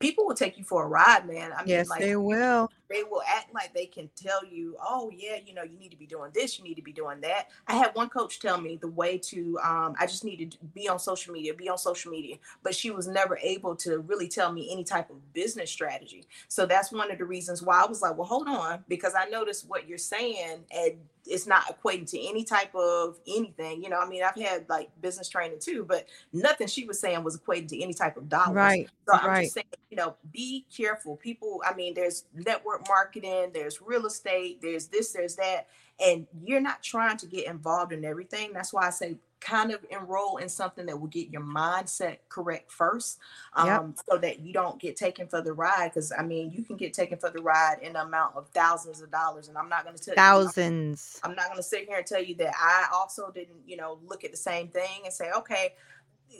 People 0.00 0.26
will 0.26 0.34
take 0.34 0.58
you 0.58 0.64
for 0.64 0.84
a 0.84 0.88
ride, 0.88 1.26
man. 1.26 1.52
I 1.52 1.64
mean, 1.66 1.84
Yes, 1.84 1.88
like 1.88 2.00
they 2.00 2.16
will. 2.16 2.70
They 2.88 3.02
will 3.02 3.22
act 3.26 3.52
like 3.54 3.74
they 3.74 3.86
can 3.86 4.08
tell 4.16 4.44
you, 4.44 4.76
oh 4.80 5.10
yeah, 5.14 5.36
you 5.44 5.54
know, 5.54 5.62
you 5.62 5.78
need 5.78 5.90
to 5.90 5.96
be 5.96 6.06
doing 6.06 6.30
this, 6.34 6.58
you 6.58 6.64
need 6.64 6.74
to 6.74 6.82
be 6.82 6.92
doing 6.92 7.20
that. 7.22 7.48
I 7.66 7.74
had 7.74 7.94
one 7.94 8.08
coach 8.08 8.40
tell 8.40 8.60
me 8.60 8.78
the 8.80 8.88
way 8.88 9.18
to 9.18 9.58
um, 9.62 9.94
I 9.98 10.06
just 10.06 10.24
needed 10.24 10.52
to 10.52 10.58
be 10.74 10.88
on 10.88 10.98
social 10.98 11.32
media, 11.32 11.54
be 11.54 11.68
on 11.68 11.78
social 11.78 12.10
media, 12.10 12.36
but 12.62 12.74
she 12.74 12.90
was 12.90 13.06
never 13.06 13.38
able 13.42 13.76
to 13.76 13.98
really 14.00 14.28
tell 14.28 14.52
me 14.52 14.70
any 14.72 14.84
type 14.84 15.10
of 15.10 15.32
business 15.32 15.70
strategy. 15.70 16.24
So 16.48 16.66
that's 16.66 16.92
one 16.92 17.10
of 17.10 17.18
the 17.18 17.24
reasons 17.24 17.62
why 17.62 17.82
I 17.82 17.86
was 17.86 18.02
like, 18.02 18.16
well, 18.16 18.26
hold 18.26 18.48
on, 18.48 18.84
because 18.88 19.14
I 19.18 19.28
noticed 19.28 19.68
what 19.68 19.88
you're 19.88 19.98
saying 19.98 20.64
and 20.70 20.98
it's 21.26 21.46
not 21.46 21.64
equating 21.66 22.08
to 22.10 22.28
any 22.28 22.44
type 22.44 22.74
of 22.74 23.18
anything. 23.26 23.82
You 23.82 23.90
know, 23.90 23.98
I 23.98 24.08
mean, 24.08 24.22
I've 24.22 24.40
had 24.40 24.68
like 24.68 24.88
business 25.00 25.28
training 25.28 25.58
too, 25.60 25.84
but 25.86 26.06
nothing 26.32 26.66
she 26.66 26.84
was 26.84 26.98
saying 27.00 27.22
was 27.24 27.38
equating 27.38 27.68
to 27.68 27.82
any 27.82 27.94
type 27.94 28.16
of 28.16 28.28
dollars. 28.28 28.54
Right. 28.54 28.88
So 29.08 29.14
I'm 29.14 29.26
right. 29.28 29.42
just 29.44 29.54
saying, 29.54 29.66
you 29.90 29.96
know, 29.96 30.16
be 30.32 30.66
careful. 30.74 31.16
People, 31.16 31.62
I 31.66 31.74
mean, 31.74 31.94
there's 31.94 32.24
network 32.34 32.75
marketing, 32.88 33.50
there's 33.52 33.80
real 33.82 34.06
estate, 34.06 34.60
there's 34.62 34.86
this, 34.86 35.12
there's 35.12 35.36
that, 35.36 35.68
and 36.04 36.26
you're 36.44 36.60
not 36.60 36.82
trying 36.82 37.16
to 37.18 37.26
get 37.26 37.46
involved 37.46 37.92
in 37.92 38.04
everything. 38.04 38.52
That's 38.52 38.72
why 38.72 38.86
I 38.86 38.90
say 38.90 39.16
kind 39.38 39.70
of 39.70 39.84
enroll 39.90 40.38
in 40.38 40.48
something 40.48 40.86
that 40.86 40.98
will 40.98 41.08
get 41.08 41.28
your 41.30 41.42
mindset 41.42 42.18
correct 42.28 42.70
first, 42.70 43.18
Yep. 43.56 43.80
um, 43.80 43.94
so 44.08 44.16
that 44.18 44.40
you 44.40 44.52
don't 44.52 44.80
get 44.80 44.96
taken 44.96 45.28
for 45.28 45.40
the 45.42 45.52
ride. 45.52 45.90
Because 45.94 46.12
I 46.12 46.22
mean, 46.22 46.50
you 46.50 46.64
can 46.64 46.76
get 46.76 46.92
taken 46.92 47.18
for 47.18 47.30
the 47.30 47.40
ride 47.42 47.78
in 47.82 47.92
the 47.94 48.02
amount 48.02 48.34
of 48.34 48.48
thousands 48.48 49.00
of 49.00 49.10
dollars, 49.10 49.48
and 49.48 49.56
I'm 49.56 49.68
not 49.68 49.84
going 49.84 49.96
to 49.96 50.02
tell 50.02 50.12
you. 50.12 50.16
Thousands. 50.16 51.20
I'm 51.22 51.34
not 51.34 51.46
going 51.46 51.58
to 51.58 51.62
sit 51.62 51.86
here 51.86 51.98
and 51.98 52.06
tell 52.06 52.22
you 52.22 52.34
that 52.36 52.54
I 52.58 52.86
also 52.92 53.30
didn't, 53.30 53.60
you 53.66 53.76
know, 53.76 53.98
look 54.06 54.24
at 54.24 54.30
the 54.30 54.36
same 54.36 54.68
thing 54.68 55.02
and 55.04 55.12
say, 55.12 55.30
okay, 55.36 55.74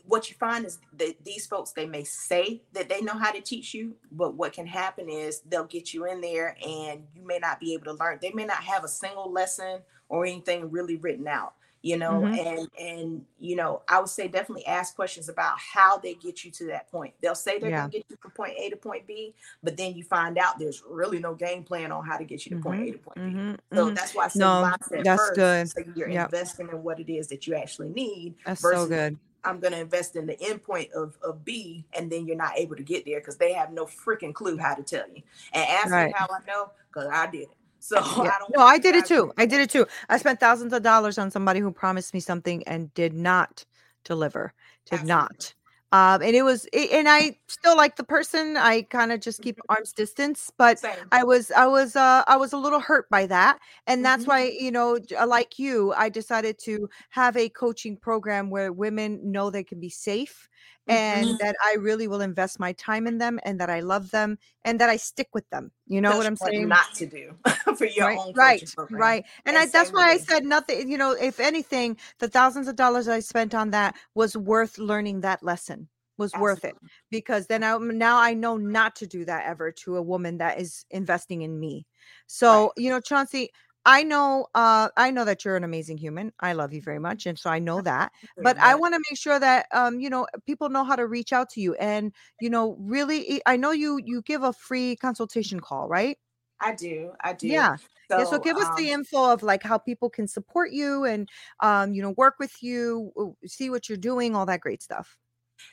what 0.05 0.29
you 0.31 0.37
find 0.37 0.65
is 0.67 0.79
that 0.95 1.15
these 1.25 1.47
folks 1.47 1.73
they 1.73 1.87
may 1.87 2.05
say 2.05 2.63
that 2.73 2.89
they 2.89 3.01
know 3.01 3.15
how 3.15 3.33
to 3.33 3.41
teach 3.41 3.75
you, 3.75 3.97
but 4.13 4.35
what 4.35 4.53
can 4.53 4.67
happen 4.67 5.09
is 5.09 5.41
they'll 5.41 5.65
get 5.65 5.93
you 5.95 6.07
in 6.07 6.21
there 6.21 6.57
and 6.67 7.07
you 7.15 7.25
may 7.27 7.39
not 7.39 7.61
be 7.61 7.75
able 7.75 7.85
to 7.87 7.93
learn. 7.95 8.19
They 8.21 8.31
may 8.33 8.45
not 8.45 8.59
have 8.59 8.85
a 8.85 8.89
single 8.89 9.31
lesson 9.33 9.81
or 10.09 10.25
anything 10.25 10.71
really 10.71 10.97
written 10.97 11.27
out, 11.27 11.55
you 11.83 11.97
know, 11.97 12.23
Mhm. 12.23 12.47
and 12.47 12.69
and 12.79 13.27
you 13.39 13.57
know, 13.57 13.83
I 13.89 13.99
would 14.01 14.09
say 14.09 14.29
definitely 14.29 14.67
ask 14.67 14.95
questions 14.95 15.29
about 15.29 15.59
how 15.59 15.99
they 15.99 16.15
get 16.15 16.45
you 16.45 16.51
to 16.53 16.67
that 16.67 16.91
point. 16.91 17.15
They'll 17.21 17.35
say 17.35 17.59
they're 17.59 17.71
Yeah. 17.71 17.79
gonna 17.81 17.91
get 17.91 18.05
you 18.09 18.17
from 18.21 18.31
point 18.33 18.55
A 18.59 18.71
to 18.71 18.77
point 18.77 19.07
B, 19.07 19.35
but 19.63 19.77
then 19.77 19.95
you 19.95 20.05
find 20.05 20.39
out 20.39 20.59
there's 20.59 20.83
really 20.89 21.19
no 21.19 21.35
game 21.35 21.65
plan 21.65 21.91
on 21.93 22.05
how 22.07 22.17
to 22.17 22.25
get 22.25 22.47
you 22.47 22.51
to 22.51 22.57
point 22.57 22.83
A 22.83 22.93
to 22.93 22.99
point 22.99 23.19
B. 23.25 23.31
Mhm, 23.33 23.59
So 23.75 23.91
mhm. 23.91 23.95
that's 23.95 24.15
why 24.15 24.25
I 24.25 24.29
say 24.29 24.39
No, 24.39 24.63
mindset 24.63 25.05
that's 25.05 25.19
first. 25.19 25.35
good. 25.35 25.69
So 25.69 25.83
you're 25.95 26.09
Yep. 26.09 26.33
investing 26.33 26.69
in 26.69 26.83
what 26.83 27.01
it 27.01 27.13
is 27.13 27.29
that 27.29 27.47
you 27.47 27.55
actually 27.55 27.89
need 27.91 28.37
That's 28.45 28.61
so 28.61 28.87
good. 28.87 29.19
I'm 29.47 29.61
going 29.61 29.73
to 29.73 29.81
invest 29.81 30.17
in 30.17 30.27
the 30.27 30.37
endpoint 30.37 30.91
of, 30.93 31.17
of 31.23 31.45
B, 31.45 31.85
and 31.93 32.11
then 32.11 32.27
you're 32.27 32.37
not 32.37 32.53
able 32.57 32.77
to 32.77 32.83
get 32.83 33.05
there 33.05 33.21
because 33.21 33.37
they 33.37 33.53
have 33.53 33.73
no 33.73 33.87
freaking 33.87 34.35
clue 34.35 34.57
how 34.59 34.75
to 34.75 34.83
tell 34.83 35.07
you. 35.15 35.23
And 35.53 35.69
ask 35.71 35.91
Right. 35.91 36.09
me 36.09 36.15
how 36.17 36.27
I 36.27 36.45
know 36.47 36.71
because 36.89 37.09
I 37.13 37.27
did 37.31 37.43
it. 37.43 37.49
So 37.79 37.97
Yeah. 38.23 38.33
I 38.35 38.39
don't. 38.39 38.57
No, 38.57 38.63
I 38.65 38.79
did 38.79 38.95
it 38.97 39.07
too. 39.07 39.27
to- 39.29 39.33
I 39.39 39.47
did 39.47 39.61
it 39.61 39.71
too. 39.71 39.87
I 40.09 40.19
spent 40.19 40.41
thousands 40.41 40.73
of 40.73 40.83
dollars 40.83 41.19
on 41.19 41.31
somebody 41.31 41.61
who 41.61 41.71
promised 41.71 42.13
me 42.15 42.21
something 42.21 42.63
and 42.67 42.93
did 42.95 43.13
not 43.15 43.65
deliver. 44.05 44.53
Did 44.87 45.01
Absolutely. 45.01 45.09
not. 45.09 45.55
Um, 45.93 46.21
and 46.23 46.35
it 46.35 46.43
was, 46.43 46.67
it, 46.73 46.91
and 46.91 47.09
I 47.09 47.39
still 47.49 47.77
like 47.77 47.97
the 47.97 48.05
person. 48.05 48.57
I 48.57 48.83
kind 48.83 49.13
of 49.13 49.21
just 49.21 49.41
keep 49.43 49.59
arm's 49.69 49.93
distance, 49.93 50.51
but 50.59 50.79
Same. 50.79 51.13
I 51.13 51.23
was, 51.25 51.51
I 51.53 51.67
was, 51.67 51.95
uh, 51.97 52.25
I 52.27 52.37
was 52.37 52.53
a 52.53 52.57
little 52.59 52.81
hurt 52.81 53.09
by 53.11 53.27
that, 53.27 53.59
and 53.87 54.05
that's 54.05 54.27
Mhm. 54.27 54.27
why, 54.27 54.53
you 54.59 54.71
know, 54.73 54.99
uh, 55.19 55.27
like 55.27 55.59
you, 55.59 55.93
I 55.97 56.09
decided 56.09 56.59
to 56.65 56.89
have 57.11 57.37
a 57.37 57.49
coaching 57.49 57.97
program 57.97 58.51
where 58.51 58.73
women 58.73 59.21
know 59.31 59.51
they 59.51 59.65
can 59.65 59.79
be 59.81 59.91
safe, 59.91 60.49
and 60.89 61.31
Mhm. 61.31 61.39
that 61.39 61.57
I 61.65 61.75
really 61.75 62.09
will 62.09 62.21
invest 62.21 62.59
my 62.61 62.73
time 62.75 63.07
in 63.07 63.19
them, 63.19 63.39
and 63.45 63.61
that 63.61 63.71
I 63.71 63.81
love 63.81 64.11
them, 64.11 64.39
and 64.65 64.81
that 64.81 64.89
I 64.89 64.97
stick 64.97 65.29
with 65.33 65.49
them. 65.51 65.71
You 65.87 66.01
know 66.01 66.11
That's 66.11 66.19
what 66.19 66.27
I'm 66.27 66.37
what 66.37 66.53
saying? 66.53 66.69
Not 66.69 66.95
to 66.97 67.07
do 67.07 67.35
for 67.77 67.87
your 67.87 68.07
right, 68.07 68.19
own 68.19 68.33
right, 68.35 68.75
program. 68.75 69.01
right. 69.01 69.25
And, 69.45 69.57
And 69.57 69.69
I, 69.69 69.71
that's 69.71 69.91
why 69.91 70.11
I 70.11 70.17
said 70.19 70.45
nothing. 70.45 70.89
You 70.89 70.99
know, 70.99 71.13
if 71.13 71.41
anything, 71.41 71.97
the 72.19 72.29
thousands 72.29 72.69
of 72.69 72.77
dollars 72.77 73.09
I 73.09 73.21
spent 73.21 73.55
on 73.55 73.71
that 73.71 73.97
was 74.15 74.37
worth 74.37 74.79
learning 74.79 75.21
that 75.23 75.43
lesson. 75.43 75.89
Was 76.19 76.33
worth 76.35 76.65
it 76.65 76.75
because 77.11 77.47
then 77.47 77.63
I 77.63 77.77
now 77.77 78.19
I 78.19 78.33
know 78.33 78.57
not 78.57 78.97
to 78.97 79.07
do 79.07 79.27
that 79.27 79.45
ever 79.45 79.71
to 79.85 79.97
a 79.99 80.03
woman 80.03 80.39
that 80.39 80.59
is 80.59 80.87
investing 80.91 81.43
in 81.43 81.61
me. 81.61 81.85
So 82.27 82.73
you 82.79 82.89
know, 82.89 83.01
Chauncey, 83.01 83.51
I 83.87 84.03
know 84.05 84.49
uh 84.55 84.91
I 84.97 85.11
know 85.13 85.25
that 85.25 85.45
you're 85.45 85.57
an 85.57 85.65
amazing 85.65 85.99
human. 85.99 86.33
I 86.41 86.53
love 86.55 86.73
you 86.75 86.83
very 86.83 86.99
much, 86.99 87.27
and 87.27 87.39
so 87.39 87.51
I 87.51 87.59
know 87.61 87.81
that. 87.83 88.13
But 88.43 88.59
I 88.63 88.75
want 88.77 88.95
to 88.95 89.01
make 89.11 89.19
sure 89.19 89.41
that 89.41 89.67
um 89.73 90.01
you 90.01 90.11
know 90.11 90.27
people 90.47 90.69
know 90.71 90.85
how 90.85 90.97
to 90.97 91.07
reach 91.07 91.33
out 91.33 91.51
to 91.51 91.61
you, 91.61 91.75
and 91.77 92.13
you 92.41 92.51
know 92.51 92.77
really 92.81 93.41
I 93.47 93.57
know 93.57 93.71
you 93.73 94.01
you 94.05 94.23
give 94.23 94.43
a 94.43 94.53
free 94.53 94.97
consultation 94.97 95.61
call, 95.61 95.89
right? 95.89 96.19
I 96.61 96.75
do. 96.75 97.13
I 97.21 97.33
do. 97.33 97.49
Yeah. 97.49 97.77
So, 98.11 98.17
yeah, 98.17 98.25
so 98.25 98.39
give 98.39 98.57
us 98.57 98.71
the 98.77 98.91
um, 98.91 98.91
info 98.91 99.33
of 99.33 99.43
like 99.43 99.63
how 99.63 99.79
people 99.79 100.11
can 100.11 100.29
support 100.29 100.71
you 100.73 101.05
and 101.05 101.29
um, 101.61 101.93
you 101.93 102.03
know, 102.03 102.13
work 102.17 102.37
with 102.39 102.63
you, 102.63 103.13
see 103.47 103.69
what 103.71 103.89
you're 103.89 103.99
doing, 103.99 104.35
all 104.37 104.47
that 104.47 104.61
great 104.61 104.83
stuff. 104.83 105.19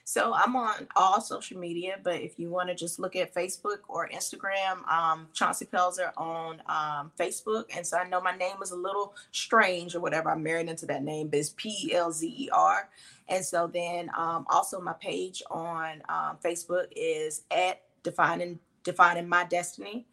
So 0.03 0.33
I'm 0.33 0.55
on 0.55 0.87
all 0.95 1.21
social 1.21 1.59
media, 1.59 1.97
but 2.03 2.15
if 2.15 2.37
you 2.37 2.49
want 2.49 2.69
to 2.69 2.75
just 2.75 2.99
look 2.99 3.15
at 3.15 3.33
Facebook 3.33 3.79
or 3.87 4.09
Instagram, 4.09 4.87
um, 4.91 5.27
Chauncey 5.33 5.65
Pelzer 5.65 6.11
on 6.17 6.61
um, 6.67 7.11
Facebook. 7.19 7.65
And 7.75 7.85
so 7.85 7.97
I 7.97 8.07
know 8.07 8.21
my 8.21 8.35
name 8.35 8.57
is 8.61 8.71
a 8.71 8.75
little 8.75 9.15
strange 9.31 9.95
or 9.95 9.99
whatever. 9.99 10.29
I'm 10.31 10.43
married 10.43 10.69
into 10.69 10.85
that 10.87 11.03
name, 11.03 11.27
but 11.27 11.39
it's 11.39 11.53
P 11.55 11.93
L 11.93 12.11
Z 12.11 12.27
E 12.27 12.49
R. 12.51 12.89
And 13.29 13.43
so 13.43 13.67
then 13.67 14.09
um, 14.17 14.45
also 14.49 14.81
my 14.81 14.93
page 14.93 15.41
on 15.49 16.01
um, 16.09 16.37
Facebook 16.43 16.87
is 16.95 17.43
at 17.51 17.81
defining 18.03 18.59
defining 18.83 19.27
my 19.27 19.45
destiny. 19.45 20.05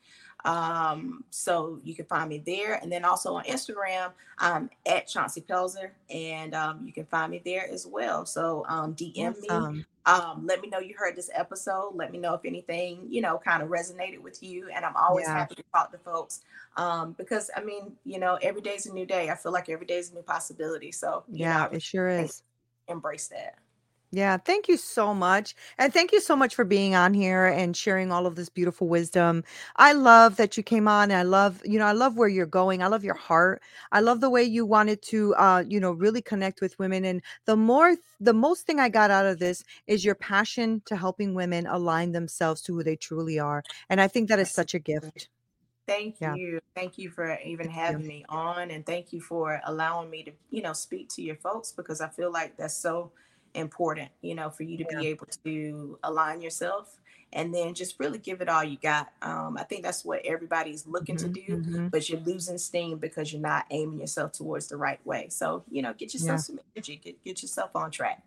Um, 0.44 1.24
so 1.30 1.80
you 1.84 1.94
can 1.94 2.06
find 2.06 2.28
me 2.28 2.38
there. 2.38 2.74
And 2.74 2.90
then 2.90 3.04
also 3.04 3.34
on 3.34 3.44
Instagram, 3.44 4.12
I'm 4.38 4.70
at 4.86 5.06
Chauncey 5.06 5.42
Pelzer, 5.42 5.90
and 6.08 6.54
um, 6.54 6.82
you 6.86 6.92
can 6.92 7.04
find 7.06 7.30
me 7.30 7.42
there 7.44 7.68
as 7.70 7.86
well. 7.86 8.24
So 8.26 8.64
um, 8.68 8.94
DM 8.94 9.38
me 9.40 9.82
um, 10.06 10.46
let 10.46 10.62
me 10.62 10.68
know 10.68 10.78
you 10.78 10.94
heard 10.98 11.14
this 11.14 11.30
episode. 11.34 11.92
Let 11.94 12.10
me 12.10 12.18
know 12.18 12.34
if 12.34 12.40
anything, 12.44 13.06
you 13.10 13.20
know, 13.20 13.38
kind 13.44 13.62
of 13.62 13.68
resonated 13.68 14.20
with 14.20 14.42
you. 14.42 14.68
And 14.74 14.84
I'm 14.84 14.96
always 14.96 15.26
Yeah. 15.26 15.34
happy 15.34 15.56
to 15.56 15.62
talk 15.74 15.92
to 15.92 15.98
folks. 15.98 16.40
Um, 16.76 17.12
because 17.12 17.50
I 17.54 17.62
mean, 17.62 17.92
you 18.04 18.18
know, 18.18 18.38
every 18.40 18.62
day's 18.62 18.86
a 18.86 18.92
new 18.94 19.04
day. 19.04 19.28
I 19.28 19.34
feel 19.34 19.52
like 19.52 19.68
every 19.68 19.86
day's 19.86 20.10
a 20.10 20.14
new 20.14 20.22
possibility. 20.22 20.90
So 20.90 21.24
you 21.28 21.40
know, 21.40 21.44
Yeah, 21.44 21.68
it 21.70 21.82
sure 21.82 22.08
is. 22.08 22.42
embrace 22.88 23.28
that. 23.28 23.56
Yeah, 24.12 24.38
thank 24.38 24.66
you 24.66 24.76
so 24.76 25.14
much. 25.14 25.54
And 25.78 25.92
thank 25.92 26.10
you 26.10 26.20
so 26.20 26.34
much 26.34 26.56
for 26.56 26.64
being 26.64 26.96
on 26.96 27.14
here 27.14 27.46
and 27.46 27.76
sharing 27.76 28.10
all 28.10 28.26
of 28.26 28.34
this 28.34 28.48
beautiful 28.48 28.88
wisdom. 28.88 29.44
I 29.76 29.92
love 29.92 30.34
that 30.36 30.56
you 30.56 30.64
came 30.64 30.88
on. 30.88 31.12
I 31.12 31.22
love, 31.22 31.62
you 31.64 31.78
know, 31.78 31.86
I 31.86 31.92
love 31.92 32.16
where 32.16 32.28
you're 32.28 32.44
going. 32.46 32.82
I 32.82 32.88
love 32.88 33.04
your 33.04 33.14
heart. 33.14 33.62
I 33.92 34.00
love 34.00 34.20
the 34.20 34.28
way 34.28 34.42
you 34.42 34.66
wanted 34.66 35.00
to 35.02 35.32
uh, 35.36 35.62
you 35.68 35.78
know, 35.78 35.92
really 35.92 36.22
connect 36.22 36.60
with 36.60 36.76
women. 36.80 37.04
And 37.04 37.22
the 37.44 37.56
more 37.56 37.94
the 38.18 38.34
most 38.34 38.66
thing 38.66 38.80
I 38.80 38.88
got 38.88 39.12
out 39.12 39.26
of 39.26 39.38
this 39.38 39.62
is 39.86 40.04
your 40.04 40.16
passion 40.16 40.82
to 40.86 40.96
helping 40.96 41.34
women 41.34 41.66
align 41.68 42.10
themselves 42.10 42.62
to 42.62 42.74
who 42.74 42.82
they 42.82 42.96
truly 42.96 43.38
are. 43.38 43.62
And 43.88 44.00
I 44.00 44.08
think 44.08 44.28
that 44.28 44.40
is 44.40 44.50
such 44.50 44.74
a 44.74 44.80
gift. 44.80 45.28
Thank 45.86 46.16
Yeah. 46.20 46.36
you. 46.36 46.60
Thank 46.74 46.98
you 46.98 47.10
for 47.10 47.38
even 47.44 47.68
Thank 47.68 47.74
you. 47.74 47.80
having 47.80 48.06
me 48.06 48.24
on 48.28 48.70
and 48.70 48.86
thank 48.86 49.12
you 49.12 49.20
for 49.20 49.60
allowing 49.64 50.10
me 50.10 50.22
to, 50.24 50.32
you 50.50 50.62
know, 50.62 50.72
speak 50.72 51.08
to 51.10 51.22
your 51.22 51.36
folks 51.36 51.72
because 51.72 52.00
I 52.00 52.08
feel 52.08 52.32
like 52.32 52.56
that's 52.56 52.76
so 52.76 53.12
important, 53.54 54.10
you 54.22 54.34
know, 54.34 54.50
for 54.50 54.62
you 54.64 54.78
to 54.78 54.84
Yeah. 54.90 54.98
be 54.98 55.06
able 55.08 55.26
to 55.44 55.98
align 56.02 56.40
yourself 56.40 56.98
and 57.32 57.54
then 57.54 57.74
just 57.74 57.98
really 58.00 58.18
give 58.18 58.40
it 58.40 58.48
all 58.48 58.64
you 58.64 58.76
got. 58.76 59.12
Um, 59.22 59.56
I 59.58 59.62
think 59.64 59.82
that's 59.84 60.04
what 60.04 60.24
everybody's 60.24 60.86
looking 60.86 61.16
Mhm, 61.16 61.18
to 61.18 61.28
do, 61.28 61.62
mhm. 61.62 61.90
but 61.90 62.08
you're 62.08 62.20
losing 62.20 62.58
steam 62.58 62.98
because 62.98 63.32
you're 63.32 63.40
not 63.42 63.66
aiming 63.70 64.00
yourself 64.00 64.32
towards 64.32 64.68
the 64.68 64.76
right 64.76 65.04
way. 65.06 65.28
So, 65.30 65.64
you 65.70 65.82
know, 65.82 65.92
get 65.94 66.12
yourself 66.12 66.40
Yeah. 66.40 66.42
some 66.42 66.60
energy, 66.74 66.96
get, 66.96 67.22
get 67.24 67.42
yourself 67.42 67.76
on 67.76 67.90
track. 67.90 68.22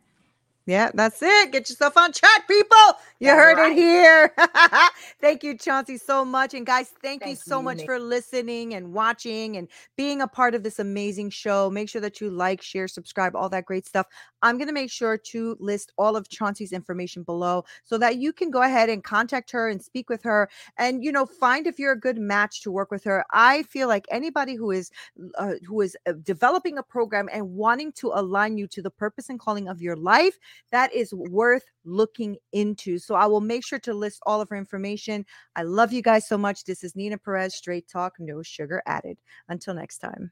Yeah, 0.66 0.92
that's 0.94 1.22
it. 1.22 1.52
Get 1.52 1.70
yourself 1.70 1.98
on 1.98 2.14
track, 2.14 2.48
people. 2.48 2.78
You 3.20 3.28
That's 3.28 3.40
heard 3.40 3.58
right. 3.58 3.72
it 3.74 3.78
here. 3.78 4.34
thank 5.22 5.44
you, 5.44 5.58
Chauncey, 5.58 5.98
so 5.98 6.24
much. 6.24 6.54
And 6.54 6.66
guys, 6.66 6.92
thank, 7.02 7.26
you 7.26 7.36
so 7.36 7.58
you, 7.58 7.64
much 7.64 7.78
Nick. 7.78 7.86
for 7.86 8.00
listening 8.00 8.74
and 8.74 8.94
watching 8.94 9.58
and 9.58 9.68
being 9.98 10.22
a 10.22 10.28
part 10.28 10.56
of 10.56 10.64
this 10.64 10.80
amazing 10.80 11.32
show. 11.32 11.70
Make 11.70 11.90
sure 11.90 12.00
that 12.02 12.22
you 12.22 12.30
like, 12.30 12.62
share, 12.62 12.88
subscribe, 12.88 13.36
all 13.36 13.50
that 13.50 13.66
great 13.66 13.86
stuff. 13.86 14.08
I'm 14.42 14.58
going 14.58 14.68
to 14.68 14.74
make 14.74 14.92
sure 14.92 15.18
to 15.18 15.58
list 15.60 15.92
all 15.98 16.16
of 16.16 16.30
Chauncey's 16.30 16.72
information 16.72 17.24
below 17.24 17.66
so 17.84 17.98
that 17.98 18.18
you 18.18 18.32
can 18.32 18.50
go 18.50 18.62
ahead 18.62 18.90
and 18.90 19.04
contact 19.04 19.52
her 19.52 19.68
and 19.68 19.82
speak 19.84 20.10
with 20.10 20.24
her 20.24 20.50
and, 20.78 21.04
you 21.04 21.12
know, 21.12 21.26
find 21.26 21.68
if 21.68 21.80
you're 21.80 21.94
a 21.94 22.00
good 22.00 22.18
match 22.18 22.62
to 22.62 22.72
work 22.72 22.90
with 22.90 23.04
her. 23.04 23.26
I 23.32 23.64
feel 23.64 23.90
like 23.90 24.06
anybody 24.12 24.56
who 24.56 24.72
is 24.72 24.92
uh, 25.38 25.54
who 25.66 25.82
is 25.82 25.98
uh, 26.08 26.14
developing 26.24 26.78
a 26.78 26.84
program 26.84 27.30
and 27.32 27.50
wanting 27.52 27.92
to 27.94 28.12
align 28.14 28.58
you 28.58 28.68
to 28.68 28.82
the 28.82 28.90
purpose 28.90 29.30
and 29.30 29.40
calling 29.40 29.68
of 29.68 29.82
your 29.82 29.96
life 29.98 30.38
that 30.72 30.94
is 30.94 31.14
worth 31.14 31.64
looking 31.86 32.38
into. 32.52 32.98
So 33.00 33.16
I 33.16 33.26
will 33.26 33.42
make 33.42 33.66
sure 33.66 33.80
to 33.80 33.94
list 33.94 34.22
all 34.26 34.42
of 34.42 34.50
her 34.50 34.56
information. 34.56 35.26
I 35.56 35.64
love 35.64 35.94
you 35.94 36.02
guys 36.02 36.28
so 36.28 36.38
much. 36.38 36.64
This 36.64 36.84
is 36.84 36.96
Nina 36.96 37.18
Perez, 37.18 37.56
straight 37.56 37.88
talk, 37.88 38.14
no 38.20 38.42
sugar 38.44 38.82
added. 38.86 39.18
Until 39.50 39.74
next 39.74 40.00
time. 40.00 40.32